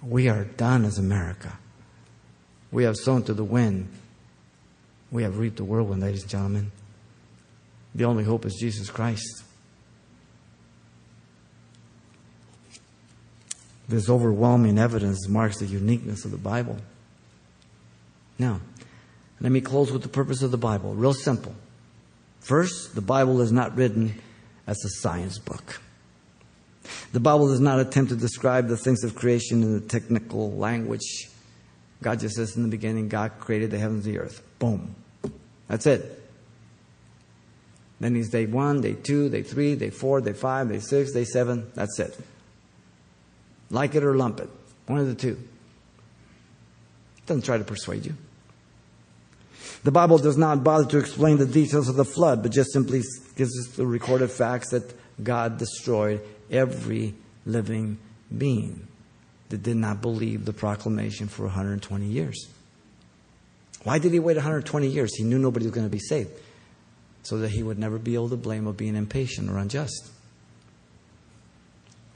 We 0.02 0.28
are 0.28 0.44
done 0.44 0.84
as 0.84 0.98
America. 0.98 1.58
We 2.70 2.84
have 2.84 2.96
sown 2.96 3.22
to 3.24 3.34
the 3.34 3.44
wind. 3.44 3.88
We 5.10 5.22
have 5.22 5.38
reaped 5.38 5.58
the 5.58 5.64
whirlwind, 5.64 6.02
ladies 6.02 6.22
and 6.22 6.30
gentlemen. 6.30 6.72
The 7.94 8.04
only 8.04 8.24
hope 8.24 8.46
is 8.46 8.56
Jesus 8.58 8.90
Christ. 8.90 9.44
This 13.88 14.08
overwhelming 14.08 14.78
evidence 14.78 15.28
marks 15.28 15.58
the 15.58 15.66
uniqueness 15.66 16.24
of 16.24 16.30
the 16.30 16.38
Bible. 16.38 16.78
Now, 18.38 18.60
let 19.40 19.52
me 19.52 19.60
close 19.60 19.92
with 19.92 20.02
the 20.02 20.08
purpose 20.08 20.42
of 20.42 20.50
the 20.50 20.56
Bible. 20.56 20.94
Real 20.94 21.12
simple. 21.12 21.54
First, 22.40 22.94
the 22.94 23.02
Bible 23.02 23.40
is 23.40 23.52
not 23.52 23.76
written 23.76 24.20
as 24.66 24.82
a 24.84 24.88
science 25.00 25.38
book. 25.38 25.80
The 27.12 27.20
Bible 27.20 27.48
does 27.48 27.60
not 27.60 27.78
attempt 27.78 28.10
to 28.10 28.16
describe 28.16 28.68
the 28.68 28.76
things 28.76 29.04
of 29.04 29.14
creation 29.14 29.62
in 29.62 29.74
the 29.74 29.80
technical 29.80 30.52
language. 30.52 31.28
God 32.02 32.20
just 32.20 32.34
says 32.34 32.56
in 32.56 32.62
the 32.62 32.68
beginning, 32.68 33.08
God 33.08 33.32
created 33.38 33.70
the 33.70 33.78
heavens 33.78 34.04
and 34.04 34.14
the 34.14 34.18
earth. 34.18 34.42
Boom. 34.58 34.94
That's 35.68 35.86
it. 35.86 36.20
Then 38.00 38.16
he's 38.16 38.30
day 38.30 38.46
one, 38.46 38.80
day 38.80 38.94
two, 38.94 39.28
day 39.28 39.42
three, 39.44 39.76
day 39.76 39.90
four, 39.90 40.20
day 40.20 40.32
five, 40.32 40.68
day 40.68 40.80
six, 40.80 41.12
day 41.12 41.24
seven. 41.24 41.70
That's 41.74 41.98
it. 42.00 42.18
Like 43.70 43.94
it 43.94 44.02
or 44.02 44.16
lump 44.16 44.40
it. 44.40 44.50
One 44.86 44.98
of 44.98 45.06
the 45.06 45.14
two. 45.14 45.38
Doesn't 47.26 47.44
try 47.44 47.58
to 47.58 47.64
persuade 47.64 48.04
you. 48.04 48.14
The 49.84 49.92
Bible 49.92 50.18
does 50.18 50.36
not 50.36 50.64
bother 50.64 50.88
to 50.90 50.98
explain 50.98 51.38
the 51.38 51.46
details 51.46 51.88
of 51.88 51.94
the 51.94 52.04
flood, 52.04 52.42
but 52.42 52.50
just 52.50 52.72
simply 52.72 53.02
gives 53.36 53.58
us 53.58 53.76
the 53.76 53.86
recorded 53.86 54.30
facts 54.30 54.70
that 54.70 54.92
God 55.22 55.58
destroyed 55.58 56.20
every 56.52 57.14
living 57.44 57.98
being 58.36 58.86
that 59.48 59.62
did 59.62 59.76
not 59.76 60.00
believe 60.00 60.44
the 60.44 60.52
proclamation 60.52 61.26
for 61.28 61.44
120 61.44 62.06
years. 62.06 62.48
Why 63.82 63.98
did 63.98 64.12
he 64.12 64.20
wait 64.20 64.36
120 64.36 64.86
years? 64.86 65.16
He 65.16 65.24
knew 65.24 65.38
nobody 65.38 65.66
was 65.66 65.74
going 65.74 65.86
to 65.86 65.90
be 65.90 65.98
saved, 65.98 66.30
so 67.22 67.38
that 67.38 67.50
he 67.50 67.62
would 67.62 67.78
never 67.78 67.98
be 67.98 68.14
able 68.14 68.28
to 68.28 68.36
blame 68.36 68.66
of 68.66 68.76
being 68.76 68.94
impatient 68.94 69.50
or 69.50 69.58
unjust. 69.58 70.10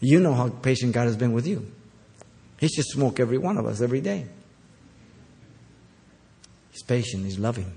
You 0.01 0.21
know 0.21 0.35
how 0.35 0.49
patient 0.49 0.93
God 0.93 1.07
has 1.07 1.17
been 1.17 1.33
with 1.33 1.47
you. 1.47 1.67
He 2.59 2.69
should 2.69 2.85
smoke 2.85 3.19
every 3.19 3.39
one 3.39 3.59
of 3.59 3.67
us 3.67 3.81
every 3.81 4.01
day. 4.01 4.27
He's 6.71 6.83
patient, 6.83 7.25
He's 7.25 7.39
loving. 7.39 7.73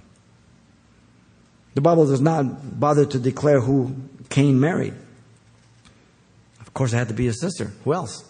The 1.74 1.82
Bible 1.82 2.08
does 2.08 2.22
not 2.22 2.80
bother 2.80 3.06
to 3.06 3.20
declare 3.20 3.62
who 3.62 3.96
Cain 4.30 4.60
married. 4.60 4.94
Of 6.80 6.82
course, 6.82 6.94
I 6.94 7.00
had 7.00 7.10
to 7.10 7.14
be 7.14 7.26
his 7.26 7.42
sister. 7.42 7.74
Who 7.84 7.94
else? 7.94 8.24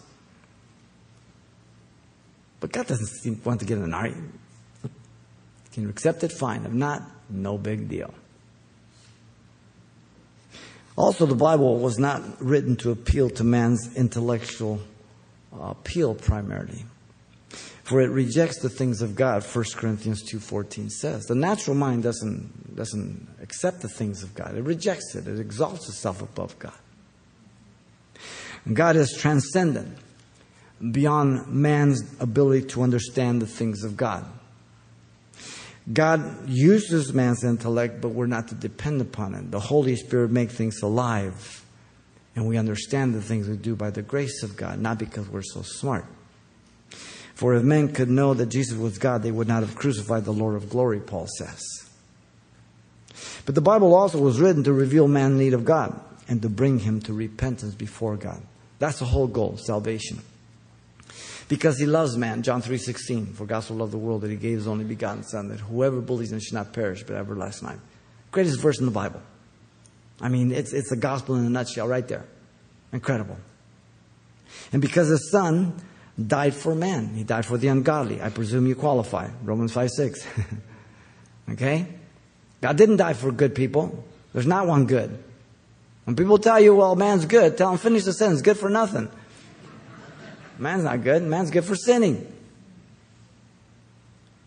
But 2.60 2.72
God 2.72 2.88
doesn't 2.88 3.46
want 3.46 3.60
to 3.60 3.66
get 3.68 3.78
in 3.78 3.84
an 3.84 3.94
argument. 3.94 4.40
Can 5.72 5.84
you 5.84 5.90
accept 5.90 6.24
it? 6.24 6.32
Fine. 6.32 6.66
If 6.66 6.72
not, 6.72 7.04
no 7.30 7.60
big 7.60 7.88
deal. 7.88 8.12
Also, 10.98 11.28
the 11.28 11.36
Bible 11.36 11.78
was 11.78 12.00
not 12.00 12.42
written 12.42 12.76
to 12.78 12.90
appeal 12.90 13.30
to 13.30 13.44
man's 13.44 13.96
intellectual 13.96 14.82
uh, 15.54 15.66
appeal 15.66 16.16
primarily 16.16 16.86
for 17.84 18.02
it 18.02 18.10
rejects 18.10 18.60
the 18.62 18.70
things 18.70 19.02
of 19.02 19.16
God 19.16 19.44
1 19.44 19.66
Corinthians 19.76 20.24
2:14 20.32 20.92
says 20.92 21.26
the 21.26 21.34
natural 21.34 21.76
mind 21.76 22.04
doesn't 22.04 22.76
doesn't 22.76 23.28
accept 23.42 23.82
the 23.82 23.90
things 23.90 24.22
of 24.22 24.36
God 24.36 24.56
it 24.56 24.64
rejects 24.64 25.16
it 25.16 25.28
it 25.28 25.40
exalts 25.40 25.90
itself 25.90 26.22
above 26.22 26.60
God 26.60 26.78
God 28.72 28.96
is 28.96 29.16
transcendent 29.18 29.98
beyond 30.92 31.48
man's 31.48 32.02
ability 32.20 32.68
to 32.68 32.84
understand 32.84 33.42
the 33.42 33.48
things 33.48 33.84
of 33.84 33.98
God 33.98 34.26
God 35.92 36.48
uses 36.48 37.14
man's 37.14 37.44
intellect 37.44 38.00
but 38.02 38.10
we're 38.10 38.28
not 38.28 38.48
to 38.50 38.56
depend 38.56 39.02
upon 39.02 39.36
it 39.36 39.52
the 39.52 39.60
Holy 39.60 39.96
Spirit 39.96 40.32
makes 40.32 40.54
things 40.54 40.82
alive 40.82 41.64
and 42.36 42.48
we 42.48 42.58
understand 42.58 43.14
the 43.14 43.22
things 43.22 43.50
we 43.50 43.58
do 43.58 43.76
by 43.76 43.90
the 43.90 44.02
grace 44.02 44.44
of 44.44 44.56
God 44.56 44.80
not 44.80 44.98
because 44.98 45.28
we're 45.28 45.42
so 45.42 45.62
smart 45.62 46.06
for 47.40 47.56
if 47.56 47.64
men 47.64 47.94
could 47.94 48.10
know 48.10 48.34
that 48.34 48.48
Jesus 48.48 48.78
was 48.78 48.98
God, 48.98 49.24
they 49.24 49.32
would 49.32 49.48
not 49.48 49.64
have 49.64 49.74
crucified 49.74 50.26
the 50.26 50.34
Lord 50.34 50.56
of 50.56 50.70
glory, 50.70 51.00
Paul 51.00 51.26
says. 51.38 51.64
But 53.46 53.56
the 53.56 53.62
Bible 53.62 53.96
also 53.96 54.20
was 54.20 54.42
written 54.42 54.66
to 54.66 54.74
reveal 54.74 55.08
man's 55.08 55.40
need 55.40 55.54
of 55.54 55.64
God 55.64 55.98
and 56.28 56.42
to 56.42 56.50
bring 56.50 56.80
him 56.80 57.00
to 57.04 57.14
repentance 57.14 57.76
before 57.76 58.18
God. 58.18 58.42
That's 58.80 59.00
the 59.00 59.06
whole 59.06 59.28
goal, 59.28 59.58
salvation. 59.58 60.20
Because 61.48 61.80
he 61.80 61.86
loves 61.86 62.16
man, 62.16 62.44
John 62.44 62.62
3.16, 62.62 63.36
for 63.36 63.46
God 63.46 63.62
so 63.62 63.74
loved 63.74 63.92
the 63.92 63.98
world 63.98 64.22
that 64.22 64.30
he 64.30 64.36
gave 64.36 64.58
his 64.58 64.68
only 64.68 64.86
begotten 64.86 65.24
Son, 65.24 65.50
that 65.50 65.60
whoever 65.60 66.00
believes 66.00 66.32
in 66.32 66.38
him 66.38 66.42
should 66.42 66.54
not 66.54 66.74
perish, 66.74 67.04
but 67.04 67.16
have 67.16 67.26
everlasting 67.26 67.68
life. 67.68 67.80
Greatest 68.32 68.60
verse 68.60 68.80
in 68.80 68.86
the 68.86 68.92
Bible. 68.92 69.22
I 70.22 70.30
mean, 70.30 70.52
it's, 70.52 70.74
it's 70.74 70.90
the 70.90 70.96
gospel 70.96 71.36
in 71.36 71.46
a 71.46 71.50
nutshell 71.50 71.88
right 71.88 72.08
there. 72.08 72.26
Incredible. 72.94 73.38
And 74.72 74.82
because 74.82 75.10
the 75.10 75.18
Son 75.18 75.74
died 76.28 76.54
for 76.54 76.76
man. 76.76 77.14
He 77.16 77.24
died 77.24 77.46
for 77.46 77.58
the 77.58 77.68
ungodly. 77.68 78.22
I 78.22 78.30
presume 78.30 78.68
you 78.68 78.76
qualify. 78.76 79.30
Romans 79.44 79.72
5 79.72 79.90
6. 79.90 80.28
okay? 81.52 81.88
God 82.62 82.78
didn't 82.78 82.98
die 82.98 83.14
for 83.14 83.32
good 83.32 83.56
people. 83.56 84.04
There's 84.34 84.48
not 84.48 84.68
one 84.68 84.86
good. 84.86 85.24
When 86.10 86.16
people 86.16 86.40
tell 86.40 86.60
you, 86.60 86.74
well, 86.74 86.96
man's 86.96 87.28
good, 87.28 87.56
tell 87.56 87.70
them 87.70 87.78
finish 87.78 88.04
the 88.04 88.14
sentence. 88.14 88.42
Good 88.42 88.58
for 88.58 88.68
nothing. 88.68 89.12
Man's 90.58 90.84
not 90.84 91.04
good. 91.04 91.22
Man's 91.22 91.52
good 91.52 91.64
for 91.64 91.76
sinning. 91.76 92.26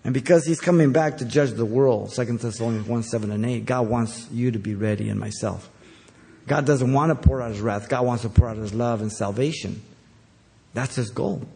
And 0.02 0.12
because 0.12 0.44
he's 0.44 0.60
coming 0.60 0.90
back 0.90 1.18
to 1.18 1.24
judge 1.24 1.52
the 1.52 1.64
world, 1.64 2.12
2 2.12 2.24
Thessalonians 2.24 2.88
1 2.88 3.02
7 3.04 3.30
and 3.30 3.46
8, 3.46 3.64
God 3.64 3.88
wants 3.88 4.28
you 4.32 4.50
to 4.50 4.58
be 4.58 4.74
ready 4.74 5.08
and 5.08 5.20
myself. 5.20 5.70
God 6.48 6.66
doesn't 6.66 6.92
want 6.92 7.10
to 7.10 7.28
pour 7.28 7.40
out 7.40 7.52
his 7.52 7.60
wrath. 7.60 7.88
God 7.88 8.06
wants 8.06 8.24
to 8.24 8.28
pour 8.28 8.48
out 8.48 8.56
his 8.56 8.74
love 8.74 9.00
and 9.00 9.12
salvation. 9.12 9.82
That's 10.74 10.96
his 10.96 11.10
goal. 11.10 11.46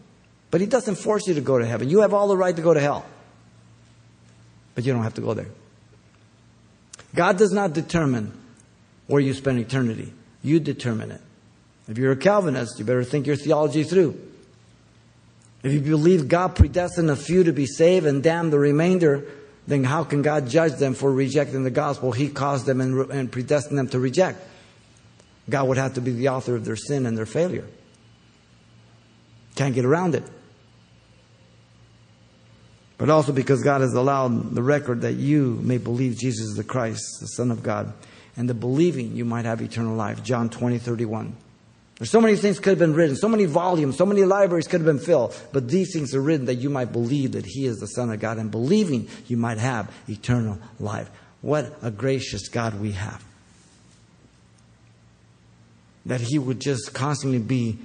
But 0.52 0.60
He 0.60 0.68
doesn't 0.68 0.94
force 0.94 1.26
you 1.26 1.34
to 1.34 1.40
go 1.40 1.58
to 1.58 1.66
heaven. 1.66 1.90
You 1.90 2.02
have 2.02 2.14
all 2.14 2.28
the 2.28 2.36
right 2.36 2.54
to 2.54 2.62
go 2.62 2.72
to 2.72 2.78
hell. 2.78 3.04
But 4.76 4.84
you 4.84 4.92
don't 4.92 5.02
have 5.02 5.14
to 5.14 5.20
go 5.20 5.34
there. 5.34 5.48
God 7.12 7.38
does 7.38 7.50
not 7.50 7.72
determine 7.72 8.45
where 9.06 9.20
you 9.20 9.34
spend 9.34 9.58
eternity. 9.58 10.12
You 10.42 10.60
determine 10.60 11.10
it. 11.10 11.20
If 11.88 11.98
you're 11.98 12.12
a 12.12 12.16
Calvinist, 12.16 12.78
you 12.78 12.84
better 12.84 13.04
think 13.04 13.26
your 13.26 13.36
theology 13.36 13.84
through. 13.84 14.20
If 15.62 15.72
you 15.72 15.80
believe 15.80 16.28
God 16.28 16.56
predestined 16.56 17.10
a 17.10 17.16
few 17.16 17.44
to 17.44 17.52
be 17.52 17.66
saved 17.66 18.06
and 18.06 18.22
damn 18.22 18.50
the 18.50 18.58
remainder, 18.58 19.24
then 19.66 19.84
how 19.84 20.04
can 20.04 20.22
God 20.22 20.48
judge 20.48 20.74
them 20.74 20.94
for 20.94 21.12
rejecting 21.12 21.64
the 21.64 21.70
gospel 21.70 22.12
He 22.12 22.28
caused 22.28 22.66
them 22.66 22.80
and, 22.80 23.10
and 23.10 23.32
predestined 23.32 23.78
them 23.78 23.88
to 23.88 23.98
reject? 23.98 24.40
God 25.48 25.68
would 25.68 25.76
have 25.76 25.94
to 25.94 26.00
be 26.00 26.12
the 26.12 26.28
author 26.28 26.54
of 26.54 26.64
their 26.64 26.76
sin 26.76 27.06
and 27.06 27.16
their 27.16 27.26
failure. 27.26 27.66
Can't 29.54 29.74
get 29.74 29.84
around 29.84 30.14
it. 30.14 30.24
But 32.98 33.10
also 33.10 33.32
because 33.32 33.62
God 33.62 33.80
has 33.80 33.94
allowed 33.94 34.54
the 34.54 34.62
record 34.62 35.02
that 35.02 35.14
you 35.14 35.58
may 35.62 35.78
believe 35.78 36.16
Jesus 36.16 36.48
is 36.48 36.54
the 36.56 36.64
Christ, 36.64 37.02
the 37.20 37.26
Son 37.26 37.50
of 37.50 37.62
God, 37.62 37.92
and 38.36 38.48
the 38.48 38.54
believing 38.54 39.16
you 39.16 39.24
might 39.24 39.44
have 39.44 39.62
eternal 39.62 39.96
life. 39.96 40.22
John 40.22 40.50
20, 40.50 40.78
31. 40.78 41.36
There's 41.98 42.10
so 42.10 42.20
many 42.20 42.36
things 42.36 42.58
could 42.58 42.70
have 42.70 42.78
been 42.78 42.92
written, 42.92 43.16
so 43.16 43.28
many 43.28 43.46
volumes, 43.46 43.96
so 43.96 44.04
many 44.04 44.24
libraries 44.24 44.68
could 44.68 44.80
have 44.80 44.86
been 44.86 44.98
filled, 44.98 45.34
but 45.52 45.68
these 45.68 45.94
things 45.94 46.14
are 46.14 46.20
written 46.20 46.44
that 46.46 46.56
you 46.56 46.68
might 46.68 46.92
believe 46.92 47.32
that 47.32 47.46
He 47.46 47.64
is 47.64 47.78
the 47.78 47.86
Son 47.86 48.10
of 48.10 48.20
God, 48.20 48.36
and 48.36 48.50
believing 48.50 49.08
you 49.26 49.38
might 49.38 49.56
have 49.56 49.90
eternal 50.06 50.58
life. 50.78 51.10
What 51.40 51.78
a 51.80 51.90
gracious 51.90 52.48
God 52.48 52.78
we 52.80 52.92
have. 52.92 53.24
That 56.04 56.20
He 56.20 56.38
would 56.38 56.60
just 56.60 56.92
constantly 56.92 57.38
be 57.38 57.78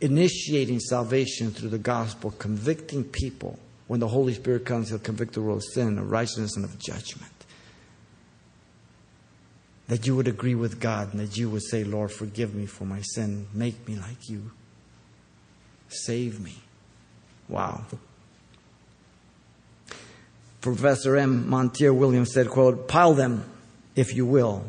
initiating 0.00 0.80
salvation 0.80 1.50
through 1.50 1.68
the 1.68 1.78
gospel, 1.78 2.30
convicting 2.30 3.04
people. 3.04 3.58
When 3.86 4.00
the 4.00 4.08
Holy 4.08 4.32
Spirit 4.32 4.64
comes, 4.64 4.88
He'll 4.88 4.98
convict 4.98 5.34
the 5.34 5.42
world 5.42 5.58
of 5.58 5.64
sin, 5.74 5.98
of 5.98 6.10
righteousness, 6.10 6.56
and 6.56 6.64
of 6.64 6.78
judgment 6.78 7.27
that 9.88 10.06
you 10.06 10.14
would 10.14 10.28
agree 10.28 10.54
with 10.54 10.80
God 10.80 11.12
and 11.12 11.20
that 11.20 11.36
you 11.36 11.50
would 11.50 11.62
say, 11.62 11.82
Lord, 11.82 12.12
forgive 12.12 12.54
me 12.54 12.66
for 12.66 12.84
my 12.84 13.00
sin. 13.00 13.48
Make 13.54 13.88
me 13.88 13.96
like 13.96 14.28
you. 14.28 14.50
Save 15.88 16.40
me. 16.40 16.54
Wow. 17.48 17.84
Professor 20.60 21.16
M. 21.16 21.48
Monier 21.48 21.94
Williams 21.94 22.32
said, 22.32 22.48
quote, 22.48 22.86
pile 22.86 23.14
them, 23.14 23.44
if 23.96 24.14
you 24.14 24.26
will, 24.26 24.64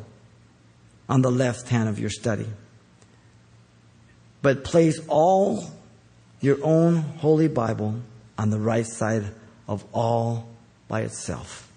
on 1.09 1.21
the 1.21 1.31
left 1.31 1.67
hand 1.67 1.89
of 1.89 1.99
your 1.99 2.09
study. 2.09 2.47
But 4.41 4.63
place 4.63 4.99
all 5.09 5.69
your 6.39 6.59
own 6.63 6.95
holy 6.95 7.49
Bible 7.49 7.99
on 8.37 8.51
the 8.51 8.59
right 8.59 8.85
side 8.85 9.25
of 9.67 9.83
all 9.91 10.47
by 10.87 11.01
itself. 11.01 11.69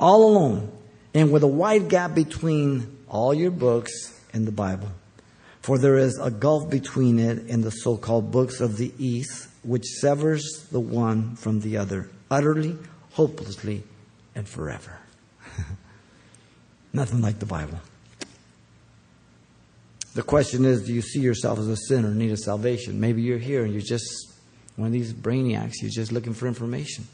All 0.00 0.30
alone 0.30 0.72
and 1.14 1.30
with 1.30 1.44
a 1.44 1.48
wide 1.48 1.88
gap 1.88 2.14
between 2.14 2.98
all 3.08 3.32
your 3.32 3.52
books 3.52 4.20
and 4.32 4.46
the 4.46 4.52
Bible. 4.52 4.88
For 5.62 5.78
there 5.78 5.96
is 5.96 6.18
a 6.18 6.30
gulf 6.30 6.68
between 6.68 7.18
it 7.18 7.44
and 7.48 7.64
the 7.64 7.70
so 7.70 7.96
called 7.96 8.30
books 8.30 8.60
of 8.60 8.76
the 8.76 8.92
East, 8.98 9.48
which 9.62 9.84
severs 9.84 10.66
the 10.70 10.80
one 10.80 11.36
from 11.36 11.60
the 11.60 11.78
other, 11.78 12.10
utterly, 12.30 12.76
hopelessly, 13.12 13.82
and 14.34 14.46
forever. 14.46 14.98
Nothing 16.92 17.22
like 17.22 17.38
the 17.38 17.46
Bible. 17.46 17.78
The 20.14 20.22
question 20.22 20.64
is 20.64 20.84
do 20.84 20.92
you 20.92 21.02
see 21.02 21.20
yourself 21.20 21.58
as 21.58 21.68
a 21.68 21.76
sinner 21.76 22.08
in 22.08 22.18
need 22.18 22.32
of 22.32 22.38
salvation? 22.38 23.00
Maybe 23.00 23.22
you're 23.22 23.38
here 23.38 23.64
and 23.64 23.72
you're 23.72 23.82
just 23.82 24.32
one 24.76 24.86
of 24.86 24.92
these 24.92 25.12
brainiacs, 25.12 25.74
you're 25.80 25.90
just 25.90 26.12
looking 26.12 26.34
for 26.34 26.46
information. 26.46 27.06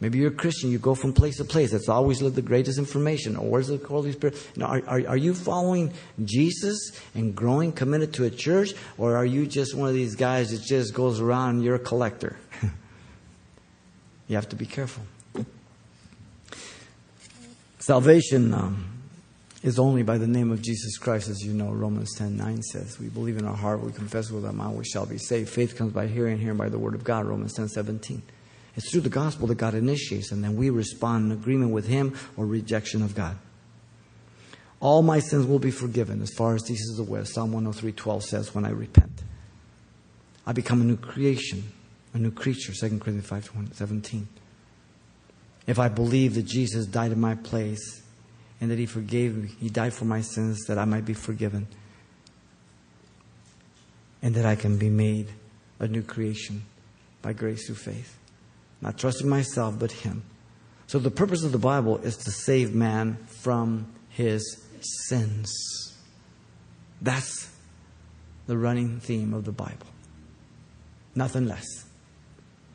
Maybe 0.00 0.18
you're 0.18 0.30
a 0.30 0.34
Christian, 0.34 0.70
you 0.70 0.78
go 0.78 0.94
from 0.94 1.12
place 1.12 1.36
to 1.36 1.44
place. 1.44 1.72
That's 1.72 1.90
always 1.90 2.20
the 2.20 2.42
greatest 2.42 2.78
information. 2.78 3.36
Or 3.36 3.50
where's 3.50 3.68
the 3.68 3.76
Holy 3.76 4.12
Spirit? 4.12 4.34
Are, 4.62 4.82
are, 4.86 5.02
are 5.08 5.16
you 5.16 5.34
following 5.34 5.92
Jesus 6.24 6.92
and 7.14 7.36
growing, 7.36 7.70
committed 7.70 8.14
to 8.14 8.24
a 8.24 8.30
church? 8.30 8.72
Or 8.96 9.14
are 9.14 9.26
you 9.26 9.46
just 9.46 9.74
one 9.74 9.88
of 9.88 9.94
these 9.94 10.14
guys 10.14 10.52
that 10.52 10.62
just 10.62 10.94
goes 10.94 11.20
around 11.20 11.56
and 11.56 11.64
you're 11.64 11.74
a 11.74 11.78
collector? 11.78 12.38
you 14.26 14.36
have 14.36 14.48
to 14.48 14.56
be 14.56 14.64
careful. 14.64 15.04
Salvation 17.78 18.54
um, 18.54 19.02
is 19.62 19.78
only 19.78 20.02
by 20.02 20.16
the 20.16 20.26
name 20.26 20.50
of 20.50 20.62
Jesus 20.62 20.96
Christ, 20.96 21.28
as 21.28 21.44
you 21.44 21.52
know, 21.52 21.70
Romans 21.72 22.14
10 22.16 22.38
9 22.38 22.62
says. 22.62 22.98
We 22.98 23.08
believe 23.08 23.36
in 23.36 23.44
our 23.44 23.56
heart, 23.56 23.82
we 23.82 23.92
confess 23.92 24.30
with 24.30 24.46
our 24.46 24.52
mouth, 24.52 24.76
we 24.76 24.84
shall 24.84 25.04
be 25.04 25.18
saved. 25.18 25.50
Faith 25.50 25.76
comes 25.76 25.92
by 25.92 26.06
hearing, 26.06 26.38
hearing 26.38 26.56
by 26.56 26.70
the 26.70 26.78
word 26.78 26.94
of 26.94 27.04
God, 27.04 27.26
Romans 27.26 27.52
10 27.52 27.68
17. 27.68 28.22
It's 28.80 28.92
through 28.92 29.02
the 29.02 29.10
gospel 29.10 29.46
that 29.48 29.56
God 29.56 29.74
initiates, 29.74 30.32
and 30.32 30.42
then 30.42 30.56
we 30.56 30.70
respond 30.70 31.30
in 31.30 31.38
agreement 31.38 31.70
with 31.70 31.86
Him 31.86 32.16
or 32.38 32.46
rejection 32.46 33.02
of 33.02 33.14
God. 33.14 33.36
All 34.80 35.02
my 35.02 35.18
sins 35.18 35.44
will 35.44 35.58
be 35.58 35.70
forgiven 35.70 36.22
as 36.22 36.30
far 36.30 36.54
as 36.54 36.62
this 36.62 36.80
is 36.80 36.98
west. 36.98 37.34
Psalm 37.34 37.52
103 37.52 37.92
12 37.92 38.24
says, 38.24 38.54
When 38.54 38.64
I 38.64 38.70
repent, 38.70 39.22
I 40.46 40.52
become 40.52 40.80
a 40.80 40.84
new 40.84 40.96
creation, 40.96 41.62
a 42.14 42.18
new 42.18 42.30
creature. 42.30 42.72
2 42.72 42.98
Corinthians 43.00 43.26
5 43.26 43.50
17. 43.74 44.26
If 45.66 45.78
I 45.78 45.88
believe 45.88 46.36
that 46.36 46.46
Jesus 46.46 46.86
died 46.86 47.12
in 47.12 47.20
my 47.20 47.34
place 47.34 48.00
and 48.62 48.70
that 48.70 48.78
He 48.78 48.86
forgave 48.86 49.36
me, 49.36 49.50
He 49.60 49.68
died 49.68 49.92
for 49.92 50.06
my 50.06 50.22
sins 50.22 50.64
that 50.68 50.78
I 50.78 50.86
might 50.86 51.04
be 51.04 51.12
forgiven 51.12 51.66
and 54.22 54.34
that 54.36 54.46
I 54.46 54.54
can 54.56 54.78
be 54.78 54.88
made 54.88 55.28
a 55.78 55.86
new 55.86 56.02
creation 56.02 56.62
by 57.20 57.34
grace 57.34 57.66
through 57.66 57.74
faith. 57.74 58.16
Not 58.80 58.98
trusting 58.98 59.28
myself, 59.28 59.78
but 59.78 59.92
Him. 59.92 60.22
So 60.90 60.98
the 60.98 61.10
purpose 61.10 61.44
of 61.44 61.52
the 61.52 61.58
Bible 61.58 61.98
is 61.98 62.16
to 62.16 62.32
save 62.32 62.74
man 62.74 63.16
from 63.28 63.86
his 64.08 64.60
sins. 64.80 65.96
That's 67.00 67.48
the 68.48 68.58
running 68.58 68.98
theme 68.98 69.32
of 69.32 69.44
the 69.44 69.52
Bible. 69.52 69.86
Nothing 71.14 71.46
less. 71.46 71.64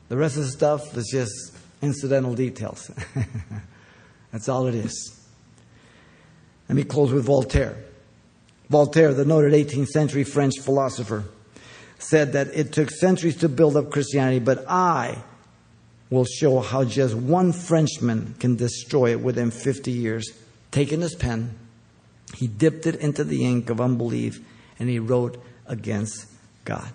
The 0.08 0.16
rest 0.16 0.38
of 0.38 0.44
the 0.44 0.50
stuff 0.50 0.96
is 0.96 1.10
just 1.12 1.52
incidental 1.82 2.34
details. 2.34 2.90
That's 4.32 4.48
all 4.48 4.66
it 4.66 4.74
is. 4.74 5.20
Let 6.70 6.76
me 6.76 6.84
close 6.84 7.12
with 7.12 7.26
Voltaire. 7.26 7.76
Voltaire, 8.70 9.12
the 9.12 9.26
noted 9.26 9.52
18th 9.52 9.88
century 9.88 10.24
French 10.24 10.54
philosopher, 10.58 11.24
said 11.98 12.32
that 12.32 12.48
it 12.48 12.72
took 12.72 12.90
centuries 12.90 13.36
to 13.36 13.48
build 13.50 13.76
up 13.76 13.90
Christianity, 13.90 14.38
but 14.38 14.64
I 14.68 15.18
will 16.10 16.24
show 16.24 16.60
how 16.60 16.84
just 16.84 17.14
one 17.14 17.52
Frenchman 17.52 18.34
can 18.38 18.56
destroy 18.56 19.10
it 19.10 19.20
within 19.20 19.50
50 19.50 19.90
years. 19.90 20.32
Taking 20.70 21.00
his 21.00 21.14
pen, 21.14 21.56
he 22.34 22.46
dipped 22.46 22.86
it 22.86 22.96
into 22.96 23.24
the 23.24 23.44
ink 23.44 23.70
of 23.70 23.80
unbelief 23.80 24.40
and 24.78 24.88
he 24.88 24.98
wrote 24.98 25.42
against 25.66 26.26
God. 26.64 26.92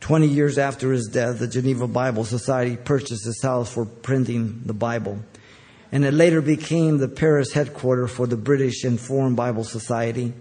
20 0.00 0.26
years 0.26 0.56
after 0.56 0.92
his 0.92 1.08
death, 1.08 1.38
the 1.38 1.46
Geneva 1.46 1.86
Bible 1.86 2.24
Society 2.24 2.76
purchased 2.76 3.26
his 3.26 3.42
house 3.42 3.72
for 3.72 3.84
printing 3.84 4.62
the 4.64 4.72
Bible. 4.72 5.18
And 5.92 6.04
it 6.04 6.14
later 6.14 6.40
became 6.40 6.98
the 6.98 7.08
Paris 7.08 7.52
headquarters 7.52 8.10
for 8.10 8.26
the 8.26 8.36
British 8.36 8.84
and 8.84 8.98
Foreign 8.98 9.34
Bible 9.34 9.64
Society. 9.64 10.32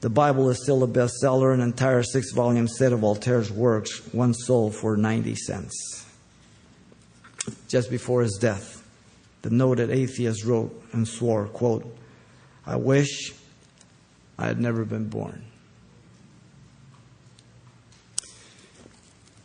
The 0.00 0.10
Bible 0.10 0.48
is 0.50 0.62
still 0.62 0.84
a 0.84 0.86
bestseller, 0.86 1.52
an 1.52 1.60
entire 1.60 2.04
six 2.04 2.30
volume 2.32 2.68
set 2.68 2.92
of 2.92 3.00
Voltaire's 3.00 3.50
works, 3.50 4.00
one 4.12 4.34
sold 4.34 4.76
for 4.76 4.96
90 4.96 5.34
cents 5.34 6.07
just 7.68 7.90
before 7.90 8.22
his 8.22 8.38
death, 8.40 8.84
the 9.42 9.50
noted 9.50 9.90
atheist 9.90 10.44
wrote 10.44 10.82
and 10.92 11.06
swore, 11.06 11.46
quote, 11.46 11.84
I 12.66 12.76
wish 12.76 13.32
I 14.38 14.46
had 14.46 14.60
never 14.60 14.84
been 14.84 15.08
born. 15.08 15.44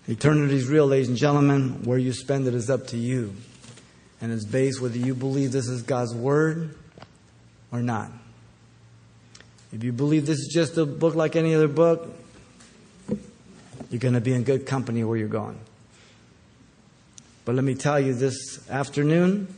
Eternity 0.08 0.56
is 0.56 0.68
real, 0.68 0.86
ladies 0.86 1.08
and 1.08 1.18
gentlemen. 1.18 1.84
Where 1.86 1.98
you 1.98 2.12
spend 2.12 2.48
it 2.48 2.54
is 2.54 2.70
up 2.70 2.88
to 2.88 2.98
you. 2.98 3.34
And 4.20 4.34
it's 4.34 4.46
based 4.46 4.82
whether 4.82 4.98
you 4.98 5.16
believe 5.16 5.52
this 5.52 5.68
is 5.68 5.82
God's 5.82 6.14
Word 6.14 6.76
or 7.72 7.82
not. 7.82 8.12
If 9.72 9.84
you 9.84 9.94
believe 9.94 10.26
this 10.26 10.38
is 10.38 10.52
just 10.54 10.78
a 10.78 10.86
book 10.86 11.16
like 11.16 11.36
any 11.36 11.56
other 11.56 11.68
book, 11.68 12.14
you're 13.90 14.00
going 14.00 14.14
to 14.14 14.22
be 14.22 14.34
in 14.34 14.44
good 14.44 14.66
company 14.66 15.04
where 15.04 15.18
you're 15.18 15.28
going. 15.28 15.58
But 17.46 17.56
let 17.56 17.64
me 17.64 17.76
tell 17.76 18.00
you 18.00 18.14
this 18.14 18.70
afternoon 18.70 19.54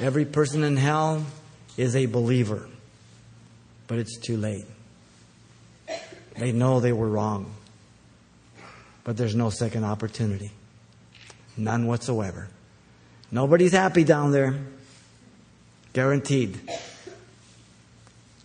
every 0.00 0.24
person 0.24 0.62
in 0.64 0.76
hell 0.76 1.24
is 1.76 1.96
a 1.96 2.06
believer. 2.06 2.68
But 3.86 3.98
it's 3.98 4.18
too 4.18 4.36
late. 4.36 4.66
They 6.36 6.52
know 6.52 6.80
they 6.80 6.92
were 6.92 7.08
wrong. 7.08 7.54
But 9.04 9.16
there's 9.16 9.34
no 9.34 9.50
second 9.50 9.84
opportunity. 9.84 10.50
None 11.56 11.86
whatsoever. 11.86 12.48
Nobody's 13.30 13.72
happy 13.72 14.04
down 14.04 14.32
there. 14.32 14.54
Guaranteed. 15.92 16.60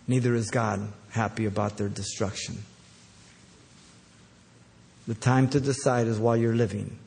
Neither 0.06 0.34
is 0.34 0.50
God 0.50 0.92
happy 1.10 1.44
about 1.44 1.76
their 1.76 1.88
destruction. 1.88 2.58
The 5.06 5.14
time 5.14 5.48
to 5.50 5.60
decide 5.60 6.06
is 6.06 6.18
while 6.18 6.36
you're 6.36 6.54
living 6.54 6.98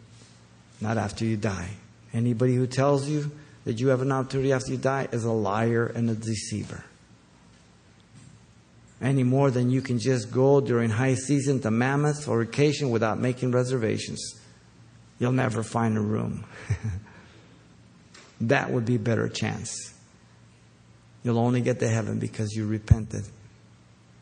not 0.81 0.97
after 0.97 1.23
you 1.23 1.37
die. 1.37 1.69
Anybody 2.13 2.55
who 2.55 2.67
tells 2.67 3.07
you 3.07 3.31
that 3.65 3.79
you 3.79 3.89
have 3.89 4.01
an 4.01 4.11
opportunity 4.11 4.51
after 4.51 4.71
you 4.71 4.77
die 4.77 5.07
is 5.11 5.23
a 5.23 5.31
liar 5.31 5.85
and 5.85 6.09
a 6.09 6.15
deceiver. 6.15 6.83
Any 9.01 9.23
more 9.23 9.49
than 9.49 9.69
you 9.69 9.81
can 9.81 9.97
just 9.99 10.31
go 10.31 10.61
during 10.61 10.89
high 10.89 11.15
season 11.15 11.59
to 11.61 11.71
Mammoth 11.71 12.27
or 12.27 12.43
vacation 12.43 12.91
without 12.91 13.19
making 13.19 13.51
reservations. 13.51 14.39
You'll 15.17 15.31
never 15.31 15.63
find 15.63 15.97
a 15.97 16.01
room. 16.01 16.45
that 18.41 18.69
would 18.71 18.85
be 18.85 18.95
a 18.95 18.99
better 18.99 19.27
chance. 19.27 19.93
You'll 21.23 21.39
only 21.39 21.61
get 21.61 21.79
to 21.79 21.87
heaven 21.87 22.19
because 22.19 22.53
you 22.53 22.67
repented 22.67 23.23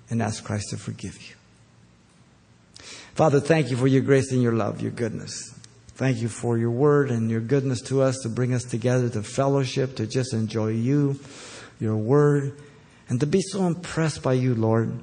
and 0.10 0.22
asked 0.22 0.43
Christ 0.43 0.70
to 0.72 0.78
forgive 0.78 1.22
you. 1.22 1.36
Father, 3.16 3.39
thank 3.39 3.70
you 3.70 3.78
for 3.78 3.88
your 3.88 4.01
grace 4.01 4.32
and 4.32 4.41
your 4.41 4.53
love, 4.53 4.82
your 4.82 4.91
goodness. 4.91 5.59
Thank 5.99 6.21
you 6.21 6.29
for 6.29 6.57
your 6.57 6.71
word 6.71 7.11
and 7.11 7.29
your 7.29 7.41
goodness 7.41 7.81
to 7.81 8.01
us 8.01 8.19
to 8.19 8.29
bring 8.29 8.53
us 8.53 8.63
together 8.63 9.09
to 9.09 9.21
fellowship, 9.21 9.97
to 9.97 10.07
just 10.07 10.33
enjoy 10.33 10.69
you, 10.69 11.19
your 11.77 11.97
word, 11.97 12.57
and 13.09 13.19
to 13.19 13.25
be 13.25 13.41
so 13.41 13.67
impressed 13.67 14.23
by 14.23 14.31
you, 14.31 14.55
Lord, 14.55 14.97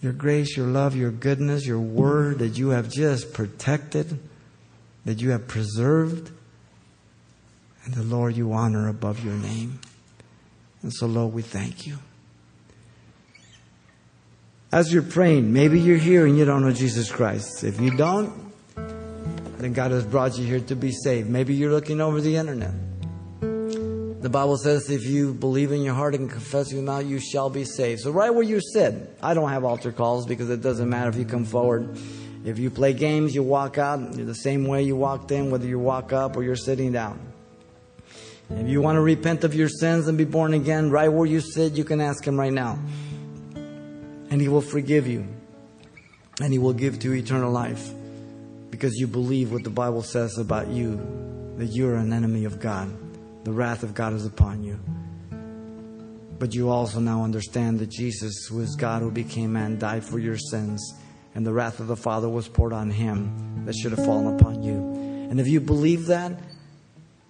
your 0.00 0.14
grace, 0.14 0.56
your 0.56 0.66
love, 0.66 0.96
your 0.96 1.10
goodness, 1.10 1.66
your 1.66 1.78
word 1.78 2.38
that 2.38 2.56
you 2.56 2.70
have 2.70 2.90
just 2.90 3.34
protected, 3.34 4.18
that 5.04 5.20
you 5.20 5.32
have 5.32 5.46
preserved, 5.46 6.30
and 7.84 7.92
the 7.92 8.02
Lord 8.02 8.34
you 8.34 8.54
honor 8.54 8.88
above 8.88 9.22
your 9.22 9.34
name. 9.34 9.80
And 10.80 10.90
so, 10.90 11.04
Lord, 11.06 11.34
we 11.34 11.42
thank 11.42 11.86
you. 11.86 11.98
As 14.72 14.90
you're 14.90 15.02
praying, 15.02 15.52
maybe 15.52 15.78
you're 15.78 15.98
here 15.98 16.24
and 16.24 16.38
you 16.38 16.46
don't 16.46 16.62
know 16.62 16.72
Jesus 16.72 17.12
Christ. 17.12 17.62
If 17.62 17.78
you 17.78 17.94
don't, 17.94 18.45
then 19.58 19.72
God 19.72 19.90
has 19.90 20.04
brought 20.04 20.36
you 20.38 20.44
here 20.44 20.60
to 20.60 20.76
be 20.76 20.92
saved. 20.92 21.28
Maybe 21.30 21.54
you're 21.54 21.70
looking 21.70 22.00
over 22.00 22.20
the 22.20 22.36
internet. 22.36 22.72
The 23.40 24.30
Bible 24.30 24.56
says 24.56 24.90
if 24.90 25.04
you 25.04 25.34
believe 25.34 25.72
in 25.72 25.82
your 25.82 25.94
heart 25.94 26.14
and 26.14 26.28
confess 26.28 26.66
with 26.66 26.74
your 26.74 26.82
mouth, 26.82 27.06
you 27.06 27.20
shall 27.20 27.48
be 27.48 27.64
saved. 27.64 28.00
So, 28.00 28.10
right 28.10 28.30
where 28.30 28.42
you 28.42 28.60
sit, 28.60 29.16
I 29.22 29.34
don't 29.34 29.50
have 29.50 29.64
altar 29.64 29.92
calls 29.92 30.26
because 30.26 30.50
it 30.50 30.62
doesn't 30.62 30.88
matter 30.88 31.08
if 31.10 31.16
you 31.16 31.24
come 31.24 31.44
forward. 31.44 31.96
If 32.44 32.58
you 32.58 32.70
play 32.70 32.92
games, 32.92 33.34
you 33.34 33.42
walk 33.42 33.78
out 33.78 34.12
the 34.12 34.34
same 34.34 34.66
way 34.66 34.82
you 34.82 34.96
walked 34.96 35.30
in, 35.30 35.50
whether 35.50 35.66
you 35.66 35.78
walk 35.78 36.12
up 36.12 36.36
or 36.36 36.42
you're 36.42 36.56
sitting 36.56 36.92
down. 36.92 37.20
If 38.50 38.68
you 38.68 38.80
want 38.80 38.96
to 38.96 39.00
repent 39.00 39.42
of 39.44 39.54
your 39.54 39.68
sins 39.68 40.06
and 40.06 40.16
be 40.16 40.24
born 40.24 40.54
again, 40.54 40.90
right 40.90 41.08
where 41.08 41.26
you 41.26 41.40
sit, 41.40 41.72
you 41.72 41.84
can 41.84 42.00
ask 42.00 42.24
Him 42.24 42.38
right 42.38 42.52
now. 42.52 42.78
And 43.54 44.40
He 44.40 44.48
will 44.48 44.60
forgive 44.60 45.06
you. 45.06 45.26
And 46.40 46.52
He 46.52 46.58
will 46.58 46.72
give 46.72 46.98
to 47.00 47.12
you 47.12 47.22
eternal 47.22 47.50
life 47.50 47.92
because 48.76 48.96
you 48.96 49.06
believe 49.06 49.52
what 49.52 49.64
the 49.64 49.70
Bible 49.70 50.02
says 50.02 50.36
about 50.36 50.68
you 50.68 51.00
that 51.56 51.68
you're 51.68 51.94
an 51.94 52.12
enemy 52.12 52.44
of 52.44 52.60
God. 52.60 52.94
The 53.44 53.50
wrath 53.50 53.82
of 53.82 53.94
God 53.94 54.12
is 54.12 54.26
upon 54.26 54.62
you. 54.62 54.78
But 56.38 56.54
you 56.54 56.68
also 56.68 57.00
now 57.00 57.24
understand 57.24 57.78
that 57.78 57.88
Jesus, 57.88 58.44
who 58.44 58.60
is 58.60 58.76
God 58.76 59.00
who 59.00 59.10
became 59.10 59.54
man, 59.54 59.78
died 59.78 60.04
for 60.04 60.18
your 60.18 60.36
sins, 60.36 60.94
and 61.34 61.46
the 61.46 61.54
wrath 61.54 61.80
of 61.80 61.86
the 61.86 61.96
Father 61.96 62.28
was 62.28 62.48
poured 62.48 62.74
on 62.74 62.90
him 62.90 63.64
that 63.64 63.74
should 63.74 63.92
have 63.92 64.04
fallen 64.04 64.38
upon 64.38 64.62
you. 64.62 64.76
And 65.30 65.40
if 65.40 65.48
you 65.48 65.58
believe 65.58 66.04
that, 66.06 66.38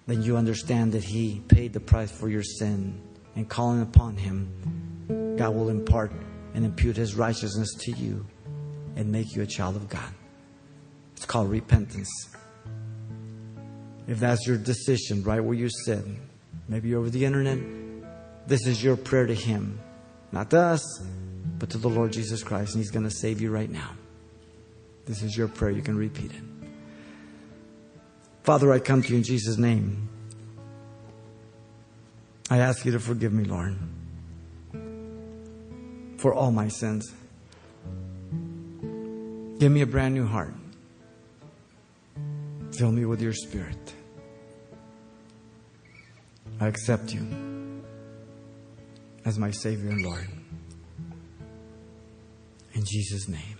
then 0.05 0.21
you 0.21 0.35
understand 0.35 0.91
that 0.91 1.05
He 1.05 1.41
paid 1.47 1.71
the 1.71 1.79
price 1.79 2.11
for 2.11 2.27
your 2.27 2.43
sin. 2.43 3.01
And 3.37 3.47
calling 3.47 3.81
upon 3.81 4.17
Him, 4.17 5.35
God 5.37 5.55
will 5.55 5.69
impart 5.69 6.11
and 6.53 6.65
impute 6.65 6.97
His 6.97 7.15
righteousness 7.15 7.73
to 7.85 7.91
you 7.91 8.25
and 8.97 9.09
make 9.09 9.33
you 9.33 9.43
a 9.43 9.47
child 9.47 9.77
of 9.77 9.87
God. 9.87 10.13
It's 11.17 11.25
called 11.25 11.49
repentance. 11.49 12.09
If 14.07 14.19
that's 14.19 14.47
your 14.47 14.57
decision, 14.57 15.23
right 15.23 15.43
where 15.43 15.55
you 15.55 15.67
sit, 15.67 16.05
maybe 16.69 16.93
over 16.95 17.09
the 17.09 17.25
internet, 17.25 17.57
this 18.45 18.65
is 18.67 18.81
your 18.81 18.95
prayer 18.95 19.25
to 19.25 19.33
Him. 19.33 19.79
Not 20.31 20.51
to 20.51 20.59
us, 20.59 21.01
but 21.57 21.71
to 21.71 21.79
the 21.79 21.89
Lord 21.89 22.13
Jesus 22.13 22.43
Christ. 22.43 22.75
And 22.75 22.83
He's 22.83 22.91
going 22.91 23.03
to 23.03 23.11
save 23.11 23.41
you 23.41 23.49
right 23.49 23.69
now. 23.69 23.89
This 25.05 25.23
is 25.23 25.35
your 25.35 25.47
prayer. 25.47 25.71
You 25.71 25.81
can 25.81 25.97
repeat 25.97 26.31
it. 26.31 26.69
Father, 28.43 28.71
I 28.71 28.79
come 28.79 29.01
to 29.01 29.09
you 29.09 29.17
in 29.17 29.23
Jesus' 29.23 29.57
name. 29.57 30.07
I 32.49 32.59
ask 32.59 32.85
you 32.85 32.91
to 32.91 32.99
forgive 32.99 33.33
me, 33.33 33.43
Lord, 33.43 33.75
for 36.17 36.33
all 36.33 36.51
my 36.51 36.67
sins. 36.67 37.11
Give 39.59 39.71
me 39.71 39.81
a 39.81 39.87
brand 39.87 40.13
new 40.13 40.27
heart. 40.27 40.53
Fill 42.73 42.91
me 42.91 43.05
with 43.05 43.21
your 43.21 43.33
spirit. 43.33 43.93
I 46.59 46.67
accept 46.67 47.13
you 47.13 47.83
as 49.25 49.37
my 49.37 49.51
Savior 49.51 49.89
and 49.89 50.01
Lord. 50.01 50.27
In 52.73 52.83
Jesus' 52.83 53.27
name, 53.27 53.57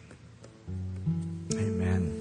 amen. 1.54 2.17